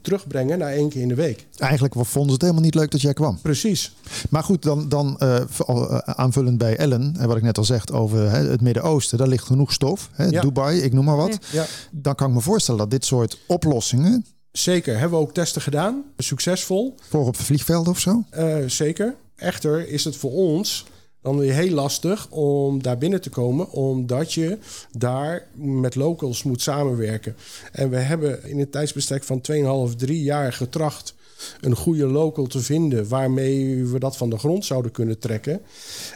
terugbrengen 0.00 0.58
naar 0.58 0.72
één 0.72 0.88
keer 0.88 1.02
in 1.02 1.08
de 1.08 1.14
week. 1.14 1.46
Eigenlijk 1.56 1.94
vonden 1.94 2.24
ze 2.24 2.32
het 2.32 2.40
helemaal 2.42 2.62
niet 2.62 2.74
leuk 2.74 2.90
dat 2.90 3.00
jij 3.00 3.12
kwam. 3.12 3.38
Precies. 3.42 3.94
Maar 4.30 4.44
goed, 4.44 4.62
dan, 4.62 4.88
dan 4.88 5.18
eh, 5.18 5.36
eh, 5.66 5.96
aanvullend 5.96 6.58
bij 6.58 6.76
Ellen, 6.76 7.14
en 7.18 7.28
wat 7.28 7.36
ik 7.36 7.42
net 7.42 7.58
al 7.58 7.64
zeg 7.64 7.90
over 7.90 8.30
hè, 8.30 8.48
het 8.48 8.60
Midden-Oosten, 8.60 9.18
daar 9.18 9.28
ligt 9.28 9.44
genoeg 9.44 9.72
stof. 9.72 10.10
Hè, 10.12 10.24
Ja. 10.24 10.40
Dubai, 10.40 10.80
ik 10.80 10.92
noem 10.92 11.04
maar 11.04 11.16
wat. 11.16 11.38
Ja. 11.52 11.66
Dan 11.90 12.14
kan 12.14 12.28
ik 12.28 12.34
me 12.34 12.40
voorstellen 12.40 12.80
dat 12.80 12.90
dit 12.90 13.04
soort 13.04 13.38
oplossingen, 13.46 14.24
Zeker, 14.52 14.98
hebben 14.98 15.18
we 15.18 15.24
ook 15.24 15.34
testen 15.34 15.62
gedaan. 15.62 16.04
Succesvol. 16.16 16.94
voor 17.08 17.26
op 17.26 17.36
vliegvelden 17.36 17.92
of 17.92 17.98
zo, 17.98 18.24
Eh, 18.30 18.56
zeker. 18.66 19.14
Echter 19.36 19.88
is 19.88 20.04
het 20.04 20.16
voor 20.16 20.32
ons 20.32 20.86
dan 21.22 21.38
weer 21.38 21.52
heel 21.52 21.74
lastig 21.74 22.30
om 22.30 22.82
daar 22.82 22.98
binnen 22.98 23.20
te 23.20 23.30
komen, 23.30 23.70
omdat 23.70 24.32
je 24.32 24.58
daar 24.98 25.46
met 25.54 25.94
locals 25.94 26.42
moet 26.42 26.62
samenwerken. 26.62 27.36
En 27.72 27.90
we 27.90 27.96
hebben 27.96 28.44
in 28.44 28.60
een 28.60 28.70
tijdsbestek 28.70 29.24
van 29.24 29.40
2,5, 29.40 29.94
3 29.96 30.22
jaar 30.22 30.52
getracht 30.52 31.14
een 31.60 31.76
goede 31.76 32.06
local 32.06 32.46
te 32.46 32.58
vinden 32.60 33.08
waarmee 33.08 33.86
we 33.86 33.98
dat 33.98 34.16
van 34.16 34.30
de 34.30 34.38
grond 34.38 34.64
zouden 34.64 34.90
kunnen 34.90 35.18
trekken. 35.18 35.60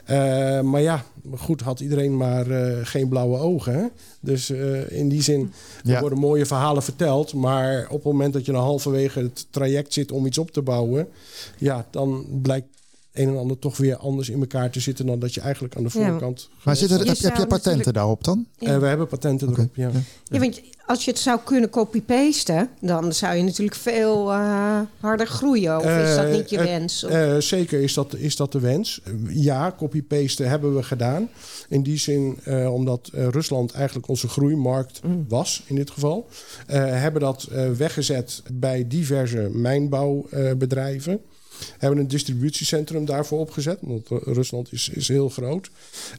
Eh, 0.04 0.60
maar 0.60 0.80
ja, 0.80 1.04
goed, 1.36 1.60
had 1.60 1.80
iedereen 1.80 2.16
maar 2.16 2.50
eh, 2.50 2.78
geen 2.82 3.08
blauwe 3.08 3.38
ogen. 3.38 3.74
Hè? 3.74 3.84
Dus 4.20 4.50
eh, 4.50 4.90
in 4.98 5.08
die 5.08 5.22
zin 5.22 5.52
er 5.84 5.90
Ja. 5.90 6.00
worden 6.00 6.18
mooie 6.18 6.46
verhalen 6.46 6.82
verteld. 6.82 7.34
Maar 7.34 7.84
op 7.84 7.94
het 7.94 8.12
moment 8.12 8.32
dat 8.32 8.46
je 8.46 8.52
dan 8.52 8.62
halverwege 8.62 9.18
het 9.20 9.46
traject 9.50 9.92
zit 9.92 10.12
om 10.12 10.26
iets 10.26 10.38
op 10.38 10.50
te 10.50 10.62
bouwen, 10.62 11.08
ja, 11.58 11.86
dan 11.90 12.26
blijkt 12.42 12.66
een 13.14 13.28
en 13.28 13.36
ander 13.36 13.58
toch 13.58 13.76
weer 13.76 13.96
anders 13.96 14.28
in 14.28 14.40
elkaar 14.40 14.70
te 14.70 14.80
zitten 14.80 15.06
dan 15.06 15.18
dat 15.18 15.34
je 15.34 15.40
eigenlijk 15.40 15.76
aan 15.76 15.82
de 15.84 15.90
Ja. 15.98 16.08
voorkant. 16.08 16.48
Maar 16.62 16.76
zit 16.76 16.90
er, 16.90 16.98
Je 16.98 17.04
heb, 17.08 17.18
heb 17.20 17.36
je 17.36 17.46
patenten 17.46 17.64
natuurlijk- 17.64 17.96
daarop 17.96 18.24
dan? 18.24 18.46
Eh, 18.58 18.78
we 18.78 18.86
hebben 18.86 19.06
patenten 19.06 19.48
erop. 19.50 19.76
Ja. 19.76 19.90
Ja, 20.24 20.38
want 20.38 20.60
als 20.86 21.04
je 21.04 21.10
het 21.10 21.20
zou 21.20 21.40
kunnen 21.44 21.70
copy-pasten, 21.70 22.68
dan 22.80 23.12
zou 23.12 23.36
je 23.36 23.42
natuurlijk 23.42 23.76
veel 23.76 24.32
eh, 24.32 24.80
harder 25.00 25.26
groeien. 25.26 25.76
Of 25.78 25.84
is 25.84 26.14
dat 26.16 26.24
Eh, 26.24 26.32
niet 26.32 26.50
je 26.50 26.58
wens? 26.58 27.04
Of- 27.04 27.10
Eh, 27.10 27.36
zeker 27.38 27.80
is 27.80 27.94
dat, 27.94 28.14
is 28.14 28.36
dat 28.36 28.52
de 28.52 28.60
wens. 28.60 29.00
Ja, 29.28 29.74
copy-pasten 29.78 30.48
hebben 30.48 30.74
we 30.76 30.82
gedaan. 30.82 31.28
In 31.68 31.82
die 31.82 31.98
zin, 31.98 32.38
eh, 32.44 32.72
omdat 32.74 33.10
eh, 33.14 33.28
Rusland 33.28 33.72
eigenlijk 33.72 34.08
onze 34.08 34.28
groeimarkt 34.28 35.00
was 35.28 35.62
in 35.66 35.74
dit 35.74 35.90
geval. 35.90 36.28
eh, 36.66 36.76
hebben 36.84 37.20
dat 37.20 37.42
eh, 37.52 37.70
weggezet 37.70 38.42
bij 38.52 38.86
diverse 38.88 39.50
mijnbouwbedrijven. 39.52 41.20
Hebben 41.78 41.98
een 41.98 42.08
distributiecentrum 42.08 43.04
daarvoor 43.04 43.38
opgezet. 43.38 43.78
Want 43.80 44.10
eh, 44.10 44.18
Rusland 44.22 44.72
is, 44.72 44.88
is 44.88 45.08
heel 45.08 45.28
groot. 45.28 45.70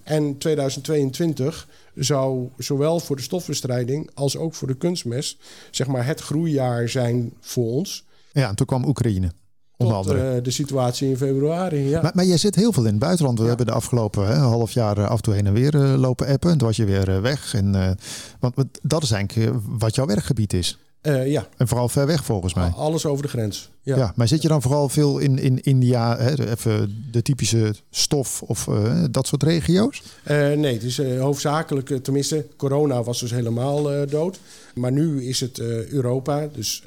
En 0.04 0.38
2022 0.38 1.68
zou 1.96 2.50
zowel 2.58 3.00
voor 3.00 3.16
de 3.16 3.22
stofbestrijding 3.22 4.10
als 4.14 4.38
ook 4.38 4.54
voor 4.56 4.68
de 4.68 4.76
kunstmest... 4.78 5.38
zeg 5.72 5.88
maar 5.88 6.06
het 6.06 6.20
groeijaar 6.22 6.90
zijn 6.90 7.34
voor 7.40 7.72
ons. 7.72 8.04
Ja, 8.32 8.50
en 8.50 8.56
toen 8.56 8.66
kwam 8.66 8.86
Oekraïne, 8.86 9.32
onder 9.78 9.96
Tot 9.98 10.06
andere. 10.08 10.36
eh, 10.36 10.44
de 10.44 10.52
situatie 10.52 11.10
in 11.10 11.18
februari. 11.18 11.78
Ja. 11.90 12.02
Maar, 12.02 12.12
maar 12.16 12.26
jij 12.26 12.38
zit 12.38 12.56
heel 12.56 12.72
veel 12.74 12.84
in 12.86 12.90
het 12.90 13.00
buitenland. 13.00 13.38
We 13.38 13.44
Ja. 13.44 13.50
hebben 13.50 13.66
de 13.68 13.72
afgelopen 13.74 14.28
hè, 14.28 14.34
half 14.36 14.72
jaar 14.72 14.98
eh, 14.98 15.08
af 15.08 15.16
en 15.18 15.22
toe 15.24 15.34
heen 15.34 15.46
en 15.48 15.54
weer 15.54 15.72
lopen 15.78 16.28
appen. 16.28 16.52
En 16.52 16.58
toen 16.58 16.68
was 16.68 16.78
je 16.78 16.86
weer 16.86 17.22
weg. 17.22 17.54
En, 17.54 17.98
want 18.40 18.56
dat 18.82 19.04
is 19.04 19.12
eigenlijk 19.12 19.56
wat 19.68 19.96
jouw 19.96 20.06
werkgebied 20.06 20.54
is. 20.54 20.78
Eh, 21.06 21.28
ja, 21.28 21.48
En 21.58 21.68
vooral 21.68 21.90
ver 21.90 22.08
weg 22.08 22.24
volgens 22.24 22.54
mij. 22.54 22.70
alles 22.70 23.06
over 23.06 23.24
de 23.24 23.30
grens. 23.30 23.70
Ja. 23.82 23.98
Ja. 23.98 24.14
maar 24.16 24.28
zit 24.28 24.42
je 24.42 24.48
dan 24.48 24.62
vooral 24.62 24.90
veel 24.90 25.18
in, 25.18 25.40
in 25.40 25.62
India, 25.62 26.18
hè, 26.18 26.52
even 26.52 27.06
de 27.12 27.22
typische 27.22 27.76
stof 27.90 28.42
of 28.42 28.68
eh, 28.68 29.04
dat 29.12 29.28
soort 29.28 29.44
regio's? 29.44 30.04
Eh, 30.24 30.52
nee, 30.52 30.74
het 30.74 30.84
is 30.84 30.98
hoofdzakelijk, 30.98 32.04
tenminste, 32.04 32.46
corona 32.58 33.04
was 33.04 33.20
dus 33.20 33.32
helemaal 33.32 34.08
dood. 34.10 34.40
Maar 34.74 34.92
nu 34.92 35.26
is 35.26 35.40
het 35.40 35.60
Europa, 35.90 36.50
dus 36.54 36.84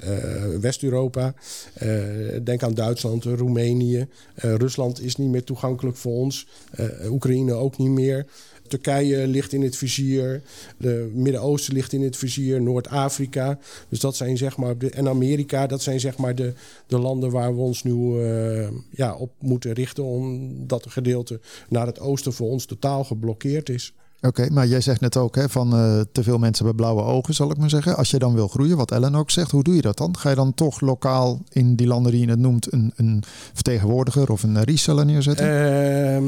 West-Europa. 0.60 1.34
Denk 2.42 2.62
aan 2.62 2.74
Duitsland, 2.74 3.24
Roemenië. 3.24 4.08
Rusland 4.34 5.02
is 5.02 5.16
niet 5.16 5.28
meer 5.28 5.44
toegankelijk 5.44 5.96
voor 5.96 6.12
ons. 6.12 6.46
Oekraïne 7.08 7.52
ook 7.52 7.78
niet 7.78 7.90
meer. 7.90 8.26
Turkije 8.68 9.26
ligt 9.26 9.52
in 9.52 9.62
het 9.62 9.76
vizier. 9.76 10.42
De 10.76 11.10
Midden-Oosten 11.14 11.74
ligt 11.74 11.92
in 11.92 12.02
het 12.02 12.16
vizier. 12.16 12.62
Noord-Afrika. 12.62 13.58
Dus 13.88 14.00
dat 14.00 14.16
zijn 14.16 14.36
zeg 14.36 14.56
maar. 14.56 14.78
De, 14.78 14.90
en 14.90 15.08
Amerika, 15.08 15.66
dat 15.66 15.82
zijn 15.82 16.00
zeg 16.00 16.16
maar 16.16 16.34
de, 16.34 16.52
de 16.86 16.98
landen 16.98 17.30
waar 17.30 17.54
we 17.54 17.60
ons 17.60 17.82
nu 17.82 18.22
eh, 18.22 18.68
ja, 18.90 19.14
op 19.14 19.30
moeten 19.38 19.72
richten. 19.72 20.04
Omdat 20.04 20.84
een 20.84 20.90
gedeelte 20.90 21.40
naar 21.68 21.86
het 21.86 22.00
oosten 22.00 22.32
voor 22.32 22.48
ons 22.48 22.64
totaal 22.64 23.04
geblokkeerd 23.04 23.68
is. 23.68 23.92
Oké, 24.20 24.50
maar 24.50 24.66
jij 24.66 24.80
zegt 24.80 25.00
net 25.00 25.16
ook 25.16 25.34
hè, 25.34 25.48
van 25.48 25.72
eh, 25.72 26.00
te 26.12 26.22
veel 26.22 26.38
mensen 26.38 26.64
hebben 26.64 26.84
blauwe 26.84 27.12
ogen, 27.12 27.34
zal 27.34 27.50
ik 27.50 27.56
maar 27.56 27.70
zeggen. 27.70 27.96
Als 27.96 28.10
je 28.10 28.18
dan 28.18 28.34
wil 28.34 28.48
groeien, 28.48 28.76
wat 28.76 28.90
Ellen 28.90 29.14
ook 29.14 29.30
zegt, 29.30 29.50
hoe 29.50 29.62
doe 29.62 29.74
je 29.74 29.82
dat 29.82 29.96
dan? 29.96 30.16
Ga 30.16 30.30
je 30.30 30.36
dan 30.36 30.54
toch 30.54 30.80
lokaal 30.80 31.42
in 31.48 31.74
die 31.74 31.86
landen 31.86 32.12
die 32.12 32.20
je 32.20 32.30
het 32.30 32.38
noemt 32.38 32.72
een, 32.72 32.92
een 32.96 33.22
vertegenwoordiger 33.52 34.30
of 34.32 34.42
een 34.42 34.62
reseller 34.62 35.04
neerzetten? 35.04 35.46
Ehm, 35.46 36.24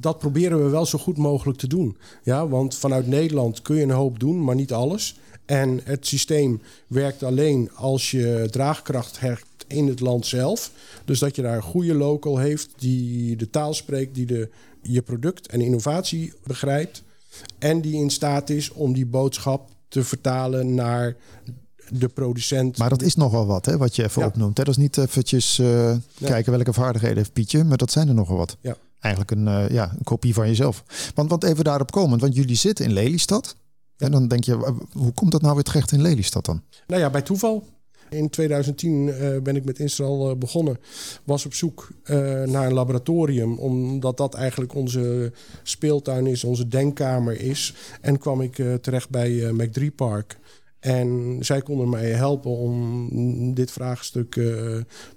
dat 0.00 0.18
proberen 0.18 0.64
we 0.64 0.70
wel 0.70 0.86
zo 0.86 0.98
goed 0.98 1.16
mogelijk 1.16 1.58
te 1.58 1.66
doen. 1.66 1.96
Ja, 2.22 2.48
want 2.48 2.74
vanuit 2.74 3.06
Nederland 3.06 3.62
kun 3.62 3.76
je 3.76 3.82
een 3.82 3.90
hoop 3.90 4.20
doen, 4.20 4.44
maar 4.44 4.54
niet 4.54 4.72
alles. 4.72 5.18
En 5.44 5.80
het 5.84 6.06
systeem 6.06 6.60
werkt 6.86 7.22
alleen 7.22 7.70
als 7.74 8.10
je 8.10 8.48
draagkracht 8.50 9.20
hebt 9.20 9.44
in 9.66 9.88
het 9.88 10.00
land 10.00 10.26
zelf. 10.26 10.70
Dus 11.04 11.18
dat 11.18 11.36
je 11.36 11.42
daar 11.42 11.56
een 11.56 11.62
goede 11.62 11.94
local 11.94 12.38
heeft 12.38 12.68
die 12.76 13.36
de 13.36 13.50
taal 13.50 13.74
spreekt, 13.74 14.14
die 14.14 14.26
de, 14.26 14.48
je 14.82 15.02
product 15.02 15.46
en 15.48 15.60
innovatie 15.60 16.32
begrijpt. 16.44 17.02
En 17.58 17.80
die 17.80 17.94
in 17.94 18.10
staat 18.10 18.50
is 18.50 18.70
om 18.70 18.92
die 18.92 19.06
boodschap 19.06 19.70
te 19.88 20.04
vertalen 20.04 20.74
naar 20.74 21.16
de 21.88 22.08
producent. 22.08 22.78
Maar 22.78 22.88
dat 22.88 23.02
is 23.02 23.14
nogal 23.14 23.46
wat, 23.46 23.66
hè, 23.66 23.76
wat 23.76 23.96
je 23.96 24.02
even 24.04 24.22
Ja. 24.22 24.28
opnoemt. 24.28 24.56
Hè? 24.58 24.64
Dat 24.64 24.76
is 24.76 24.80
niet 24.82 24.96
eventjes 24.98 25.58
eh, 25.58 25.96
kijken 26.24 26.52
welke 26.52 26.72
vaardigheden 26.72 27.16
heeft 27.16 27.32
Pietje, 27.32 27.64
maar 27.64 27.76
dat 27.76 27.90
zijn 27.92 28.08
er 28.08 28.14
nogal 28.14 28.36
wat. 28.36 28.56
Ja. 28.60 28.76
Eigenlijk 29.00 29.34
een, 29.34 29.48
eh, 29.48 29.68
ja, 29.68 29.90
een 29.98 30.04
kopie 30.04 30.34
van 30.34 30.46
jezelf. 30.46 30.84
Want, 31.14 31.30
want 31.30 31.44
even 31.44 31.64
daarop 31.64 31.90
komend, 31.90 32.20
want 32.20 32.34
jullie 32.34 32.56
zitten 32.56 32.84
in 32.84 32.92
Lelystad. 32.92 33.56
En 33.96 34.10
dan 34.10 34.28
denk 34.28 34.44
je, 34.44 34.74
hoe 34.92 35.12
komt 35.12 35.32
dat 35.32 35.42
nou 35.42 35.54
weer 35.54 35.62
terecht 35.64 35.92
in 35.92 36.02
Lelystad 36.02 36.44
dan? 36.44 36.62
Nou 36.86 37.00
ja, 37.00 37.10
bij 37.10 37.22
toeval. 37.22 37.64
In 38.12 38.30
2010 38.30 39.08
eh, 39.08 39.40
ben 39.42 39.56
ik 39.56 39.64
met 39.64 39.78
Instral 39.78 40.30
eh, 40.30 40.36
begonnen. 40.36 40.78
Was 41.24 41.46
op 41.46 41.54
zoek 41.54 41.88
eh, 42.02 42.16
naar 42.42 42.66
een 42.66 42.72
laboratorium, 42.72 43.58
omdat 43.58 44.16
dat 44.16 44.34
eigenlijk 44.34 44.74
onze 44.74 45.32
speeltuin 45.62 46.26
is, 46.26 46.44
onze 46.44 46.68
denkkamer 46.68 47.40
is. 47.40 47.74
En 48.00 48.18
kwam 48.18 48.40
ik 48.40 48.62
terecht 48.80 49.10
bij 49.10 49.46
eh 49.46 49.52
Mac 49.52 49.72
3 49.72 49.90
Park. 49.90 50.38
En 50.80 51.36
zij 51.40 51.62
konden 51.62 51.88
mij 51.88 52.10
helpen 52.10 52.50
om 52.50 53.54
dit 53.54 53.70
vraagstuk 53.70 54.32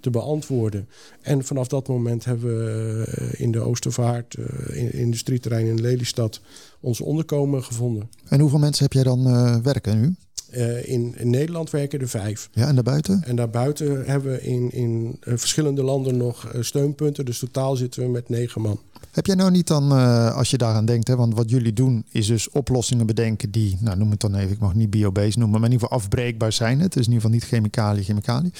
te 0.00 0.10
beantwoorden. 0.10 0.88
En 1.20 1.44
vanaf 1.44 1.68
dat 1.68 1.88
moment 1.88 2.24
hebben 2.24 2.56
we 2.56 3.34
in 3.36 3.50
de 3.50 3.60
Oostervaart, 3.60 4.34
eh, 4.34 4.76
in 4.76 4.92
industrieterrein 4.92 5.66
in 5.66 5.80
Lelystad, 5.80 6.40
ons 6.80 7.00
onderkomen 7.00 7.64
gevonden. 7.64 8.10
En 8.28 8.40
hoeveel 8.40 8.58
mensen 8.58 8.84
heb 8.84 8.92
jij 8.92 9.02
dan 9.02 9.62
werken 9.62 10.00
nu? 10.00 10.14
Eh, 10.56 10.88
in, 10.88 11.14
in 11.18 11.30
Nederland 11.30 11.70
werken 11.70 12.00
er 12.00 12.08
vijf. 12.08 12.48
Ja, 12.52 12.66
en 12.66 12.74
daarbuiten? 12.74 13.22
En 13.24 13.36
daarbuiten 13.36 14.04
hebben 14.04 14.32
we 14.32 14.42
in, 14.42 14.72
in 14.72 15.16
eh, 15.20 15.32
verschillende 15.36 15.82
landen 15.82 16.16
nog 16.16 16.46
eh, 16.46 16.62
steunpunten. 16.62 17.24
Dus 17.24 17.38
totaal 17.38 17.76
zitten 17.76 18.02
we 18.02 18.08
met 18.08 18.28
negen 18.28 18.60
man. 18.60 18.80
Heb 19.10 19.26
jij 19.26 19.34
nou 19.34 19.50
niet 19.50 19.66
dan, 19.66 19.92
als 20.32 20.50
je 20.50 20.56
daaraan 20.56 20.84
denkt, 20.84 21.08
hè, 21.08 21.16
want 21.16 21.34
wat 21.34 21.50
jullie 21.50 21.72
doen 21.72 22.04
is 22.10 22.26
dus 22.26 22.50
oplossingen 22.50 23.06
bedenken 23.06 23.50
die, 23.50 23.76
nou 23.80 23.96
noem 23.96 24.10
het 24.10 24.20
dan 24.20 24.34
even, 24.34 24.50
ik 24.50 24.58
mag 24.58 24.74
niet 24.74 24.90
biobased 24.90 25.36
noemen, 25.36 25.60
maar 25.60 25.68
in 25.68 25.74
ieder 25.74 25.88
geval 25.88 26.02
afbreekbaar 26.02 26.52
zijn. 26.52 26.80
Het 26.80 26.96
is 26.96 27.06
in 27.06 27.12
ieder 27.12 27.20
geval 27.20 27.30
niet 27.30 27.44
chemicaliën, 27.44 28.04
chemicaliën. 28.04 28.52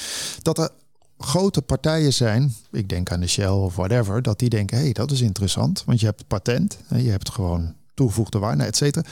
Dat 0.42 0.58
er 0.58 0.70
grote 1.18 1.62
partijen 1.62 2.12
zijn, 2.12 2.54
ik 2.72 2.88
denk 2.88 3.10
aan 3.10 3.20
de 3.20 3.26
Shell 3.26 3.48
of 3.48 3.76
whatever, 3.76 4.22
dat 4.22 4.38
die 4.38 4.48
denken, 4.48 4.76
hé, 4.76 4.82
hey, 4.82 4.92
dat 4.92 5.10
is 5.10 5.20
interessant, 5.20 5.82
want 5.86 6.00
je 6.00 6.06
hebt 6.06 6.26
patent, 6.26 6.78
hè, 6.86 6.98
je 6.98 7.10
hebt 7.10 7.30
gewoon 7.30 7.74
toegevoegde 7.94 8.38
waarde, 8.38 8.64
et 8.64 8.76
cetera. 8.76 9.06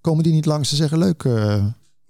Komen 0.00 0.22
die 0.22 0.32
niet 0.32 0.46
langs 0.46 0.70
en 0.70 0.76
zeggen, 0.76 0.98
leuk, 0.98 1.24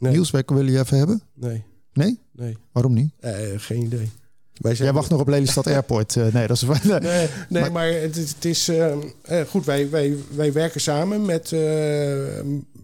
Nee, 0.00 0.12
Niels, 0.12 0.30
wij 0.30 0.42
willen 0.46 0.72
je 0.72 0.78
even 0.78 0.98
hebben? 0.98 1.22
nee, 1.34 1.62
Nee? 1.92 2.18
nee. 2.32 2.56
Waarom 2.72 2.94
niet? 2.94 3.12
Eh, 3.20 3.32
geen 3.56 3.82
idee. 3.82 4.10
Wij 4.54 4.72
Jij 4.74 4.92
wacht 4.92 5.10
nog 5.10 5.20
op 5.20 5.28
Lelystad 5.28 5.66
Airport. 5.76 6.16
Eh, 6.16 6.32
nee, 6.32 6.46
dat 6.46 6.56
is... 6.56 6.64
Nee, 7.00 7.28
nee 7.48 7.70
maar, 7.70 7.92
het, 7.92 8.16
is- 8.16 8.30
het 8.30 8.44
is 8.44 8.68
eh, 8.68 8.92
eh, 9.22 9.46
goed. 9.48 9.64
Wij, 9.64 9.90
wij, 9.90 10.14
wij 10.34 10.52
werken 10.52 10.80
samen 10.80 11.24
met, 11.26 11.54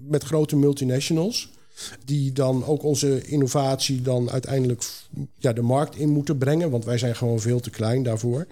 met 0.09 0.25
grote 0.25 0.57
multinationals. 0.57 1.51
Die 2.05 2.33
dan 2.33 2.65
ook 2.65 2.83
onze 2.83 3.23
innovatie 3.27 4.03
dan 4.03 4.31
uiteindelijk 4.31 4.85
ja, 5.39 5.53
de 5.53 5.63
markt 5.63 5.97
in 5.97 6.09
moeten 6.09 6.39
brengen. 6.39 6.71
Want 6.71 6.85
wij 6.85 6.99
zijn 6.99 7.17
gewoon 7.17 7.41
veel 7.41 7.61
te 7.61 7.71
klein 7.71 8.03
daarvoor. 8.03 8.47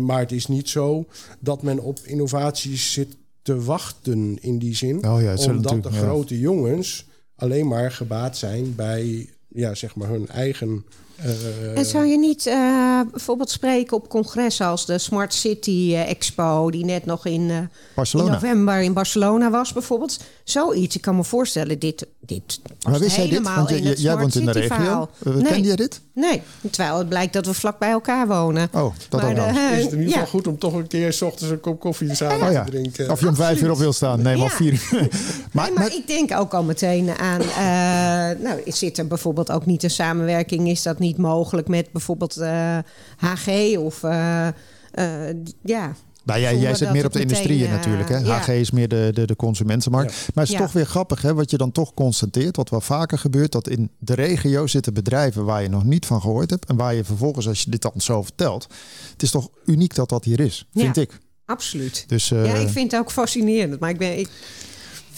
Maar 0.00 0.18
het 0.20 0.32
is 0.32 0.46
niet 0.46 0.68
zo 0.68 1.04
dat 1.40 1.62
men 1.62 1.78
op 1.78 1.98
innovaties 2.02 2.92
zit 2.92 3.16
te 3.42 3.60
wachten 3.62 4.38
in 4.40 4.58
die 4.58 4.74
zin. 4.76 5.08
Oh 5.08 5.20
ja, 5.22 5.34
omdat 5.36 5.82
de 5.82 5.90
ja. 5.90 5.98
grote 5.98 6.38
jongens 6.38 7.06
alleen 7.36 7.68
maar 7.68 7.92
gebaat 7.92 8.36
zijn 8.36 8.74
bij 8.74 9.28
ja, 9.48 9.74
zeg 9.74 9.94
maar 9.94 10.08
hun 10.08 10.28
eigen... 10.28 10.84
eh, 11.16 11.78
En 11.78 11.84
zou 11.84 12.06
je 12.06 12.18
niet 12.18 12.46
eh, 12.46 13.00
bijvoorbeeld 13.10 13.50
spreken 13.50 13.96
op 13.96 14.08
congressen 14.08 14.66
als 14.66 14.86
de 14.86 14.98
Smart 14.98 15.34
City 15.34 15.90
eh, 15.94 16.10
Expo, 16.10 16.70
die 16.70 16.84
net 16.84 17.06
nog 17.06 17.26
in, 17.26 17.50
eh, 17.50 18.04
in 18.12 18.24
november 18.30 18.80
in 18.80 18.92
Barcelona 18.92 19.50
was, 19.50 19.72
bijvoorbeeld? 19.72 20.18
Zoiets. 20.44 20.96
Ik 20.96 21.02
kan 21.02 21.16
me 21.16 21.24
voorstellen, 21.24 21.78
dit, 21.78 22.06
dit 22.20 22.60
Maar 22.88 22.98
wist 22.98 23.16
jij 23.16 23.28
dit? 23.28 23.42
Want 23.54 23.68
je- 23.68 23.76
je- 23.76 23.82
jij 23.82 23.94
Smart 23.96 24.18
woont 24.20 24.34
in 24.34 24.44
de 24.46 24.52
regio. 24.52 24.74
verhaal. 24.76 25.10
Nee, 25.24 25.42
Kende 25.42 25.66
jij 25.66 25.76
dit? 25.76 26.00
nee, 26.14 26.42
terwijl 26.70 26.98
het 26.98 27.08
blijkt 27.08 27.32
dat 27.32 27.46
we 27.46 27.54
vlak 27.54 27.78
bij 27.78 27.90
elkaar 27.90 28.26
wonen. 28.26 28.68
Oh, 28.72 28.94
dat 29.08 29.20
Maar 29.20 29.30
ook 29.30 29.36
nog. 29.36 29.46
de- 29.52 29.76
is 29.76 29.82
het 29.84 29.92
in 29.92 29.98
ieder 29.98 30.14
ja. 30.14 30.20
geval 30.20 30.26
goed 30.26 30.46
om 30.46 30.58
toch 30.58 30.72
een 30.72 30.86
keer 30.86 31.12
s 31.12 31.22
ochtends 31.22 31.52
een 31.52 31.60
kop 31.60 31.80
koffie 31.80 32.14
samen 32.14 32.46
Oh 32.46 32.52
ja. 32.52 32.64
te 32.64 32.70
drinken. 32.70 33.10
Of 33.10 33.20
je 33.20 33.28
om 33.28 33.34
vijf 33.34 33.62
uur 33.62 33.70
op 33.70 33.78
wil 33.78 33.92
staan. 33.92 34.22
Nee, 34.22 34.36
maar 34.36 34.48
Ja. 34.50 34.56
vier 34.56 34.72
uur. 34.72 34.88
maar, 34.90 35.00
Nee, 35.00 35.08
maar 35.52 35.72
maar- 35.72 35.94
ik 35.94 36.06
denk 36.06 36.32
ook 36.36 36.54
al 36.54 36.62
meteen 36.62 37.10
aan. 37.18 37.40
eh, 37.40 38.42
nou, 38.42 38.60
zit 38.64 38.98
er 38.98 39.06
bijvoorbeeld 39.06 39.50
ook 39.50 39.66
niet 39.66 39.82
een 39.82 39.90
samenwerking? 39.90 40.68
Is 40.68 40.82
dat 40.82 40.98
niet 40.98 41.03
mogelijk 41.12 41.68
met 41.68 41.92
bijvoorbeeld 41.92 42.36
eh, 42.36 42.78
HG 43.16 43.76
of. 43.78 44.02
eh, 44.02 44.46
eh, 44.48 45.36
ja. 45.64 45.94
Nou, 46.24 46.40
jij, 46.40 46.58
jij 46.58 46.74
zit 46.74 46.92
meer 46.92 47.04
op 47.06 47.12
de 47.12 47.18
meteen, 47.18 47.36
industrieën 47.36 47.66
eh, 47.66 47.72
natuurlijk. 47.72 48.08
Hè? 48.08 48.16
ja. 48.18 48.38
HG 48.38 48.48
is 48.48 48.70
meer 48.70 48.88
de, 48.88 49.10
de, 49.14 49.26
de 49.26 49.36
consumentenmarkt. 49.36 50.10
Ja. 50.12 50.16
Maar 50.34 50.44
het 50.44 50.52
is 50.52 50.58
Ja. 50.58 50.64
toch 50.64 50.72
weer 50.72 50.86
grappig 50.86 51.22
hè, 51.22 51.34
wat 51.34 51.50
je 51.50 51.56
dan 51.56 51.72
toch 51.72 51.94
constateert. 51.94 52.56
Wat 52.56 52.70
wel 52.70 52.80
vaker 52.80 53.18
gebeurt. 53.18 53.52
Dat 53.52 53.68
in 53.68 53.90
de 53.98 54.14
regio 54.14 54.66
zitten 54.66 54.94
bedrijven 54.94 55.44
waar 55.44 55.62
je 55.62 55.68
nog 55.68 55.84
niet 55.84 56.06
van 56.06 56.20
gehoord 56.20 56.50
hebt. 56.50 56.64
En 56.68 56.76
waar 56.76 56.94
je 56.94 57.04
vervolgens, 57.04 57.48
als 57.48 57.62
je 57.62 57.70
dit 57.70 57.82
dan 57.82 57.92
zo 57.96 58.22
vertelt. 58.22 58.66
Het 59.12 59.22
is 59.22 59.30
toch 59.30 59.48
uniek 59.64 59.94
dat 59.94 60.08
dat 60.08 60.24
hier 60.24 60.40
is. 60.40 60.68
Vind 60.74 60.96
Ja. 60.96 61.02
ik. 61.02 61.18
Absoluut. 61.46 62.04
Dus, 62.08 62.30
eh, 62.30 62.46
ja, 62.46 62.54
ik 62.54 62.68
vind 62.68 62.92
het 62.92 63.00
ook 63.00 63.10
fascinerend. 63.12 63.80
Maar 63.80 63.90
ik, 63.90 63.98
ben, 63.98 64.18
ik 64.18 64.28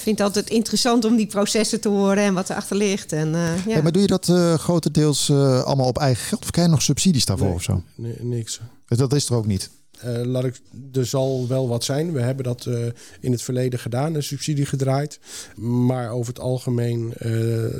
vind 0.06 0.18
het 0.18 0.26
altijd 0.26 0.50
interessant 0.50 1.04
om 1.04 1.16
die 1.16 1.26
processen 1.26 1.80
te 1.80 1.88
horen 1.88 2.22
en 2.22 2.34
wat 2.34 2.50
erachter 2.50 2.76
ligt. 2.76 3.12
En, 3.12 3.34
eh, 3.34 3.66
ja. 3.66 3.72
hey, 3.72 3.82
maar 3.82 3.92
doe 3.92 4.02
je 4.02 4.08
dat 4.08 4.28
eh, 4.28 4.54
grotendeels 4.54 5.28
eh, 5.28 5.62
allemaal 5.62 5.86
op 5.86 5.98
eigen 5.98 6.24
geld? 6.24 6.42
Of 6.42 6.50
krijg 6.50 6.66
je 6.66 6.72
nog 6.74 6.82
subsidies 6.82 7.24
daarvoor 7.24 7.46
Nee. 7.46 7.56
of 7.56 7.62
zo? 7.62 7.82
Nee, 7.94 8.16
niks. 8.20 8.60
Dus 8.86 8.98
dat 8.98 9.12
is 9.12 9.28
er 9.28 9.34
ook 9.34 9.46
niet. 9.46 9.70
Eh, 10.00 10.22
laat 10.24 10.44
ik, 10.44 10.60
er 10.92 11.06
zal 11.06 11.48
wel 11.48 11.68
wat 11.68 11.84
zijn. 11.84 12.12
We 12.12 12.20
hebben 12.20 12.44
dat 12.44 12.66
eh, 12.66 12.84
in 13.20 13.32
het 13.32 13.42
verleden 13.42 13.78
gedaan, 13.78 14.14
een 14.14 14.22
subsidie 14.22 14.66
gedraaid. 14.66 15.20
Maar 15.56 16.10
over 16.10 16.32
het 16.32 16.42
algemeen 16.42 17.12
eh, 17.18 17.30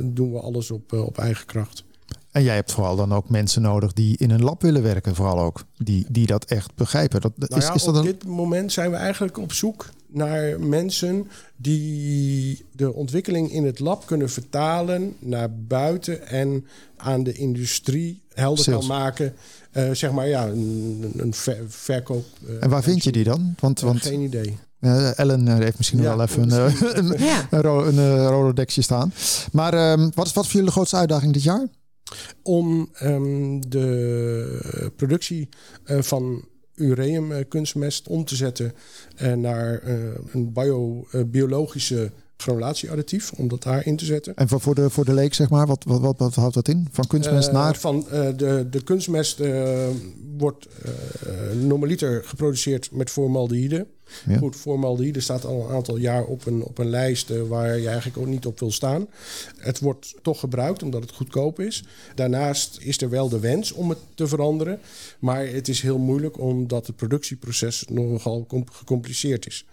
doen 0.03 0.31
we 0.31 0.39
alles 0.39 0.71
op, 0.71 0.93
op 0.93 1.17
eigen 1.17 1.45
kracht. 1.45 1.83
En 2.37 2.43
jij 2.43 2.55
hebt 2.55 2.71
vooral 2.71 2.95
dan 2.95 3.13
ook 3.13 3.29
mensen 3.29 3.61
nodig 3.61 3.93
die 3.93 4.17
in 4.17 4.31
een 4.31 4.43
lab 4.43 4.61
willen 4.61 4.83
werken, 4.83 5.15
vooral 5.15 5.39
ook. 5.39 5.63
Die, 5.77 6.05
die 6.09 6.25
dat 6.27 6.45
echt 6.45 6.75
begrijpen. 6.75 7.21
Dat, 7.21 7.31
Nou 7.37 7.55
is, 7.61 7.67
ja, 7.67 7.73
is 7.73 7.83
dat 7.83 7.95
op 7.95 7.99
een... 7.99 8.05
dit 8.05 8.25
moment 8.25 8.71
zijn 8.71 8.91
we 8.91 8.97
eigenlijk 8.97 9.37
op 9.37 9.53
zoek 9.53 9.89
naar 10.07 10.59
mensen 10.59 11.27
die 11.55 12.65
de 12.71 12.93
ontwikkeling 12.93 13.51
in 13.51 13.65
het 13.65 13.79
lab 13.79 14.05
kunnen 14.05 14.29
vertalen 14.29 15.15
naar 15.19 15.49
buiten 15.67 16.27
en 16.27 16.65
aan 16.97 17.23
de 17.23 17.33
industrie 17.33 18.21
helder 18.33 18.63
Sales. 18.63 18.87
kan 18.87 18.97
maken. 18.97 19.33
Eh, 19.71 19.91
zeg 19.91 20.11
maar 20.11 20.27
ja, 20.27 20.47
een, 20.47 21.11
een 21.17 21.33
ver- 21.33 21.63
verkoop. 21.67 22.25
eh, 22.47 22.55
En 22.63 22.69
waar 22.69 22.83
vind 22.83 23.03
je 23.03 23.11
die 23.11 23.23
dan? 23.23 23.55
Want, 23.59 23.79
want 23.79 24.01
Geen 24.01 24.21
idee. 24.21 24.57
eh, 24.79 25.19
Ellen 25.19 25.61
heeft 25.61 25.77
misschien 25.77 26.01
Ja, 26.01 26.15
wel 26.15 26.25
even 26.25 26.51
een, 26.51 26.73
een, 27.11 27.19
Ja. 27.25 27.47
een, 27.51 27.61
ro- 27.61 27.85
een 27.85 28.27
Rolodexje 28.27 28.81
staan. 28.81 29.13
Maar 29.51 29.73
ehm, 29.73 30.09
wat 30.13 30.25
is 30.25 30.33
wat 30.33 30.43
voor 30.43 30.51
jullie 30.53 30.67
de 30.67 30.71
grootste 30.71 30.95
uitdaging 30.95 31.33
dit 31.33 31.43
jaar? 31.43 31.67
Om 32.43 32.89
ehm, 32.93 33.59
de 33.67 34.91
productie 34.95 35.49
eh, 35.83 36.01
van 36.01 36.45
ureum 36.75 37.31
eh, 37.31 37.43
kunstmest 37.47 38.07
om 38.07 38.25
te 38.25 38.35
zetten 38.35 38.73
eh, 39.15 39.33
naar 39.33 39.81
een 40.31 40.53
bio, 40.53 41.07
biologische 41.27 42.11
granulatieadditief, 42.37 43.31
om 43.31 43.47
dat 43.47 43.63
daarin 43.63 43.95
te 43.95 44.05
zetten. 44.05 44.35
En 44.35 44.47
voor, 44.47 44.61
voor, 44.61 44.75
de, 44.75 44.89
voor 44.89 45.05
de 45.05 45.13
leek, 45.13 45.33
zeg 45.33 45.49
maar, 45.49 45.67
wat, 45.67 45.83
wat, 45.83 46.01
wat, 46.01 46.17
wat 46.17 46.35
houdt 46.35 46.53
dat 46.53 46.67
in? 46.67 46.87
Van 46.91 47.07
kunstmest 47.07 47.51
naar? 47.51 47.75
Van 47.75 48.05
de, 48.35 48.67
de 48.69 48.83
kunstmest 48.83 49.39
eh, 49.39 49.87
wordt 50.37 50.67
normaliter 51.61 52.23
geproduceerd 52.23 52.91
met 52.91 53.09
formaldehyde. 53.09 53.87
Ja. 54.27 54.37
Goed, 54.37 54.55
formaldehyde 54.55 55.19
staat 55.19 55.45
al 55.45 55.61
een 55.61 55.75
aantal 55.75 55.97
jaar 55.97 56.23
op 56.23 56.45
een, 56.45 56.63
op 56.63 56.77
een 56.77 56.89
lijst 56.89 57.29
eh, 57.29 57.41
waar 57.41 57.79
je 57.79 57.87
eigenlijk 57.87 58.17
ook 58.17 58.25
niet 58.25 58.45
op 58.45 58.59
wil 58.59 58.71
staan. 58.71 59.07
Het 59.57 59.79
wordt 59.79 60.15
toch 60.21 60.39
gebruikt 60.39 60.83
omdat 60.83 61.01
het 61.01 61.11
goedkoop 61.11 61.59
is. 61.59 61.83
Daarnaast 62.15 62.77
is 62.81 63.01
er 63.01 63.09
wel 63.09 63.29
de 63.29 63.39
wens 63.39 63.71
om 63.71 63.89
het 63.89 63.99
te 64.15 64.27
veranderen. 64.27 64.79
Maar 65.19 65.47
het 65.47 65.67
is 65.67 65.81
heel 65.81 65.97
moeilijk 65.97 66.39
omdat 66.39 66.87
het 66.87 66.95
productieproces 66.95 67.85
nogal 67.89 68.45
com- 68.47 68.69
gecompliceerd 68.71 69.45
is. 69.47 69.65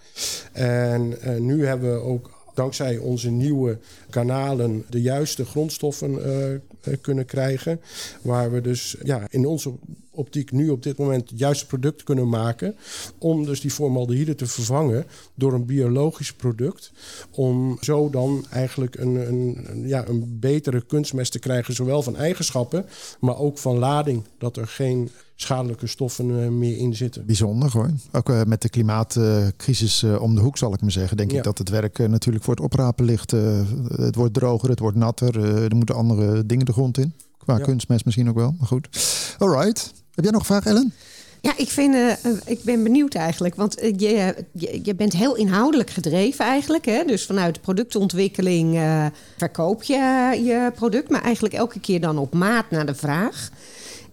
En 0.53 1.21
eh, 1.21 1.37
nu 1.37 1.67
hebben 1.67 1.93
we 1.93 2.01
ook 2.01 2.31
dankzij 2.55 2.97
onze 2.97 3.31
nieuwe 3.31 3.79
kanalen 4.11 4.85
de 4.91 5.01
juiste 5.01 5.45
grondstoffen 5.45 6.25
eh, 6.25 6.61
kunnen 7.01 7.25
krijgen. 7.27 7.81
Waar 8.23 8.53
we 8.53 8.61
dus 8.61 8.97
ja, 9.03 9.27
in 9.31 9.47
onze 9.47 9.73
optiek 10.11 10.53
nu 10.53 10.71
op 10.71 10.83
dit 10.83 10.97
moment 10.99 11.31
het 11.31 11.39
juiste 11.39 11.67
product 11.67 12.03
kunnen 12.03 12.29
maken. 12.29 12.77
Om 13.19 13.45
dus 13.45 13.61
die 13.61 13.71
formaldehyde 13.71 14.35
te 14.35 14.47
vervangen 14.47 15.07
door 15.35 15.53
een 15.53 15.67
biologisch 15.67 16.33
product. 16.33 16.93
Om 17.31 17.79
zo 17.81 18.11
dan 18.11 18.47
eigenlijk 18.51 18.99
een, 18.99 19.15
een- 19.15 19.83
ja, 19.89 20.09
een 20.09 20.37
betere 20.41 20.85
kunstmest 20.87 21.33
te 21.33 21.39
krijgen. 21.39 21.75
Zowel 21.75 22.03
van 22.03 22.17
eigenschappen, 22.17 22.87
maar 23.21 23.39
ook 23.39 23.59
van 23.59 23.79
lading. 23.79 24.23
Dat 24.39 24.57
er 24.57 24.67
geen 24.67 25.11
schadelijke 25.37 25.87
stoffen 25.87 26.43
eh, 26.43 26.49
meer 26.49 26.77
in 26.77 26.95
zitten. 26.97 27.27
Bijzonder 27.27 27.71
hoor. 27.73 27.91
Ook 28.13 28.29
eh, 28.29 28.43
met 28.47 28.63
de 28.63 28.69
klimaatcrisis 28.69 30.03
eh, 30.03 30.23
om 30.23 30.35
de 30.35 30.41
hoek 30.41 30.59
zal 30.59 30.73
ik 30.75 30.81
maar 30.81 30.91
zeggen. 30.91 31.17
Denk 31.17 31.31
Ja. 31.31 31.37
ik 31.37 31.43
dat 31.45 31.59
het 31.59 31.69
werk 31.69 31.99
natuurlijk 31.99 32.45
voor 32.45 32.55
het 32.55 32.63
oprapen 32.65 33.05
ligt. 33.05 33.33
Eh, 33.33 33.61
het 33.97 34.15
wordt 34.15 34.35
droger, 34.35 34.69
het 34.71 34.79
wordt 34.79 34.97
natter. 34.97 35.63
er 35.65 35.77
moeten 35.77 35.95
andere 35.95 36.47
dingen 36.47 36.67
de 36.67 36.73
grond 36.73 36.99
in. 36.99 37.13
Qua 37.39 37.59
Ja. 37.59 37.65
kunstmest 37.65 38.05
misschien 38.05 38.29
ook 38.29 38.35
wel. 38.37 38.55
Maar 38.59 38.67
goed. 38.69 38.89
Alright. 39.39 39.93
Heb 40.15 40.25
jij 40.25 40.33
nog 40.33 40.41
een 40.41 40.47
vraag 40.47 40.65
Ellen? 40.67 40.93
Ja, 41.41 41.53
ik, 41.57 41.71
vind, 41.71 41.95
ik 42.47 42.63
ben 42.63 42.83
benieuwd 42.83 43.15
eigenlijk. 43.15 43.55
Want 43.55 43.75
je, 43.81 44.35
je, 44.53 44.81
je 44.83 44.95
bent 44.95 45.13
heel 45.13 45.37
inhoudelijk 45.37 45.91
gedreven 45.91 46.45
eigenlijk. 46.45 46.85
Hè? 46.85 47.05
Dus 47.07 47.27
vanuit 47.27 47.61
productontwikkeling 47.61 48.77
eh, 48.77 49.07
verkoop 49.39 49.83
je 49.83 49.95
je 50.45 50.71
product. 50.75 51.11
Maar 51.11 51.23
eigenlijk 51.23 51.55
elke 51.55 51.81
keer 51.81 52.01
dan 52.01 52.19
op 52.19 52.35
maat 52.35 52.71
naar 52.71 52.87
de 52.87 52.95
vraag. 52.95 53.51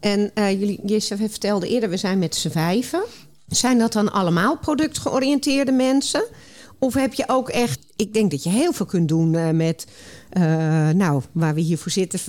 En 0.01 0.31
eh, 0.33 0.51
jullie, 0.59 0.79
je 0.85 1.01
vertelde 1.01 1.67
eerder, 1.67 1.89
we 1.89 1.97
zijn 1.97 2.19
met 2.19 2.35
z'n 2.35 2.49
vijven. 2.49 3.03
Zijn 3.47 3.77
dat 3.77 3.93
dan 3.93 4.11
allemaal 4.11 4.57
productgeoriënteerde 4.57 5.71
mensen? 5.71 6.23
Of 6.79 6.93
heb 6.93 7.13
je 7.13 7.23
ook 7.27 7.49
echt... 7.49 7.79
Ik 7.95 8.13
denk 8.13 8.31
dat 8.31 8.43
je 8.43 8.49
heel 8.49 8.73
veel 8.73 8.85
kunt 8.85 9.07
doen 9.07 9.35
eh, 9.35 9.49
met... 9.49 9.87
eh, 10.29 10.41
nou, 10.89 11.21
waar 11.31 11.53
we 11.53 11.61
hiervoor 11.61 11.91
zitten. 11.91 12.19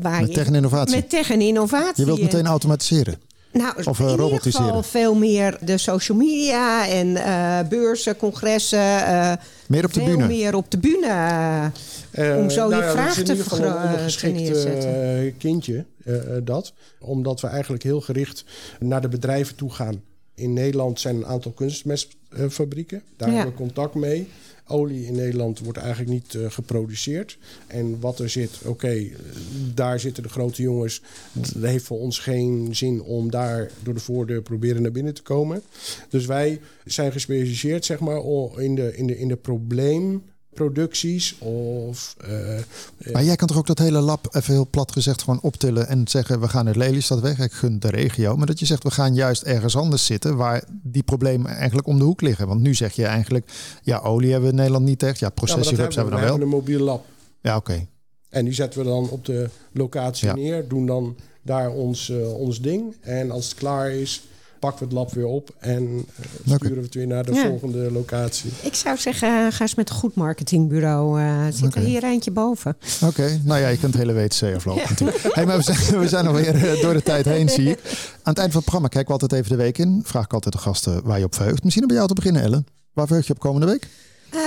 waar 0.00 0.20
Met 0.20 0.32
tech 0.32 0.46
en 0.46 0.54
innovatie. 0.54 0.94
Met 0.96 1.10
tech 1.10 1.30
en 1.30 1.40
innovatie. 1.40 1.92
Je 1.96 2.04
wilt 2.04 2.18
En- 2.18 2.24
meteen 2.24 2.46
automatiseren. 2.46 3.18
Nou, 3.54 3.74
Of, 3.84 3.98
eh, 4.00 4.04
in 4.04 4.10
ieder 4.10 4.24
robotiseren. 4.26 4.66
geval 4.66 4.82
veel 4.82 5.14
meer 5.14 5.58
de 5.60 5.78
social 5.78 6.18
media 6.18 6.88
en 6.88 7.16
eh, 7.16 7.58
beurzen, 7.68 8.16
congressen. 8.16 8.78
eh, 9.06 9.32
Meer 9.68 9.84
op 9.84 9.92
de 9.92 10.00
veel 10.00 10.08
bühne. 10.08 10.26
meer 10.26 10.54
op 10.54 10.70
de 10.70 10.78
bühne. 10.78 11.70
Om 12.38 12.50
zo 12.50 12.64
je 12.64 12.70
nou 12.70 12.82
ja, 12.82 12.90
vraag 12.90 13.12
te 13.14 13.20
ieder 13.20 13.36
geval 13.36 13.58
vergro- 13.58 13.78
een 13.88 13.98
eh, 15.24 15.32
kindje, 15.38 15.84
dat. 16.42 16.72
Omdat 17.00 17.40
we 17.40 17.46
eigenlijk 17.46 17.82
heel 17.82 18.00
gericht 18.00 18.44
naar 18.80 19.00
de 19.00 19.08
bedrijven 19.08 19.56
toe 19.56 19.70
gaan. 19.72 20.02
In 20.34 20.52
Nederland 20.52 21.00
zijn 21.00 21.16
een 21.16 21.26
aantal 21.26 21.50
kunstmestfabrieken. 21.52 23.02
Daar 23.16 23.28
Ja. 23.28 23.34
hebben 23.34 23.52
we 23.52 23.58
contact 23.60 23.94
mee. 23.94 24.28
Olie 24.66 25.06
in 25.06 25.14
Nederland 25.14 25.58
wordt 25.58 25.78
eigenlijk 25.78 26.10
niet 26.10 26.34
eh, 26.34 26.50
geproduceerd. 26.50 27.38
En 27.66 28.00
wat 28.00 28.18
er 28.18 28.28
zit, 28.28 28.50
oké, 28.64 28.88
eh, 28.88 29.10
daar 29.74 30.00
zitten 30.00 30.22
de 30.22 30.28
grote 30.28 30.62
jongens. 30.62 31.02
Het 31.40 31.54
heeft 31.60 31.84
voor 31.84 31.98
ons 31.98 32.18
geen 32.18 32.76
zin 32.76 33.02
om 33.02 33.30
daar 33.30 33.70
door 33.82 33.94
de 33.94 34.00
voordeur 34.00 34.42
proberen 34.42 34.82
naar 34.82 34.92
binnen 34.92 35.14
te 35.14 35.22
komen. 35.22 35.62
Dus 36.08 36.26
wij 36.26 36.60
zijn 36.84 37.12
gespecialiseerd 37.12 37.84
zeg 37.84 38.00
maar, 38.00 38.22
in 38.56 38.74
de, 38.74 38.96
in 38.96 39.06
de, 39.06 39.18
in 39.18 39.28
de 39.28 39.36
probleemproducties 40.54 41.38
of 41.38 42.16
eh, 42.20 43.12
Maar 43.12 43.24
jij 43.24 43.36
kan 43.36 43.48
toch 43.48 43.56
ook 43.56 43.66
dat 43.66 43.78
hele 43.78 44.00
lab, 44.00 44.28
even 44.34 44.52
heel 44.52 44.66
plat 44.70 44.92
gezegd, 44.92 45.22
gewoon 45.22 45.40
optillen 45.40 45.88
en 45.88 46.08
zeggen: 46.08 46.40
we 46.40 46.48
gaan 46.48 46.64
naar 46.64 46.76
Lelystad 46.76 47.20
weg. 47.20 47.38
Ik 47.38 47.52
gun 47.52 47.78
de 47.78 47.90
regio. 47.90 48.36
Maar 48.36 48.46
dat 48.46 48.58
je 48.58 48.66
zegt: 48.66 48.82
we 48.82 48.90
gaan 48.90 49.14
juist 49.14 49.42
ergens 49.42 49.76
anders 49.76 50.06
zitten 50.06 50.36
waar 50.36 50.64
die 50.82 51.02
problemen 51.02 51.50
eigenlijk 51.56 51.86
om 51.86 51.98
de 51.98 52.04
hoek 52.04 52.20
liggen. 52.20 52.46
Want 52.46 52.60
nu 52.60 52.74
zeg 52.74 52.92
je 52.92 53.06
eigenlijk: 53.06 53.50
ja, 53.82 53.98
olie 53.98 54.30
hebben 54.30 54.44
we 54.48 54.50
in 54.54 54.60
Nederland 54.60 54.84
niet 54.84 55.02
echt. 55.02 55.18
Ja, 55.18 55.26
Ja, 55.26 55.32
dat 55.34 55.44
processierups 55.44 55.94
hebben 55.94 56.14
we 56.14 56.20
dan 56.20 56.28
We 56.28 56.38
wel. 56.38 56.38
hebben 56.38 56.58
een 56.58 56.64
mobiel 56.64 56.84
lab. 56.84 57.04
Ja, 57.40 57.56
oké. 57.56 57.86
En 58.28 58.44
die 58.44 58.54
zetten 58.54 58.80
we 58.80 58.86
dan 58.86 59.08
op 59.08 59.24
de 59.24 59.48
locatie 59.72 60.26
Ja. 60.28 60.34
neer. 60.34 60.68
Doen 60.68 60.86
dan 60.86 61.16
daar 61.42 61.70
ons, 61.70 62.10
eh, 62.10 62.32
ons 62.34 62.60
ding. 62.60 62.96
En 63.00 63.30
als 63.30 63.44
het 63.48 63.54
klaar 63.54 63.90
is, 63.90 64.22
pakken 64.64 64.78
we 64.88 64.94
het 64.94 64.94
lab 64.94 65.12
weer 65.14 65.26
op 65.26 65.50
en 65.58 66.04
eh, 66.44 66.54
sturen 66.54 66.76
we 66.76 66.82
het 66.82 66.94
weer 66.94 67.06
naar 67.06 67.24
de 67.24 67.34
Ja. 67.34 67.46
volgende 67.46 67.90
locatie. 67.92 68.50
Ik 68.62 68.74
zou 68.74 68.96
zeggen, 68.98 69.28
eh, 69.28 69.52
ga 69.52 69.60
eens 69.60 69.74
met 69.74 69.88
een 69.90 69.94
goed 69.96 70.14
marketingbureau. 70.14 71.20
eh 71.20 71.46
zit 71.50 71.74
er 71.74 71.80
hier 71.82 72.04
eentje 72.04 72.30
boven. 72.30 72.76
Oké, 73.04 73.40
nou 73.44 73.60
ja, 73.60 73.68
je 73.68 73.78
kunt 73.78 73.94
het 73.94 74.02
hele 74.06 74.14
WTC 74.22 74.54
aflopen 74.56 74.82
natuurlijk. 74.88 75.34
Hey, 75.34 75.46
maar 75.46 75.56
we 75.56 75.62
zijn, 75.62 75.98
we 76.00 76.08
zijn 76.08 76.26
alweer 76.26 76.78
door 76.82 76.92
de 76.94 77.02
tijd 77.02 77.24
heen, 77.24 77.48
zie 77.48 77.68
ik. 77.70 77.78
Aan 78.22 78.32
het 78.32 78.38
eind 78.38 78.52
van 78.52 78.60
het 78.60 78.70
programma 78.70 78.88
kijken 78.88 79.14
we 79.14 79.20
altijd 79.20 79.32
even 79.40 79.56
de 79.56 79.62
week 79.62 79.78
in. 79.78 80.00
Vraag 80.04 80.24
ik 80.24 80.32
altijd 80.32 80.54
de 80.54 80.60
gasten 80.60 81.00
waar 81.04 81.18
je 81.18 81.24
op 81.24 81.34
verheugt. 81.34 81.62
Misschien 81.62 81.82
om 81.82 81.88
bij 81.88 81.96
jou 81.96 82.08
te 82.08 82.14
beginnen, 82.14 82.42
Ellen. 82.42 82.66
Waar 82.92 83.06
verheug 83.06 83.26
je 83.26 83.32
op 83.32 83.38
komende 83.38 83.66
week? 83.66 83.88
Eh, 84.30 84.40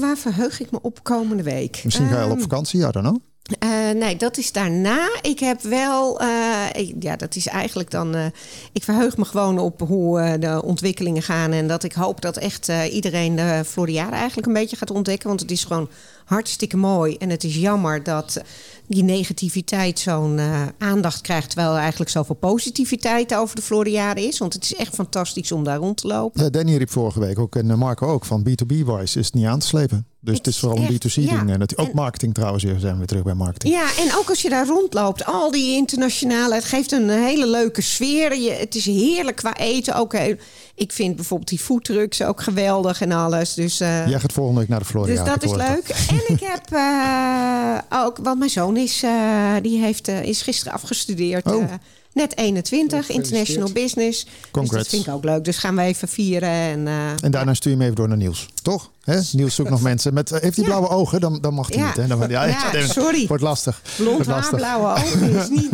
waar 0.00 0.16
verheug 0.16 0.60
ik 0.60 0.70
me 0.70 0.78
op 0.82 1.02
komende 1.02 1.42
week? 1.42 1.80
Misschien 1.84 2.08
ga 2.08 2.14
je 2.16 2.20
al 2.22 2.26
op 2.26 2.32
Ehm, 2.32 2.40
vakantie, 2.40 2.78
I 2.80 2.90
don't 2.90 3.06
know. 3.06 3.16
Eh, 3.58 3.90
nee, 3.90 4.16
dat 4.16 4.36
is 4.36 4.52
daarna. 4.52 5.08
Ik 5.22 5.38
heb 5.38 5.60
wel, 5.60 6.20
eh, 6.20 6.92
ja, 7.00 7.16
dat 7.16 7.36
is 7.36 7.46
eigenlijk 7.46 7.90
dan. 7.90 8.14
eh, 8.14 8.24
ik 8.72 8.84
verheug 8.84 9.16
me 9.16 9.24
gewoon 9.24 9.58
op 9.58 9.80
hoe 9.80 10.38
de 10.38 10.62
ontwikkelingen 10.64 11.22
gaan. 11.22 11.52
En 11.52 11.66
dat 11.66 11.84
ik 11.84 11.92
hoop 11.92 12.20
dat 12.20 12.36
echt 12.36 12.68
iedereen 12.90 13.36
de 13.36 13.62
Floriade 13.66 14.16
eigenlijk 14.16 14.46
een 14.46 14.52
beetje 14.52 14.76
gaat 14.76 14.90
ontdekken. 14.90 15.28
Want 15.28 15.40
het 15.40 15.50
is 15.50 15.64
gewoon 15.64 15.88
hartstikke 16.34 16.76
mooi. 16.76 17.16
En 17.16 17.30
het 17.30 17.44
is 17.44 17.54
jammer 17.56 18.02
dat 18.02 18.40
die 18.86 19.02
negativiteit 19.02 19.98
zo'n 19.98 20.38
eh, 20.38 20.62
aandacht 20.78 21.20
krijgt. 21.20 21.50
Terwijl 21.50 21.72
er 21.74 21.80
eigenlijk 21.80 22.10
zoveel 22.10 22.34
positiviteit 22.34 23.34
over 23.34 23.56
de 23.56 23.62
Floriade 23.62 24.22
is. 24.26 24.38
Want 24.38 24.52
het 24.52 24.64
is 24.64 24.74
echt 24.74 24.94
fantastisch 24.94 25.52
om 25.52 25.64
daar 25.64 25.76
rond 25.78 25.96
te 25.96 26.06
lopen. 26.06 26.42
Ja, 26.42 26.50
Danny 26.50 26.76
riep 26.76 26.90
vorige 26.90 27.20
week 27.20 27.38
ook 27.38 27.56
en 27.56 27.70
eh, 27.70 27.76
Marco 27.76 28.06
ook 28.06 28.24
van 28.24 28.46
B2B-wise 28.48 29.18
is 29.18 29.26
het 29.26 29.34
niet 29.34 29.46
aan 29.46 29.58
te 29.58 29.66
slepen. 29.66 30.06
Dus 30.22 30.36
het, 30.36 30.46
Het 30.46 30.54
is 30.54 30.60
vooral 30.60 30.78
een 30.78 30.88
is 30.88 30.94
echt, 30.94 31.04
B2C-ding. 31.18 31.48
ja. 31.48 31.54
En 31.54 31.62
ook 31.62 31.88
En- 31.88 31.94
marketing 31.94 32.34
trouwens, 32.34 32.64
weer 32.64 32.78
zijn 32.78 32.92
we 32.92 32.98
weer 32.98 33.06
terug 33.06 33.22
bij 33.22 33.34
marketing. 33.34 33.74
Ja, 33.74 33.88
en 34.04 34.14
ook 34.16 34.28
als 34.28 34.42
je 34.42 34.48
daar 34.48 34.66
rondloopt, 34.66 35.24
al 35.24 35.50
die 35.50 35.76
internationale, 35.76 36.54
het 36.54 36.64
geeft 36.64 36.92
een 36.92 37.08
hele 37.10 37.46
leuke 37.46 37.80
sfeer. 37.80 38.36
Je, 38.38 38.50
het 38.50 38.74
is 38.74 38.84
heerlijk 38.84 39.36
qua 39.36 39.56
eten. 39.56 39.94
Ook, 39.94 40.12
heel- 40.16 40.36
ik 40.74 40.92
vind 40.92 41.16
bijvoorbeeld 41.16 41.48
die 41.50 41.58
foodtrucks 41.58 42.22
ook 42.22 42.40
geweldig 42.42 43.00
en 43.00 43.12
alles. 43.12 43.54
Dus, 43.54 43.80
eh, 43.80 44.08
Jij 44.08 44.20
gaat 44.20 44.32
volgende 44.32 44.60
week 44.60 44.68
naar 44.68 44.78
de 44.78 44.84
Floriade. 44.84 45.22
dus 45.22 45.32
dat 45.32 45.42
is 45.44 45.56
leuk. 45.56 45.86
En 46.28 46.34
ik 46.34 46.40
heb 46.40 46.66
eh, 46.72 47.78
ook, 48.04 48.16
want 48.22 48.38
mijn 48.38 48.50
zoon 48.50 48.76
is, 48.76 49.02
eh, 49.02 49.54
die 49.62 49.80
heeft, 49.80 50.08
eh, 50.08 50.22
is 50.22 50.42
gisteren 50.42 50.72
afgestudeerd. 50.72 51.46
Oh. 51.46 51.64
net 52.12 52.36
21, 52.36 52.98
Gefeliciteerd. 52.98 53.26
international 53.38 53.72
business. 53.72 54.26
Dus 54.52 54.68
dat 54.70 54.86
vind 54.88 55.06
ik 55.06 55.12
ook 55.12 55.24
leuk. 55.24 55.44
Dus 55.44 55.56
gaan 55.58 55.76
we 55.76 55.82
even 55.82 56.08
vieren. 56.08 56.48
En, 56.48 56.86
En 57.22 57.30
daarna 57.30 57.54
stuur 57.54 57.70
je 57.70 57.76
hem 57.76 57.84
even 57.84 57.96
door 57.96 58.08
naar 58.08 58.16
Niels. 58.16 58.48
Toch? 58.62 58.90
Hè? 59.04 59.20
Niels 59.32 59.54
zoekt 59.54 59.70
nog 59.70 59.80
mensen. 59.90 60.14
Met, 60.14 60.30
heeft 60.30 60.42
hij 60.42 60.52
Ja. 60.56 60.62
blauwe 60.64 60.88
ogen? 60.88 61.20
Dan, 61.20 61.38
dan 61.40 61.54
mag 61.54 61.68
hij 61.68 61.76
Ja. 61.78 61.86
niet. 61.86 61.96
Hè? 61.96 62.06
Dan, 62.06 62.28
ja, 62.28 62.44
Ja, 62.44 62.86
sorry. 62.86 63.26
Wordt 63.26 63.42
lastig. 63.42 63.82
blond 63.96 64.26
Wordt 64.26 64.30
haar, 64.30 64.54
blauwe 64.56 64.86
ogen 65.00 65.30
is 65.34 65.48
niet... 65.60 65.70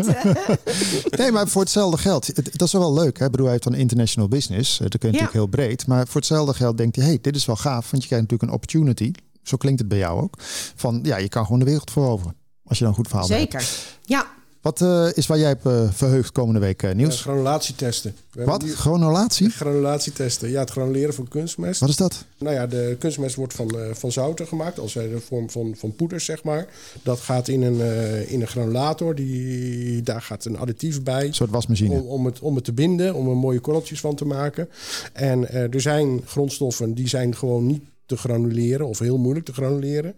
Nee, 1.19 1.33
maar 1.33 1.49
voor 1.49 1.61
hetzelfde 1.63 1.99
geld. 1.99 2.27
Het- 2.27 2.51
Dat 2.59 2.67
is 2.67 2.73
wel 2.73 2.93
leuk. 2.95 3.19
Hè? 3.19 3.25
Ik 3.25 3.31
bedoel, 3.31 3.47
hij 3.47 3.55
heeft 3.55 3.69
dan 3.69 3.79
international 3.81 4.29
business. 4.29 4.79
Dat 4.79 4.89
kun 4.89 4.99
je 5.01 5.07
natuurlijk 5.07 5.33
heel 5.33 5.47
breed. 5.47 5.87
Maar 5.87 6.07
voor 6.07 6.21
hetzelfde 6.21 6.55
geld 6.55 6.77
denkt 6.79 6.97
hij... 6.97 7.05
hey, 7.05 7.19
dit 7.21 7.37
is 7.37 7.45
wel 7.47 7.57
gaaf. 7.57 7.91
Want 7.91 8.03
je 8.03 8.09
krijgt 8.09 8.25
natuurlijk 8.31 8.43
een 8.43 8.51
opportunity. 8.57 9.11
Zo 9.47 9.57
klinkt 9.57 9.79
het 9.81 9.89
bij 9.89 9.99
jou 9.99 10.21
ook. 10.23 10.35
Van, 10.75 11.01
ja, 11.03 11.17
je 11.17 11.29
kan 11.29 11.45
gewoon 11.45 11.59
de 11.59 11.65
wereld 11.65 11.91
veroveren. 11.91 12.35
Als 12.65 12.79
je 12.79 12.85
dan 12.85 12.93
een 12.93 12.99
goed 12.99 13.09
verhaal 13.09 13.29
hebt. 13.29 13.41
Zeker. 13.41 13.69
Ja, 14.05 14.27
Wat 14.61 14.81
eh, 14.81 15.07
is 15.15 15.27
waar 15.27 15.39
jij 15.39 15.53
op 15.53 15.67
eh, 15.67 15.91
verheugd 15.93 16.33
komende 16.33 16.61
week, 16.61 16.83
eh, 16.83 16.91
Uh, 16.91 16.97
Niels? 16.97 17.21
granulatietesten. 17.21 18.15
We 18.33 18.45
Wat? 18.45 18.63
nu- 18.63 18.75
Granulatie? 18.75 19.51
Granulatietesten. 19.51 20.51
Ja, 20.51 20.61
het 20.61 20.71
granuleren 20.71 21.15
van 21.15 21.29
kunstmest. 21.29 21.81
Wat 21.81 21.89
is 21.89 21.97
dat? 21.97 22.25
Nou 22.39 22.55
ja, 22.55 22.67
de 22.67 22.97
kunstmest 22.99 23.35
wordt 23.35 23.53
van, 23.55 23.69
eh, 23.71 23.95
van 23.95 24.13
zouten 24.13 24.47
gemaakt, 24.47 24.79
als 24.79 24.97
in 24.97 25.11
de 25.11 25.21
vorm 25.21 25.51
van, 25.51 25.75
van 25.79 25.95
poeders, 25.97 26.25
zeg 26.25 26.43
maar. 26.45 26.67
Dat 27.03 27.21
gaat 27.21 27.49
in 27.49 27.63
een, 27.63 27.81
eh, 27.81 28.33
in 28.33 28.41
een 28.41 28.47
granulator. 28.49 29.15
Die, 29.15 30.03
daar 30.03 30.23
gaat 30.23 30.45
een 30.45 30.59
additief 30.59 31.03
bij. 31.03 31.27
Een 31.27 31.35
soort 31.35 31.51
wasmachine. 31.51 31.95
Om, 32.01 32.07
om, 32.07 32.27
het, 32.27 32.41
om 32.41 32.55
het 32.55 32.65
te 32.65 32.73
binden, 32.73 33.15
om 33.15 33.29
er 33.29 33.37
mooie 33.37 33.61
korreltjes 33.61 34.01
van 34.01 34.15
te 34.15 34.25
maken. 34.25 34.69
En 35.13 35.49
eh, 35.49 35.75
er 35.75 35.81
zijn 35.81 36.21
grondstoffen 36.27 36.95
die 36.95 37.09
zijn 37.09 37.37
gewoon 37.37 37.67
niet 37.67 37.83
te 38.07 38.17
granuleren 38.17 38.87
of 38.87 38.99
heel 38.99 39.19
moeilijk 39.19 39.47
te 39.47 39.53
granuleren. 39.53 40.15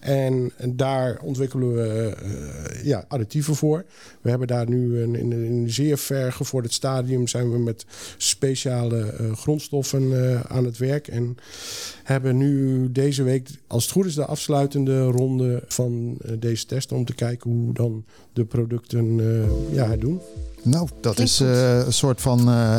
En, 0.00 0.52
daar 0.68 1.20
ontwikkelen 1.22 1.74
we 1.74 2.14
eh, 2.22 2.84
ja, 2.84 3.04
additieven 3.08 3.54
voor. 3.54 3.84
We 4.20 4.30
hebben 4.30 4.48
daar 4.48 4.68
nu 4.68 5.00
een, 5.00 5.14
in, 5.14 5.32
een- 5.32 5.70
zeer 5.70 5.98
ver 5.98 6.32
gevorderd 6.32 6.74
stadium 6.74 7.26
zijn 7.28 7.50
we 7.52 7.58
met 7.58 7.86
speciale 8.16 9.02
eh, 9.02 9.32
grondstoffen 9.32 10.30
eh, 10.32 10.40
aan 10.40 10.64
het 10.64 10.78
werk. 10.78 11.08
En 11.08 11.36
hebben 12.04 12.36
nu 12.36 12.92
deze 12.92 13.22
week, 13.22 13.48
als 13.66 13.82
het 13.82 13.92
goed 13.92 14.06
is, 14.06 14.14
de 14.14 14.24
afsluitende 14.24 15.02
ronde 15.04 15.62
van 15.66 16.18
deze 16.38 16.66
testen. 16.66 16.96
Om 16.96 17.04
te 17.04 17.14
kijken 17.14 17.50
hoe 17.50 17.72
dan 17.74 18.04
de 18.32 18.44
producten 18.44 19.20
ja, 19.72 19.96
doen. 19.96 20.20
Nou, 20.64 20.88
dat 21.00 21.14
Klinkt 21.14 21.32
is 21.32 21.40
eh, 21.40 21.78
een 21.78 21.92
soort 21.92 22.20
van, 22.20 22.38
eh, 22.38 22.76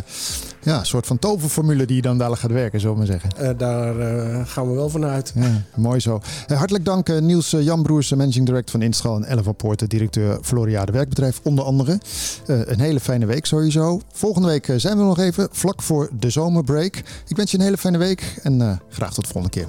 ja, 0.61 0.79
een 0.79 0.85
soort 0.85 1.07
van 1.07 1.19
toverformule 1.19 1.85
die 1.85 1.95
je 1.95 2.01
dan 2.01 2.17
dadelijk 2.17 2.41
gaat 2.41 2.51
werken, 2.51 2.79
zullen 2.79 2.95
we 2.95 3.01
maar 3.07 3.19
zeggen. 3.19 3.29
Eh, 3.37 3.57
daar 3.57 3.99
eh, 3.99 4.41
gaan 4.45 4.67
we 4.69 4.73
wel 4.73 4.89
vanuit. 4.89 5.31
Ja, 5.35 5.63
mooi 5.75 5.99
zo. 5.99 6.19
Hartelijk 6.47 6.85
dank 6.85 7.21
Niels 7.21 7.55
Janbroers, 7.59 8.09
managing 8.09 8.45
director 8.45 8.71
van 8.71 8.81
Instral 8.81 9.15
en 9.15 9.23
Elle 9.23 9.43
van 9.43 9.55
Poorten, 9.55 9.89
directeur 9.89 10.39
Floriade 10.41 10.91
Werkbedrijf, 10.91 11.39
onder 11.43 11.65
andere. 11.65 11.99
Eh, 12.47 12.59
een 12.65 12.79
hele 12.79 12.99
fijne 12.99 13.25
week 13.25 13.45
sowieso. 13.45 14.01
Volgende 14.11 14.47
week 14.47 14.73
zijn 14.75 14.97
we 14.97 15.03
nog 15.03 15.19
even, 15.19 15.47
vlak 15.51 15.81
voor 15.81 16.09
de 16.19 16.29
zomerbreak. 16.29 16.95
Ik 17.27 17.35
wens 17.35 17.51
je 17.51 17.57
een 17.57 17.63
hele 17.63 17.77
fijne 17.77 17.97
week 17.97 18.39
en 18.43 18.61
eh, 18.61 18.71
graag 18.89 19.13
tot 19.13 19.25
de 19.25 19.31
volgende 19.31 19.59
keer. 19.59 19.67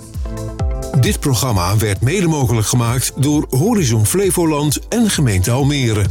Dit 1.00 1.20
programma 1.20 1.76
werd 1.76 2.00
mede 2.00 2.26
mogelijk 2.26 2.66
gemaakt 2.66 3.12
door 3.16 3.46
Horizon 3.50 4.06
Flevoland 4.06 4.88
en 4.88 5.10
gemeente 5.10 5.50
Almere. 5.50 6.06